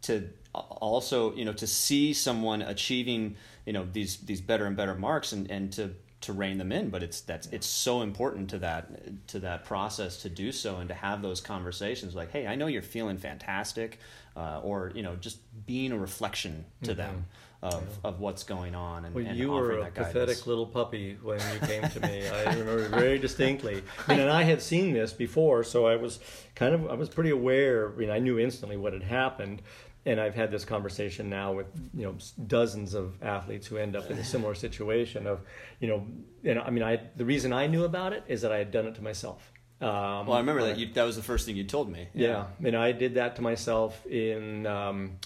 to 0.03 0.29
also 0.53 1.33
you 1.33 1.43
know 1.43 1.53
to 1.53 1.65
see 1.65 2.13
someone 2.13 2.61
achieving 2.61 3.35
you 3.65 3.73
know 3.73 3.87
these 3.91 4.17
these 4.17 4.41
better 4.41 4.67
and 4.67 4.77
better 4.77 4.93
marks 4.93 5.31
and 5.31 5.49
and 5.49 5.73
to 5.73 5.95
to 6.21 6.33
rein 6.33 6.59
them 6.59 6.71
in. 6.71 6.91
But 6.91 7.01
it's 7.01 7.21
that's 7.21 7.47
it's 7.47 7.65
so 7.65 8.03
important 8.03 8.51
to 8.51 8.59
that 8.59 9.27
to 9.29 9.39
that 9.39 9.65
process 9.65 10.21
to 10.21 10.29
do 10.29 10.51
so 10.51 10.77
and 10.77 10.87
to 10.89 10.95
have 10.95 11.23
those 11.23 11.41
conversations 11.41 12.13
like 12.13 12.31
hey 12.31 12.45
i 12.45 12.53
know 12.53 12.67
you're 12.67 12.83
feeling 12.83 13.17
fantastic 13.17 13.97
uh, 14.37 14.61
or 14.63 14.91
you 14.93 15.01
know 15.01 15.15
just 15.15 15.39
being 15.65 15.91
a 15.91 15.97
reflection 15.97 16.63
to 16.83 16.91
mm-hmm. 16.91 16.97
them 16.99 17.25
of, 17.63 17.73
yeah. 17.81 18.09
of 18.09 18.19
what's 18.19 18.43
going 18.43 18.75
on 18.75 19.05
and, 19.05 19.15
well, 19.15 19.25
and 19.25 19.37
you 19.37 19.51
were 19.51 19.79
a 19.79 19.89
pathetic 19.89 20.45
little 20.45 20.65
puppy 20.65 21.17
when 21.23 21.39
you 21.53 21.67
came 21.67 21.81
to 21.89 21.99
me 22.01 22.27
i 22.27 22.43
remember 22.53 22.87
very 22.89 23.17
distinctly 23.17 23.81
I 24.07 24.11
mean, 24.11 24.19
and 24.21 24.29
i 24.29 24.43
had 24.43 24.61
seen 24.61 24.93
this 24.93 25.13
before 25.13 25.63
so 25.63 25.85
i 25.85 25.95
was 25.95 26.19
kind 26.55 26.75
of 26.75 26.89
i 26.89 26.93
was 26.93 27.09
pretty 27.09 27.29
aware 27.29 27.91
I 27.93 27.95
mean 27.95 28.09
i 28.09 28.19
knew 28.19 28.37
instantly 28.37 28.77
what 28.77 28.93
had 28.93 29.03
happened 29.03 29.61
and 30.05 30.19
I've 30.19 30.35
had 30.35 30.51
this 30.51 30.65
conversation 30.65 31.29
now 31.29 31.53
with 31.53 31.67
you 31.93 32.03
know 32.03 32.15
dozens 32.47 32.93
of 32.93 33.21
athletes 33.21 33.67
who 33.67 33.77
end 33.77 33.95
up 33.95 34.09
in 34.11 34.17
a 34.17 34.23
similar 34.23 34.55
situation 34.55 35.27
of 35.27 35.41
you 35.79 35.87
know 35.87 36.05
and 36.43 36.59
I 36.59 36.69
mean 36.69 36.83
I 36.83 36.99
the 37.15 37.25
reason 37.25 37.53
I 37.53 37.67
knew 37.67 37.85
about 37.85 38.13
it 38.13 38.23
is 38.27 38.41
that 38.41 38.51
I 38.51 38.57
had 38.57 38.71
done 38.71 38.85
it 38.85 38.95
to 38.95 39.01
myself. 39.01 39.51
Um, 39.81 40.27
well, 40.27 40.33
I 40.33 40.39
remember 40.39 40.61
that 40.63 40.77
you, 40.77 40.93
that 40.93 41.03
was 41.03 41.17
the 41.17 41.23
first 41.23 41.45
thing 41.45 41.57
you 41.57 41.65
told 41.65 41.89
me. 41.89 42.07
Yeah, 42.13 42.45
yeah 42.61 42.67
and 42.67 42.75
I 42.77 42.91
did 42.91 43.15
that 43.15 43.35
to 43.37 43.41
myself 43.41 44.05
in 44.05 44.65
um, 44.65 45.17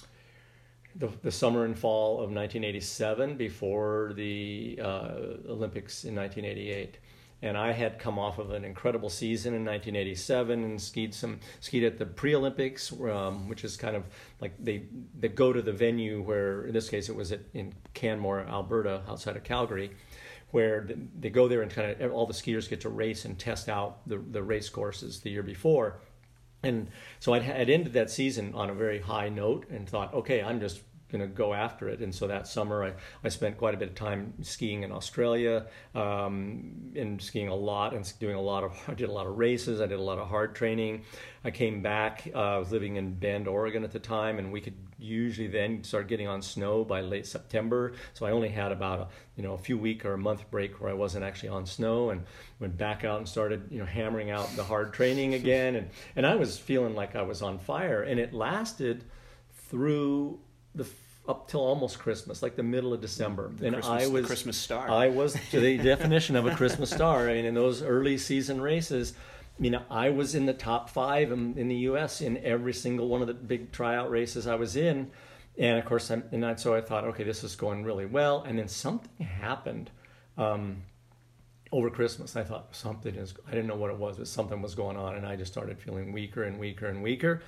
the, 0.97 1.09
the 1.21 1.31
summer 1.31 1.65
and 1.65 1.77
fall 1.77 2.15
of 2.15 2.31
1987 2.31 3.37
before 3.37 4.13
the 4.15 4.79
uh, 4.81 5.09
Olympics 5.47 6.03
in 6.03 6.15
1988 6.15 6.97
and 7.41 7.57
I 7.57 7.71
had 7.71 7.99
come 7.99 8.17
off 8.17 8.39
of 8.39 8.51
an 8.51 8.65
incredible 8.65 9.09
season 9.09 9.53
in 9.53 9.63
1987 9.63 10.63
and 10.63 10.81
skied 10.81 11.13
some 11.13 11.39
skied 11.59 11.83
at 11.83 11.99
the 11.99 12.05
pre-Olympics, 12.05 12.91
um, 12.91 13.47
which 13.47 13.63
is 13.63 13.77
kind 13.77 13.95
of 13.95 14.05
like 14.41 14.53
they 14.59 14.85
they 15.19 15.27
go 15.27 15.53
to 15.53 15.61
the 15.61 15.71
venue 15.71 16.21
where 16.21 16.65
in 16.65 16.73
this 16.73 16.89
case 16.89 17.09
it 17.09 17.15
was 17.15 17.31
at, 17.31 17.41
in 17.53 17.73
Canmore, 17.93 18.45
Alberta, 18.47 19.03
outside 19.07 19.37
of 19.37 19.43
Calgary, 19.43 19.91
where 20.51 20.89
they 21.19 21.29
go 21.29 21.47
there 21.47 21.61
and 21.61 21.71
kind 21.71 22.01
of 22.01 22.11
all 22.11 22.25
the 22.25 22.33
skiers 22.33 22.67
get 22.67 22.81
to 22.81 22.89
race 22.89 23.25
and 23.25 23.37
test 23.37 23.69
out 23.69 24.07
the 24.07 24.17
the 24.17 24.41
race 24.41 24.69
courses 24.69 25.19
the 25.19 25.29
year 25.29 25.43
before, 25.43 25.99
and 26.63 26.89
so 27.19 27.33
I'd, 27.33 27.43
I'd 27.43 27.69
ended 27.69 27.93
that 27.93 28.09
season 28.09 28.53
on 28.55 28.71
a 28.71 28.73
very 28.73 28.99
high 28.99 29.29
note 29.29 29.69
and 29.69 29.87
thought, 29.87 30.13
okay, 30.13 30.41
I'm 30.41 30.59
just 30.59 30.81
going 31.11 31.21
to 31.21 31.27
go 31.27 31.53
after 31.53 31.87
it. 31.89 31.99
And 31.99 32.13
so 32.13 32.27
that 32.27 32.47
summer, 32.47 32.83
I, 32.83 32.93
I 33.23 33.29
spent 33.29 33.57
quite 33.57 33.73
a 33.73 33.77
bit 33.77 33.89
of 33.89 33.95
time 33.95 34.33
skiing 34.41 34.83
in 34.83 34.91
Australia 34.91 35.67
um, 35.95 36.91
and 36.95 37.21
skiing 37.21 37.47
a 37.47 37.55
lot 37.55 37.93
and 37.93 38.11
doing 38.19 38.35
a 38.35 38.41
lot 38.41 38.63
of, 38.63 38.77
I 38.87 38.93
did 38.93 39.09
a 39.09 39.11
lot 39.11 39.27
of 39.27 39.37
races. 39.37 39.81
I 39.81 39.87
did 39.87 39.99
a 39.99 40.03
lot 40.03 40.19
of 40.19 40.27
hard 40.27 40.55
training. 40.55 41.03
I 41.43 41.51
came 41.51 41.81
back, 41.81 42.27
uh, 42.35 42.39
I 42.39 42.57
was 42.57 42.71
living 42.71 42.97
in 42.97 43.13
Bend, 43.13 43.47
Oregon 43.47 43.85
at 43.85 43.91
the 43.91 43.99
time, 43.99 44.37
and 44.37 44.51
we 44.51 44.59
could 44.59 44.73
usually 44.99 45.47
then 45.47 45.83
start 45.83 46.07
getting 46.07 46.27
on 46.27 46.41
snow 46.41 46.83
by 46.83 47.01
late 47.01 47.25
September. 47.25 47.93
So 48.15 48.25
I 48.25 48.31
only 48.31 48.49
had 48.49 48.71
about 48.71 48.99
a, 48.99 49.07
you 49.37 49.43
know, 49.43 49.53
a 49.53 49.57
few 49.57 49.77
week 49.77 50.03
or 50.03 50.13
a 50.13 50.17
month 50.17 50.49
break 50.51 50.81
where 50.81 50.89
I 50.89 50.93
wasn't 50.93 51.23
actually 51.23 51.49
on 51.49 51.65
snow 51.65 52.09
and 52.09 52.23
went 52.59 52.77
back 52.77 53.05
out 53.05 53.19
and 53.19 53.29
started, 53.29 53.67
you 53.69 53.79
know, 53.79 53.85
hammering 53.85 54.29
out 54.31 54.53
the 54.55 54.63
hard 54.63 54.93
training 54.93 55.35
again. 55.35 55.75
And, 55.75 55.89
and 56.15 56.25
I 56.25 56.35
was 56.35 56.57
feeling 56.57 56.95
like 56.95 57.15
I 57.15 57.21
was 57.21 57.41
on 57.41 57.59
fire 57.59 58.01
and 58.01 58.19
it 58.19 58.33
lasted 58.33 59.05
through 59.69 60.39
the 60.77 60.87
up 61.27 61.47
till 61.49 61.59
almost 61.59 61.99
Christmas, 61.99 62.41
like 62.41 62.55
the 62.55 62.63
middle 62.63 62.93
of 62.93 63.01
December. 63.01 63.51
The 63.57 63.67
and 63.67 63.75
Christmas, 63.75 64.03
I 64.03 64.07
was 64.07 64.25
Christmas 64.25 64.57
star. 64.57 64.89
I 64.89 65.09
was 65.09 65.33
the 65.51 65.77
definition 65.77 66.35
of 66.35 66.45
a 66.45 66.55
Christmas 66.55 66.89
star. 66.89 67.29
I 67.29 67.33
mean, 67.33 67.45
in 67.45 67.53
those 67.53 67.81
early 67.81 68.17
season 68.17 68.61
races, 68.61 69.13
you 69.59 69.71
know, 69.71 69.81
I 69.89 70.09
was 70.09 70.35
in 70.35 70.45
the 70.45 70.53
top 70.53 70.89
five 70.89 71.31
in, 71.31 71.57
in 71.57 71.67
the 71.67 71.75
U.S. 71.75 72.21
in 72.21 72.37
every 72.37 72.73
single 72.73 73.07
one 73.07 73.21
of 73.21 73.27
the 73.27 73.33
big 73.33 73.71
tryout 73.71 74.09
races 74.09 74.47
I 74.47 74.55
was 74.55 74.75
in, 74.75 75.11
and 75.57 75.79
of 75.79 75.85
course, 75.85 76.09
I'm, 76.11 76.23
and 76.31 76.45
I, 76.45 76.55
so 76.55 76.75
I 76.75 76.81
thought, 76.81 77.03
okay, 77.05 77.23
this 77.23 77.43
is 77.43 77.55
going 77.55 77.83
really 77.83 78.05
well. 78.05 78.43
And 78.43 78.57
then 78.57 78.67
something 78.67 79.25
happened 79.25 79.89
um, 80.37 80.83
over 81.71 81.89
Christmas. 81.89 82.35
I 82.35 82.43
thought 82.43 82.75
something 82.75 83.15
is. 83.15 83.33
I 83.47 83.51
didn't 83.51 83.67
know 83.67 83.75
what 83.75 83.89
it 83.89 83.97
was, 83.97 84.17
but 84.17 84.27
something 84.27 84.61
was 84.61 84.75
going 84.75 84.97
on, 84.97 85.15
and 85.15 85.25
I 85.25 85.35
just 85.35 85.51
started 85.51 85.79
feeling 85.79 86.13
weaker 86.13 86.43
and 86.43 86.59
weaker 86.59 86.87
and 86.87 87.01
weaker. 87.01 87.41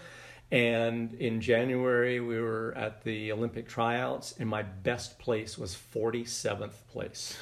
And 0.52 1.14
in 1.16 1.42
January, 1.42 2.20
we 2.20 2.40
were 2.40 2.74
at 2.76 3.04
the 3.04 3.32
Olympic 3.32 3.68
tryouts, 3.68 4.34
and 4.40 4.50
my 4.50 4.64
best 4.64 5.20
place 5.20 5.58
was 5.58 5.76
47th 5.94 6.74
place. 6.92 7.38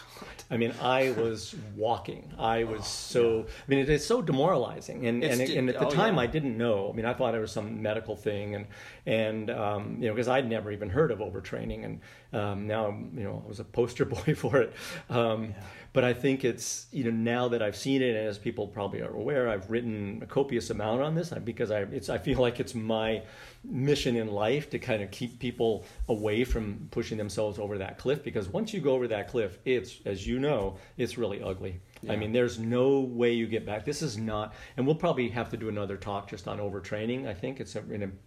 I 0.49 0.57
mean, 0.57 0.73
I 0.81 1.11
was 1.11 1.55
walking. 1.75 2.31
I 2.37 2.63
was 2.63 2.87
so. 2.87 3.41
I 3.41 3.69
mean, 3.69 3.79
it 3.79 3.89
is 3.89 4.05
so 4.05 4.21
demoralizing. 4.21 5.05
And 5.05 5.23
It's 5.23 5.39
and, 5.39 5.49
and 5.49 5.69
at 5.69 5.79
the 5.79 5.87
oh, 5.87 5.89
time, 5.89 6.15
yeah. 6.15 6.21
I 6.21 6.27
didn't 6.27 6.57
know. 6.57 6.89
I 6.89 6.95
mean, 6.95 7.05
I 7.05 7.13
thought 7.13 7.35
it 7.35 7.39
was 7.39 7.51
some 7.51 7.81
medical 7.81 8.15
thing, 8.15 8.55
and 8.55 8.67
and 9.05 9.49
um, 9.49 9.97
you 9.99 10.07
know, 10.07 10.13
because 10.13 10.27
I'd 10.27 10.49
never 10.49 10.71
even 10.71 10.89
heard 10.89 11.11
of 11.11 11.19
overtraining, 11.19 11.83
and 11.85 11.99
um, 12.33 12.67
now 12.67 12.89
you 12.89 13.23
know, 13.23 13.43
I 13.45 13.47
was 13.47 13.59
a 13.59 13.65
poster 13.65 14.05
boy 14.15 14.35
for 14.35 14.57
it. 14.57 14.73
Um, 15.09 15.53
But 15.93 16.03
I 16.03 16.13
think 16.13 16.45
it's 16.45 16.85
you 16.91 17.05
know 17.05 17.11
now 17.11 17.47
that 17.47 17.63
I've 17.63 17.75
seen 17.75 18.03
it, 18.03 18.15
and 18.15 18.27
as 18.27 18.37
people 18.37 18.67
probably 18.67 19.01
are 19.01 19.13
aware, 19.13 19.49
I've 19.49 19.71
written 19.71 20.19
a 20.21 20.27
copious 20.27 20.69
amount 20.69 21.01
on 21.01 21.15
this 21.15 21.29
because 21.43 21.71
I 21.71 21.81
it's 21.91 22.09
I 22.09 22.19
feel 22.19 22.39
like 22.39 22.59
it's 22.59 22.75
my 22.75 23.23
mission 23.69 24.15
in 24.15 24.31
life 24.31 24.69
to 24.69 24.79
kind 24.79 25.03
of 25.03 25.11
keep 25.11 25.39
people 25.39 25.85
away 26.07 26.43
from 26.43 26.87
pushing 26.91 27.17
themselves 27.17 27.59
over 27.59 27.77
that 27.77 27.97
cliff 27.97 28.23
because 28.23 28.47
once 28.47 28.73
you 28.73 28.79
go 28.79 28.93
over 28.93 29.07
that 29.07 29.27
cliff, 29.27 29.59
it's 29.65 29.99
as 30.05 30.25
you 30.25 30.39
know, 30.39 30.77
it's 30.97 31.17
really 31.17 31.41
ugly. 31.41 31.79
I 32.09 32.15
mean, 32.15 32.31
there's 32.31 32.59
no 32.59 32.99
way 32.99 33.33
you 33.33 33.47
get 33.47 33.65
back. 33.65 33.83
This 33.83 34.01
is 34.01 34.17
not, 34.17 34.53
and 34.77 34.85
we'll 34.85 34.95
probably 34.95 35.29
have 35.29 35.49
to 35.49 35.57
do 35.57 35.67
another 35.67 35.97
talk 35.97 36.29
just 36.29 36.47
on 36.47 36.59
overtraining. 36.59 37.27
I 37.27 37.33
think 37.33 37.59
it's 37.59 37.75
a, 37.75 37.83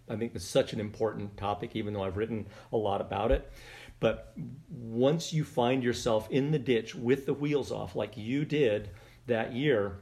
I 0.09 0.15
think 0.17 0.35
it's 0.35 0.45
such 0.45 0.73
an 0.73 0.79
important 0.79 1.37
topic, 1.37 1.75
even 1.75 1.93
though 1.93 2.03
I've 2.03 2.17
written 2.17 2.47
a 2.73 2.77
lot 2.77 3.01
about 3.01 3.31
it. 3.31 3.51
But 4.01 4.33
once 4.69 5.31
you 5.31 5.43
find 5.43 5.83
yourself 5.83 6.29
in 6.31 6.51
the 6.51 6.59
ditch 6.59 6.95
with 6.95 7.25
the 7.25 7.33
wheels 7.33 7.71
off, 7.71 7.95
like 7.95 8.17
you 8.17 8.45
did 8.45 8.89
that 9.27 9.53
year, 9.53 9.99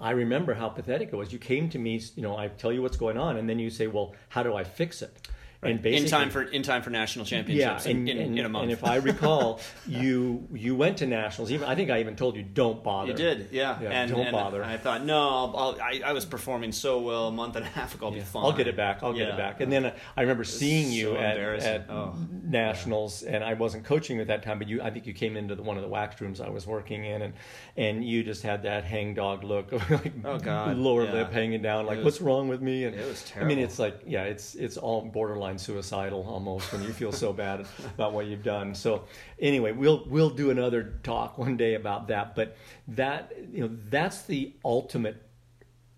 I 0.00 0.10
remember 0.10 0.54
how 0.54 0.68
pathetic 0.68 1.08
it 1.12 1.16
was. 1.16 1.32
You 1.32 1.38
came 1.38 1.68
to 1.70 1.78
me, 1.78 2.00
you 2.14 2.22
know, 2.22 2.36
I 2.36 2.48
tell 2.48 2.72
you 2.72 2.82
what's 2.82 2.96
going 2.98 3.16
on, 3.16 3.38
and 3.38 3.48
then 3.48 3.58
you 3.58 3.70
say, 3.70 3.86
"Well, 3.86 4.14
how 4.28 4.42
do 4.42 4.54
I 4.54 4.62
fix 4.64 5.00
it?" 5.02 5.25
And 5.62 5.84
in 5.84 6.06
time 6.06 6.30
for 6.30 6.42
in 6.42 6.62
time 6.62 6.82
for 6.82 6.90
national 6.90 7.24
championships 7.24 7.86
in, 7.86 8.06
in, 8.08 8.18
and, 8.18 8.38
in 8.38 8.44
a 8.44 8.48
month. 8.48 8.64
and 8.64 8.72
if 8.72 8.84
I 8.84 8.96
recall, 8.96 9.60
you 9.88 10.46
you 10.52 10.76
went 10.76 10.98
to 10.98 11.06
nationals. 11.06 11.50
Even 11.50 11.66
I 11.68 11.74
think 11.74 11.90
I 11.90 12.00
even 12.00 12.14
told 12.14 12.36
you, 12.36 12.42
"Don't 12.42 12.84
bother." 12.84 13.12
You 13.12 13.16
did, 13.16 13.48
yeah. 13.50 13.80
Yeah, 13.80 13.90
and, 13.90 14.10
don't 14.10 14.20
and 14.20 14.32
bother. 14.32 14.62
I 14.62 14.76
thought, 14.76 15.04
no, 15.04 15.18
I'll, 15.18 15.54
I'll, 15.56 15.80
I, 15.80 16.02
I 16.04 16.12
was 16.12 16.24
performing 16.24 16.72
so 16.72 17.00
well 17.00 17.28
a 17.28 17.32
month 17.32 17.56
and 17.56 17.64
a 17.64 17.68
half 17.68 17.94
ago. 17.94 18.06
I'll 18.06 18.12
be 18.12 18.20
fine. 18.20 18.44
I'll 18.44 18.52
get 18.52 18.66
it 18.68 18.76
back. 18.76 19.02
I'll 19.02 19.12
get 19.14 19.28
it 19.28 19.36
back. 19.36 19.60
And 19.60 19.72
then 19.72 19.86
uh, 19.86 19.94
I 20.16 20.20
remember 20.22 20.44
seeing 20.44 20.92
you 20.92 21.12
so 21.14 21.16
at, 21.16 21.36
at 21.38 21.86
Oh, 21.90 22.14
nationals, 22.42 23.22
and 23.22 23.42
I 23.44 23.54
wasn't 23.54 23.84
coaching 23.84 24.20
at 24.20 24.26
that 24.28 24.42
time, 24.42 24.58
but 24.58 24.68
you, 24.68 24.82
I 24.82 24.90
think 24.90 25.06
you 25.06 25.12
came 25.14 25.36
into 25.36 25.54
the, 25.54 25.62
one 25.62 25.76
of 25.76 25.82
the 25.82 25.88
wax 25.88 26.20
rooms 26.20 26.40
I 26.40 26.48
was 26.48 26.66
working 26.66 27.04
in, 27.04 27.22
and 27.22 27.34
and 27.76 28.04
you 28.04 28.22
just 28.22 28.42
had 28.42 28.62
that 28.64 28.84
hangdog 28.84 29.44
look, 29.44 29.72
like 29.90 30.12
Oh, 30.24 30.38
God. 30.38 30.76
lower 30.76 31.04
Yeah. 31.04 31.12
lip 31.12 31.32
hanging 31.32 31.62
down, 31.62 31.86
like 31.86 31.96
was- 31.98 32.04
what's 32.04 32.20
wrong 32.20 32.48
with 32.48 32.60
me? 32.62 32.84
And 32.84 32.94
it 32.94 33.06
was 33.06 33.22
terrible. 33.24 33.52
I 33.52 33.54
mean, 33.54 33.64
it's 33.64 33.78
like 33.78 34.00
yeah, 34.06 34.24
it's 34.24 34.54
it's 34.54 34.76
all 34.76 35.02
borderline 35.02 35.45
suicidal 35.54 36.26
almost 36.28 36.72
when 36.72 36.82
you 36.82 36.92
feel 36.92 37.12
so 37.12 37.32
bad 37.32 37.66
about 37.94 38.12
what 38.12 38.26
you've 38.26 38.42
done. 38.42 38.74
So 38.74 39.04
anyway, 39.38 39.72
we'll 39.72 40.04
we'll 40.08 40.30
do 40.30 40.50
another 40.50 40.98
talk 41.02 41.38
one 41.38 41.56
day 41.56 41.74
about 41.74 42.08
that, 42.08 42.34
but 42.34 42.56
that 42.88 43.32
you 43.52 43.60
know 43.60 43.70
that's 43.88 44.22
the 44.22 44.52
ultimate 44.64 45.22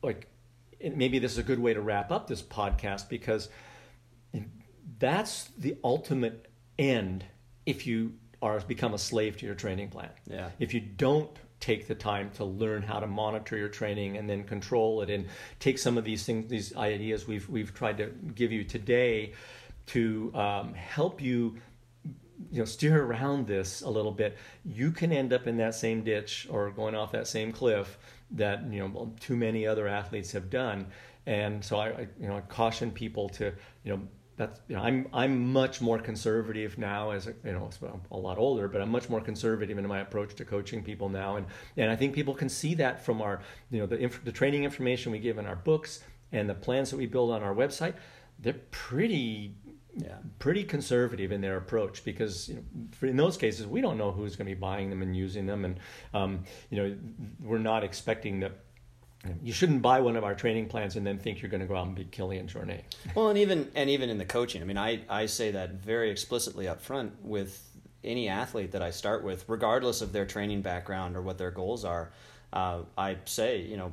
like 0.02 0.28
and 0.80 0.96
maybe 0.96 1.18
this 1.18 1.32
is 1.32 1.38
a 1.38 1.42
good 1.42 1.58
way 1.58 1.74
to 1.74 1.80
wrap 1.80 2.10
up 2.12 2.26
this 2.26 2.42
podcast 2.42 3.08
because 3.08 3.48
that's 4.98 5.44
the 5.58 5.76
ultimate 5.82 6.46
end 6.78 7.24
if 7.66 7.86
you 7.86 8.12
are 8.40 8.60
become 8.60 8.94
a 8.94 8.98
slave 8.98 9.36
to 9.38 9.46
your 9.46 9.54
training 9.54 9.88
plan. 9.88 10.10
Yeah. 10.26 10.50
If 10.58 10.72
you 10.72 10.80
don't 10.80 11.36
take 11.60 11.88
the 11.88 11.94
time 11.94 12.30
to 12.30 12.44
learn 12.44 12.82
how 12.82 13.00
to 13.00 13.06
monitor 13.06 13.56
your 13.56 13.68
training 13.68 14.16
and 14.16 14.28
then 14.28 14.44
control 14.44 15.02
it 15.02 15.10
and 15.10 15.26
take 15.58 15.78
some 15.78 15.98
of 15.98 16.04
these 16.04 16.24
things, 16.24 16.48
these 16.48 16.76
ideas 16.76 17.26
we've 17.26 17.48
we've 17.48 17.74
tried 17.74 17.98
to 17.98 18.06
give 18.34 18.52
you 18.52 18.64
today 18.64 19.32
to 19.86 20.30
um, 20.34 20.74
help 20.74 21.20
you 21.20 21.56
you 22.52 22.60
know 22.60 22.64
steer 22.64 23.02
around 23.02 23.46
this 23.46 23.82
a 23.82 23.90
little 23.90 24.12
bit. 24.12 24.36
You 24.64 24.90
can 24.92 25.12
end 25.12 25.32
up 25.32 25.46
in 25.46 25.56
that 25.56 25.74
same 25.74 26.02
ditch 26.04 26.46
or 26.50 26.70
going 26.70 26.94
off 26.94 27.12
that 27.12 27.26
same 27.26 27.52
cliff 27.52 27.98
that 28.32 28.70
you 28.72 28.80
know 28.80 29.12
too 29.20 29.36
many 29.36 29.66
other 29.66 29.88
athletes 29.88 30.32
have 30.32 30.50
done. 30.50 30.86
And 31.26 31.64
so 31.64 31.78
i, 31.78 31.88
I 31.88 32.08
you 32.20 32.28
know 32.28 32.36
I 32.36 32.40
caution 32.42 32.90
people 32.90 33.28
to 33.30 33.52
you 33.84 33.96
know 33.96 34.00
that's 34.38 34.60
you 34.68 34.76
know 34.76 34.82
i'm 34.82 35.06
i'm 35.12 35.52
much 35.52 35.80
more 35.82 35.98
conservative 35.98 36.78
now 36.78 37.10
as 37.10 37.26
a, 37.26 37.34
you 37.44 37.52
know 37.52 37.68
I'm 37.82 38.00
a 38.10 38.16
lot 38.16 38.38
older 38.38 38.68
but 38.68 38.80
i'm 38.80 38.90
much 38.90 39.10
more 39.10 39.20
conservative 39.20 39.76
in 39.76 39.86
my 39.86 40.00
approach 40.00 40.34
to 40.36 40.44
coaching 40.44 40.82
people 40.82 41.08
now 41.10 41.36
and 41.36 41.46
and 41.76 41.90
i 41.90 41.96
think 41.96 42.14
people 42.14 42.34
can 42.34 42.48
see 42.48 42.74
that 42.76 43.04
from 43.04 43.20
our 43.20 43.40
you 43.70 43.80
know 43.80 43.86
the 43.86 43.98
inf- 43.98 44.24
the 44.24 44.32
training 44.32 44.64
information 44.64 45.12
we 45.12 45.18
give 45.18 45.36
in 45.38 45.44
our 45.46 45.56
books 45.56 46.00
and 46.32 46.48
the 46.48 46.54
plans 46.54 46.90
that 46.90 46.96
we 46.96 47.06
build 47.06 47.30
on 47.30 47.42
our 47.42 47.54
website 47.54 47.94
they're 48.38 48.62
pretty 48.70 49.54
Yeah. 49.96 50.18
pretty 50.38 50.62
conservative 50.62 51.32
in 51.32 51.40
their 51.40 51.56
approach 51.56 52.04
because 52.04 52.48
you 52.48 52.54
know, 52.56 52.62
for, 52.92 53.06
in 53.06 53.16
those 53.16 53.36
cases 53.36 53.66
we 53.66 53.80
don't 53.80 53.98
know 53.98 54.12
who's 54.12 54.36
going 54.36 54.46
to 54.48 54.54
be 54.54 54.60
buying 54.60 54.90
them 54.90 55.02
and 55.02 55.16
using 55.16 55.44
them, 55.46 55.64
and 55.64 55.80
um, 56.14 56.44
you 56.70 56.76
know 56.78 56.96
we're 57.42 57.58
not 57.72 57.82
expecting 57.82 58.40
that. 58.40 58.52
You 59.42 59.52
shouldn't 59.52 59.82
buy 59.82 60.00
one 60.00 60.16
of 60.16 60.22
our 60.22 60.34
training 60.34 60.68
plans 60.68 60.96
and 60.96 61.06
then 61.06 61.18
think 61.18 61.42
you're 61.42 61.50
going 61.50 61.60
to 61.60 61.66
go 61.66 61.76
out 61.76 61.86
and 61.86 61.96
be 61.96 62.04
Kilian 62.04 62.48
Jornet. 62.48 62.82
Well, 63.14 63.28
and 63.28 63.38
even 63.38 63.70
and 63.74 63.90
even 63.90 64.10
in 64.10 64.18
the 64.18 64.24
coaching, 64.24 64.62
I 64.62 64.64
mean, 64.64 64.78
I 64.78 65.00
I 65.08 65.26
say 65.26 65.50
that 65.50 65.72
very 65.72 66.10
explicitly 66.10 66.68
up 66.68 66.80
front 66.80 67.24
with 67.24 67.68
any 68.04 68.28
athlete 68.28 68.72
that 68.72 68.82
I 68.82 68.90
start 68.90 69.24
with, 69.24 69.44
regardless 69.48 70.02
of 70.02 70.12
their 70.12 70.24
training 70.24 70.62
background 70.62 71.16
or 71.16 71.22
what 71.22 71.38
their 71.38 71.50
goals 71.50 71.84
are. 71.84 72.12
Uh, 72.52 72.82
I 72.96 73.16
say, 73.24 73.60
you 73.60 73.76
know, 73.76 73.92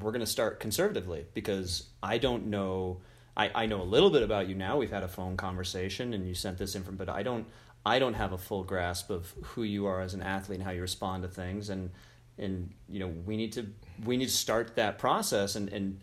we're 0.00 0.12
going 0.12 0.20
to 0.20 0.26
start 0.26 0.60
conservatively 0.60 1.26
because 1.34 1.88
I 2.02 2.18
don't 2.18 2.46
know. 2.46 3.00
I, 3.36 3.50
I 3.54 3.66
know 3.66 3.82
a 3.82 3.84
little 3.84 4.10
bit 4.10 4.22
about 4.22 4.48
you 4.48 4.54
now. 4.54 4.76
We've 4.76 4.90
had 4.90 5.02
a 5.02 5.08
phone 5.08 5.36
conversation, 5.36 6.14
and 6.14 6.26
you 6.26 6.34
sent 6.34 6.58
this 6.58 6.74
info, 6.74 6.92
but 6.92 7.08
I 7.08 7.22
don't. 7.22 7.46
I 7.84 7.98
don't 7.98 8.14
have 8.14 8.32
a 8.32 8.38
full 8.38 8.62
grasp 8.62 9.08
of 9.08 9.32
who 9.42 9.62
you 9.62 9.86
are 9.86 10.02
as 10.02 10.12
an 10.12 10.20
athlete 10.20 10.58
and 10.58 10.64
how 10.66 10.72
you 10.72 10.82
respond 10.82 11.22
to 11.22 11.28
things, 11.28 11.70
and 11.70 11.90
and 12.38 12.70
you 12.88 13.00
know 13.00 13.08
we 13.08 13.36
need 13.36 13.52
to 13.54 13.66
we 14.04 14.16
need 14.16 14.28
to 14.28 14.32
start 14.32 14.76
that 14.76 14.98
process 14.98 15.56
and 15.56 15.68
and 15.70 16.00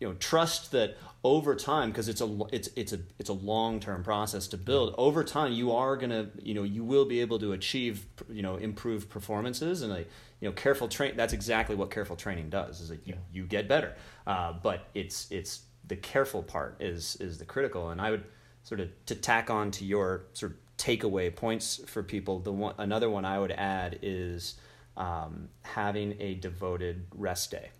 you 0.00 0.08
know 0.08 0.14
trust 0.14 0.72
that 0.72 0.96
over 1.22 1.54
time 1.54 1.90
because 1.90 2.08
it's 2.08 2.20
a 2.20 2.38
it's 2.52 2.68
it's 2.76 2.92
a 2.92 2.98
it's 3.18 3.30
a 3.30 3.34
long 3.34 3.80
term 3.80 4.04
process 4.04 4.46
to 4.48 4.58
build. 4.58 4.94
Over 4.98 5.24
time 5.24 5.52
you 5.52 5.72
are 5.72 5.96
gonna 5.96 6.28
you 6.42 6.54
know 6.54 6.62
you 6.62 6.84
will 6.84 7.06
be 7.06 7.20
able 7.20 7.38
to 7.38 7.52
achieve 7.52 8.06
you 8.30 8.42
know 8.42 8.56
improved 8.56 9.08
performances 9.08 9.82
and 9.82 9.92
a 9.92 10.00
you 10.00 10.48
know 10.48 10.52
careful 10.52 10.86
train 10.88 11.16
that's 11.16 11.32
exactly 11.32 11.74
what 11.74 11.90
careful 11.90 12.16
training 12.16 12.50
does 12.50 12.80
is 12.80 12.90
that 12.90 13.00
you, 13.06 13.14
you 13.32 13.44
get 13.44 13.68
better. 13.68 13.94
Uh, 14.26 14.52
but 14.62 14.88
it's 14.94 15.30
it's 15.30 15.62
the 15.88 15.96
careful 15.96 16.42
part 16.42 16.76
is 16.80 17.16
is 17.16 17.38
the 17.38 17.44
critical. 17.44 17.88
And 17.88 18.00
I 18.00 18.10
would 18.10 18.24
sort 18.62 18.80
of 18.80 18.90
to 19.06 19.14
tack 19.14 19.48
on 19.48 19.70
to 19.72 19.84
your 19.84 20.26
sort 20.34 20.52
of 20.52 20.58
takeaway 20.76 21.34
points 21.34 21.80
for 21.86 22.02
people 22.02 22.40
the 22.40 22.52
one 22.52 22.74
another 22.78 23.08
one 23.08 23.24
I 23.24 23.38
would 23.38 23.52
add 23.52 23.98
is 24.02 24.56
um, 24.96 25.48
having 25.62 26.16
a 26.20 26.34
devoted 26.34 27.06
rest 27.14 27.50
day 27.50 27.70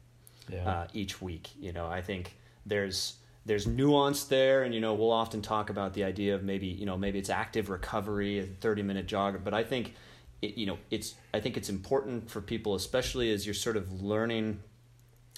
Yeah. 0.49 0.69
uh, 0.69 0.87
each 0.93 1.21
week. 1.23 1.51
You 1.59 1.73
know, 1.73 1.87
I 1.87 2.03
think 2.03 2.37
there's 2.67 3.17
there's 3.47 3.67
nuance 3.67 4.25
there, 4.25 4.63
and 4.63 4.75
you 4.75 4.81
know, 4.81 4.95
we'll 4.95 5.13
often 5.13 5.43
talk 5.43 5.69
about 5.69 5.93
the 5.93 6.05
idea 6.05 6.35
of 6.35 6.43
maybe 6.43 6.67
you 6.67 6.87
know 6.87 6.97
maybe 6.97 7.19
it's 7.19 7.31
active 7.31 7.69
recovery, 7.69 8.39
a 8.39 8.45
30 8.47 8.83
minute 8.83 9.07
jog, 9.07 9.45
but 9.45 9.53
I 9.55 9.63
think 9.63 9.95
it, 10.43 10.57
you 10.57 10.67
know 10.67 10.79
it's 10.91 11.15
I 11.33 11.41
think 11.41 11.57
it's 11.57 11.69
important 11.69 12.31
for 12.31 12.41
people, 12.41 12.75
especially 12.75 13.33
as 13.33 13.47
you're 13.47 13.55
sort 13.55 13.77
of 13.77 14.03
learning 14.03 14.61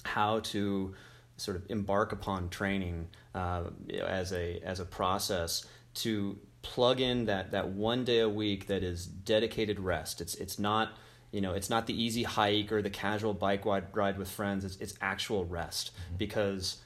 how 0.03 0.39
to 0.39 0.95
sort 1.35 1.57
of 1.57 1.63
embark 1.69 2.11
upon 2.13 2.49
training 2.49 3.09
uh, 3.35 3.63
as 4.05 4.31
a 4.33 4.59
as 4.63 4.79
a 4.79 4.85
process 4.85 5.65
to 5.95 6.37
plug 6.61 6.99
in 6.99 7.25
that 7.25 7.51
that 7.51 7.69
one 7.69 8.03
day 8.03 8.19
a 8.19 8.29
week 8.29 8.67
that 8.67 8.83
is 8.83 9.05
dedicated 9.05 9.79
rest. 9.79 10.21
It's 10.21 10.35
it's 10.35 10.57
not 10.57 10.93
you 11.31 11.41
know 11.41 11.53
it's 11.53 11.69
not 11.69 11.87
the 11.87 12.01
easy 12.01 12.23
hike 12.23 12.71
or 12.71 12.81
the 12.81 12.89
casual 12.89 13.33
bike 13.33 13.65
ride 13.65 14.17
with 14.17 14.29
friends. 14.29 14.65
It's 14.65 14.77
it's 14.77 14.93
actual 15.01 15.45
rest 15.45 15.91
mm-hmm. 15.91 16.17
because 16.17 16.77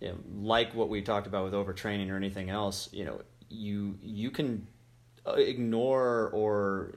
you 0.00 0.08
know, 0.08 0.18
like 0.40 0.74
what 0.74 0.88
we 0.88 1.02
talked 1.02 1.26
about 1.26 1.44
with 1.44 1.54
overtraining 1.54 2.10
or 2.10 2.16
anything 2.16 2.50
else, 2.50 2.88
you 2.92 3.04
know, 3.04 3.20
you 3.48 3.98
you 4.02 4.30
can 4.30 4.66
uh, 5.26 5.32
ignore 5.32 6.30
or 6.32 6.92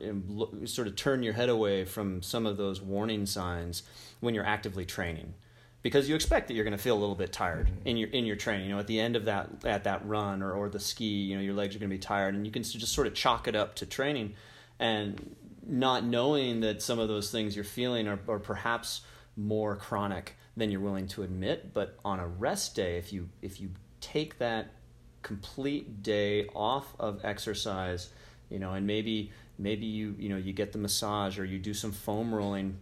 sort 0.65 0.87
of 0.87 0.95
turn 0.95 1.23
your 1.23 1.33
head 1.33 1.49
away 1.49 1.85
from 1.85 2.21
some 2.21 2.45
of 2.45 2.57
those 2.57 2.81
warning 2.81 3.25
signs 3.25 3.83
when 4.19 4.33
you're 4.33 4.45
actively 4.45 4.85
training 4.85 5.33
because 5.81 6.07
you 6.07 6.13
expect 6.13 6.47
that 6.47 6.53
you're 6.53 6.63
going 6.63 6.77
to 6.77 6.81
feel 6.81 6.95
a 6.95 6.99
little 6.99 7.15
bit 7.15 7.33
tired 7.33 7.67
mm-hmm. 7.67 7.87
in 7.87 7.97
your 7.97 8.09
in 8.09 8.25
your 8.25 8.35
training 8.35 8.67
you 8.67 8.73
know 8.73 8.79
at 8.79 8.87
the 8.87 8.99
end 8.99 9.15
of 9.15 9.25
that 9.25 9.49
at 9.65 9.85
that 9.85 10.05
run 10.05 10.43
or, 10.43 10.51
or 10.51 10.69
the 10.69 10.79
ski 10.79 11.05
you 11.05 11.35
know 11.35 11.41
your 11.41 11.53
legs 11.53 11.75
are 11.75 11.79
going 11.79 11.89
to 11.89 11.95
be 11.95 11.99
tired 11.99 12.35
and 12.35 12.45
you 12.45 12.51
can 12.51 12.63
just 12.63 12.93
sort 12.93 13.07
of 13.07 13.13
chalk 13.13 13.47
it 13.47 13.55
up 13.55 13.75
to 13.75 13.85
training 13.85 14.33
and 14.79 15.35
not 15.65 16.03
knowing 16.03 16.61
that 16.61 16.81
some 16.81 16.99
of 16.99 17.07
those 17.07 17.31
things 17.31 17.55
you're 17.55 17.65
feeling 17.65 18.07
are, 18.07 18.19
are 18.27 18.39
perhaps 18.39 19.01
more 19.35 19.75
chronic 19.75 20.35
than 20.57 20.71
you're 20.71 20.81
willing 20.81 21.07
to 21.07 21.23
admit. 21.23 21.73
But 21.73 21.97
on 22.03 22.19
a 22.19 22.27
rest 22.27 22.75
day, 22.75 22.97
if 22.97 23.13
you 23.13 23.29
if 23.41 23.61
you 23.61 23.71
take 23.99 24.37
that 24.39 24.71
complete 25.21 26.01
day 26.03 26.47
off 26.55 26.95
of 26.99 27.23
exercise, 27.23 28.09
you 28.49 28.59
know, 28.59 28.73
and 28.73 28.85
maybe 28.85 29.31
maybe 29.57 29.85
you 29.85 30.15
you 30.17 30.29
know 30.29 30.37
you 30.37 30.53
get 30.53 30.71
the 30.71 30.79
massage 30.79 31.39
or 31.39 31.45
you 31.45 31.59
do 31.59 31.73
some 31.73 31.91
foam 31.91 32.33
rolling 32.33 32.77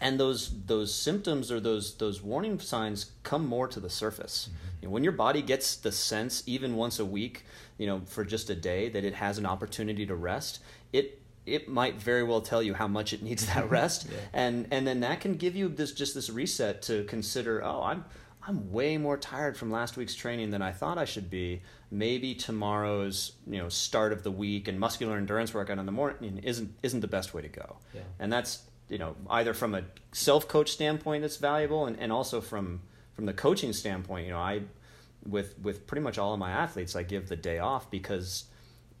and 0.00 0.18
those 0.18 0.64
those 0.66 0.94
symptoms 0.94 1.50
or 1.50 1.60
those 1.60 1.94
those 1.96 2.22
warning 2.22 2.58
signs 2.58 3.12
come 3.22 3.46
more 3.46 3.68
to 3.68 3.80
the 3.80 3.90
surface. 3.90 4.48
Mm-hmm. 4.48 4.68
You 4.80 4.88
know, 4.88 4.92
when 4.92 5.04
your 5.04 5.12
body 5.12 5.42
gets 5.42 5.76
the 5.76 5.92
sense, 5.92 6.42
even 6.46 6.76
once 6.76 6.98
a 6.98 7.04
week, 7.04 7.44
you 7.78 7.86
know, 7.86 8.02
for 8.06 8.24
just 8.24 8.48
a 8.50 8.54
day, 8.54 8.88
that 8.88 9.04
it 9.04 9.14
has 9.14 9.38
an 9.38 9.46
opportunity 9.46 10.06
to 10.06 10.14
rest, 10.14 10.60
it 10.92 11.20
it 11.54 11.68
might 11.68 11.96
very 11.96 12.22
well 12.22 12.40
tell 12.40 12.62
you 12.62 12.74
how 12.74 12.86
much 12.86 13.12
it 13.12 13.22
needs 13.22 13.46
that 13.46 13.68
rest 13.78 14.06
yeah. 14.10 14.18
and 14.32 14.66
and 14.70 14.86
then 14.86 15.00
that 15.00 15.20
can 15.20 15.34
give 15.34 15.56
you 15.56 15.68
this 15.68 15.92
just 15.92 16.14
this 16.14 16.30
reset 16.30 16.82
to 16.82 17.04
consider 17.04 17.64
oh 17.64 17.82
i'm 17.82 18.04
i'm 18.46 18.70
way 18.70 18.96
more 18.96 19.16
tired 19.16 19.56
from 19.56 19.70
last 19.70 19.96
week's 19.96 20.14
training 20.14 20.50
than 20.50 20.62
i 20.62 20.72
thought 20.72 20.98
i 20.98 21.04
should 21.04 21.30
be 21.30 21.60
maybe 21.90 22.34
tomorrow's 22.34 23.32
you 23.46 23.58
know 23.58 23.68
start 23.68 24.12
of 24.12 24.22
the 24.22 24.30
week 24.30 24.68
and 24.68 24.78
muscular 24.78 25.16
endurance 25.16 25.54
workout 25.54 25.78
in 25.78 25.86
the 25.86 25.92
morning 25.92 26.38
isn't 26.42 26.74
isn't 26.82 27.00
the 27.00 27.08
best 27.08 27.34
way 27.34 27.42
to 27.42 27.48
go 27.48 27.76
yeah. 27.94 28.02
and 28.18 28.32
that's 28.32 28.62
you 28.88 28.98
know 28.98 29.16
either 29.30 29.54
from 29.54 29.74
a 29.74 29.82
self 30.12 30.48
coach 30.48 30.70
standpoint 30.70 31.22
that's 31.22 31.36
valuable 31.36 31.86
and, 31.86 31.98
and 31.98 32.12
also 32.12 32.40
from 32.40 32.80
from 33.14 33.26
the 33.26 33.32
coaching 33.32 33.72
standpoint 33.72 34.26
you 34.26 34.32
know 34.32 34.38
i 34.38 34.60
with 35.26 35.58
with 35.58 35.86
pretty 35.86 36.02
much 36.02 36.18
all 36.18 36.32
of 36.32 36.38
my 36.38 36.50
athletes 36.50 36.94
i 36.96 37.02
give 37.02 37.28
the 37.28 37.36
day 37.36 37.58
off 37.58 37.90
because 37.90 38.44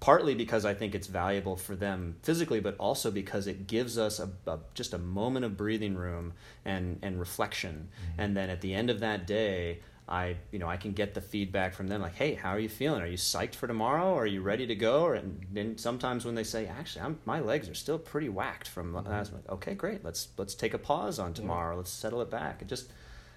partly 0.00 0.34
because 0.34 0.64
I 0.64 0.74
think 0.74 0.94
it's 0.94 1.06
valuable 1.06 1.56
for 1.56 1.74
them 1.74 2.16
physically, 2.22 2.60
but 2.60 2.76
also 2.78 3.10
because 3.10 3.46
it 3.46 3.66
gives 3.66 3.98
us 3.98 4.20
a, 4.20 4.30
a 4.46 4.58
just 4.74 4.94
a 4.94 4.98
moment 4.98 5.44
of 5.44 5.56
breathing 5.56 5.96
room 5.96 6.34
and 6.64 6.98
and 7.02 7.18
reflection. 7.18 7.88
Mm-hmm. 7.90 8.20
And 8.20 8.36
then 8.36 8.50
at 8.50 8.60
the 8.60 8.74
end 8.74 8.90
of 8.90 9.00
that 9.00 9.26
day, 9.26 9.80
I 10.08 10.36
you 10.52 10.58
know 10.58 10.68
I 10.68 10.76
can 10.76 10.92
get 10.92 11.14
the 11.14 11.20
feedback 11.20 11.74
from 11.74 11.88
them 11.88 12.00
like, 12.00 12.14
hey, 12.14 12.34
how 12.34 12.50
are 12.50 12.60
you 12.60 12.68
feeling? 12.68 13.02
Are 13.02 13.06
you 13.06 13.16
psyched 13.16 13.56
for 13.56 13.66
tomorrow? 13.66 14.14
Are 14.14 14.26
you 14.26 14.40
ready 14.40 14.66
to 14.66 14.74
go? 14.74 15.08
And 15.12 15.44
then 15.52 15.76
sometimes 15.78 16.24
when 16.24 16.34
they 16.34 16.44
say, 16.44 16.66
actually, 16.66 17.02
I'm, 17.02 17.18
my 17.24 17.40
legs 17.40 17.68
are 17.68 17.74
still 17.74 17.98
pretty 17.98 18.28
whacked 18.28 18.68
from 18.68 18.92
mm-hmm. 18.92 19.08
last 19.08 19.32
month. 19.32 19.48
Okay, 19.48 19.74
great. 19.74 20.04
Let's 20.04 20.28
let's 20.36 20.54
take 20.54 20.74
a 20.74 20.78
pause 20.78 21.18
on 21.18 21.34
tomorrow. 21.34 21.74
Yeah. 21.74 21.78
Let's 21.78 21.90
settle 21.90 22.22
it 22.22 22.30
back. 22.30 22.60
And 22.60 22.68
just 22.68 22.90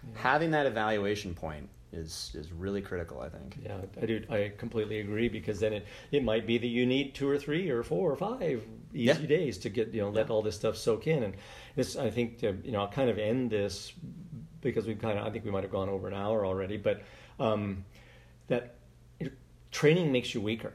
yeah. 0.03 0.19
having 0.21 0.51
that 0.51 0.67
evaluation 0.67 1.33
point 1.33 1.69
is 1.93 2.31
is 2.35 2.51
really 2.51 2.81
critical. 2.81 3.19
I 3.21 3.29
think. 3.29 3.57
Yeah, 3.63 3.77
I 4.01 4.05
do. 4.05 4.23
I 4.29 4.51
completely 4.57 4.99
agree 4.99 5.29
because 5.29 5.59
then 5.59 5.73
it 5.73 5.85
it 6.11 6.23
might 6.23 6.47
be 6.47 6.57
that 6.57 6.67
you 6.67 6.85
need 6.85 7.13
two 7.15 7.27
or 7.29 7.37
three 7.37 7.69
or 7.69 7.83
four 7.83 8.11
or 8.11 8.15
five 8.15 8.63
easy 8.93 9.21
yeah. 9.21 9.27
days 9.27 9.57
to 9.59 9.69
get 9.69 9.93
you 9.93 10.01
know 10.01 10.09
let 10.09 10.27
yeah. 10.27 10.33
all 10.33 10.41
this 10.41 10.55
stuff 10.55 10.77
soak 10.77 11.07
in, 11.07 11.23
and 11.23 11.33
this 11.75 11.95
I 11.95 12.09
think 12.09 12.39
to, 12.39 12.57
you 12.63 12.71
know 12.71 12.81
I'll 12.81 12.87
kind 12.87 13.09
of 13.09 13.17
end 13.17 13.49
this 13.49 13.93
because 14.61 14.85
we've 14.85 14.99
kind 14.99 15.19
of 15.19 15.25
I 15.25 15.29
think 15.29 15.45
we 15.45 15.51
might 15.51 15.63
have 15.63 15.71
gone 15.71 15.89
over 15.89 16.07
an 16.07 16.13
hour 16.13 16.45
already, 16.45 16.77
but 16.77 17.01
um, 17.39 17.83
that 18.47 18.75
training 19.71 20.11
makes 20.11 20.33
you 20.33 20.41
weaker 20.41 20.73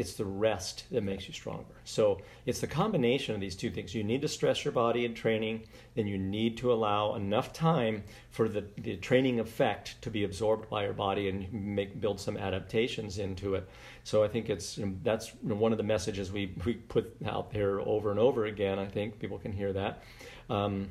it's 0.00 0.14
the 0.14 0.24
rest 0.24 0.84
that 0.90 1.02
makes 1.02 1.28
you 1.28 1.34
stronger. 1.34 1.74
So 1.84 2.22
it's 2.46 2.60
the 2.60 2.66
combination 2.66 3.34
of 3.34 3.40
these 3.40 3.54
two 3.54 3.70
things. 3.70 3.94
You 3.94 4.02
need 4.02 4.22
to 4.22 4.28
stress 4.28 4.64
your 4.64 4.72
body 4.72 5.04
in 5.04 5.12
training, 5.12 5.64
then 5.94 6.06
you 6.06 6.16
need 6.16 6.56
to 6.58 6.72
allow 6.72 7.16
enough 7.16 7.52
time 7.52 8.02
for 8.30 8.48
the, 8.48 8.64
the 8.78 8.96
training 8.96 9.40
effect 9.40 10.00
to 10.00 10.10
be 10.10 10.24
absorbed 10.24 10.70
by 10.70 10.84
your 10.84 10.94
body 10.94 11.28
and 11.28 11.52
make 11.52 12.00
build 12.00 12.18
some 12.18 12.38
adaptations 12.38 13.18
into 13.18 13.56
it. 13.56 13.68
So 14.02 14.24
I 14.24 14.28
think 14.28 14.48
it's 14.48 14.78
you 14.78 14.86
know, 14.86 14.96
that's 15.02 15.34
one 15.42 15.70
of 15.70 15.78
the 15.78 15.84
messages 15.84 16.32
we, 16.32 16.54
we 16.64 16.74
put 16.74 17.14
out 17.26 17.52
there 17.52 17.80
over 17.80 18.10
and 18.10 18.18
over 18.18 18.46
again. 18.46 18.78
I 18.78 18.86
think 18.86 19.18
people 19.18 19.38
can 19.38 19.52
hear 19.52 19.74
that. 19.74 20.02
Um, 20.48 20.88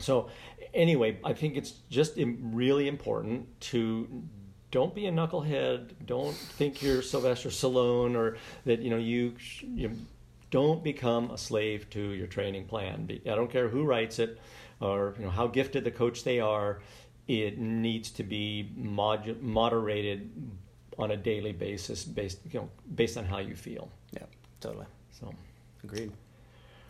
so 0.00 0.30
anyway, 0.74 1.18
I 1.22 1.32
think 1.32 1.56
it's 1.56 1.74
just 1.90 2.14
really 2.16 2.88
important 2.88 3.60
to 3.70 4.24
don't 4.72 4.94
be 4.94 5.06
a 5.06 5.12
knucklehead. 5.12 5.90
Don't 6.04 6.34
think 6.34 6.82
you're 6.82 7.02
Sylvester 7.02 7.50
Stallone 7.50 8.16
or 8.16 8.38
that 8.64 8.80
you 8.80 8.90
know 8.90 8.96
you, 8.96 9.34
you 9.62 9.92
don't 10.50 10.82
become 10.82 11.30
a 11.30 11.38
slave 11.38 11.88
to 11.90 12.00
your 12.00 12.26
training 12.26 12.66
plan. 12.66 13.08
I 13.24 13.34
don't 13.36 13.50
care 13.50 13.68
who 13.68 13.84
writes 13.84 14.18
it 14.18 14.40
or 14.80 15.14
you 15.18 15.26
know 15.26 15.30
how 15.30 15.46
gifted 15.46 15.84
the 15.84 15.92
coach 15.92 16.24
they 16.24 16.40
are. 16.40 16.80
It 17.28 17.58
needs 17.58 18.10
to 18.12 18.24
be 18.24 18.72
mod- 18.74 19.40
moderated 19.40 20.30
on 20.98 21.12
a 21.12 21.16
daily 21.16 21.52
basis, 21.52 22.04
based 22.04 22.40
you 22.50 22.60
know 22.60 22.70
based 22.94 23.16
on 23.16 23.26
how 23.26 23.38
you 23.38 23.54
feel. 23.54 23.88
Yeah, 24.12 24.26
totally. 24.60 24.86
So, 25.12 25.32
agreed. 25.84 26.10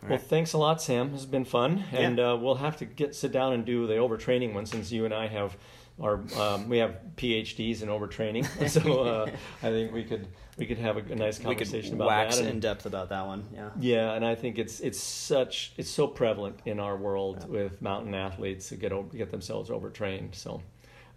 All 0.01 0.09
well, 0.09 0.17
right. 0.17 0.27
thanks 0.27 0.53
a 0.53 0.57
lot, 0.57 0.81
Sam. 0.81 1.11
This 1.11 1.21
has 1.21 1.29
been 1.29 1.45
fun, 1.45 1.83
yeah. 1.93 1.99
and 1.99 2.19
uh, 2.19 2.37
we'll 2.39 2.55
have 2.55 2.77
to 2.77 2.85
get 2.85 3.13
sit 3.13 3.31
down 3.31 3.53
and 3.53 3.65
do 3.65 3.87
the 3.87 3.93
overtraining 3.95 4.53
one 4.53 4.65
since 4.65 4.91
you 4.91 5.05
and 5.05 5.13
I 5.13 5.27
have 5.27 5.55
our 6.01 6.21
um, 6.39 6.69
we 6.69 6.79
have 6.79 6.97
PhDs 7.17 7.81
in 7.81 7.89
overtraining, 7.89 8.45
so 8.69 9.03
uh, 9.03 9.31
I 9.61 9.69
think 9.69 9.93
we 9.93 10.03
could 10.03 10.27
we 10.57 10.65
could 10.65 10.77
have 10.77 10.97
a, 10.97 11.11
a 11.11 11.15
nice 11.15 11.39
conversation 11.39 11.95
about 11.95 12.07
wax 12.07 12.37
that. 12.37 12.49
in 12.49 12.59
depth 12.59 12.85
about 12.85 13.09
that 13.09 13.25
one. 13.25 13.45
Yeah. 13.53 13.69
Yeah, 13.79 14.13
and 14.13 14.25
I 14.25 14.35
think 14.35 14.57
it's 14.57 14.79
it's 14.79 14.99
such 14.99 15.73
it's 15.77 15.89
so 15.89 16.07
prevalent 16.07 16.59
in 16.65 16.79
our 16.79 16.95
world 16.95 17.39
yeah. 17.41 17.47
with 17.47 17.81
mountain 17.81 18.13
athletes 18.13 18.69
to 18.69 18.75
get 18.75 18.91
over, 18.91 19.15
get 19.15 19.31
themselves 19.31 19.69
overtrained. 19.69 20.35
So, 20.35 20.61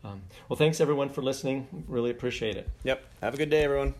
um, 0.04 0.22
well, 0.48 0.56
thanks 0.56 0.80
everyone 0.80 1.08
for 1.08 1.22
listening. 1.22 1.84
Really 1.88 2.10
appreciate 2.10 2.56
it. 2.56 2.68
Yep. 2.84 3.04
Have 3.22 3.34
a 3.34 3.36
good 3.36 3.50
day, 3.50 3.62
everyone. 3.62 3.94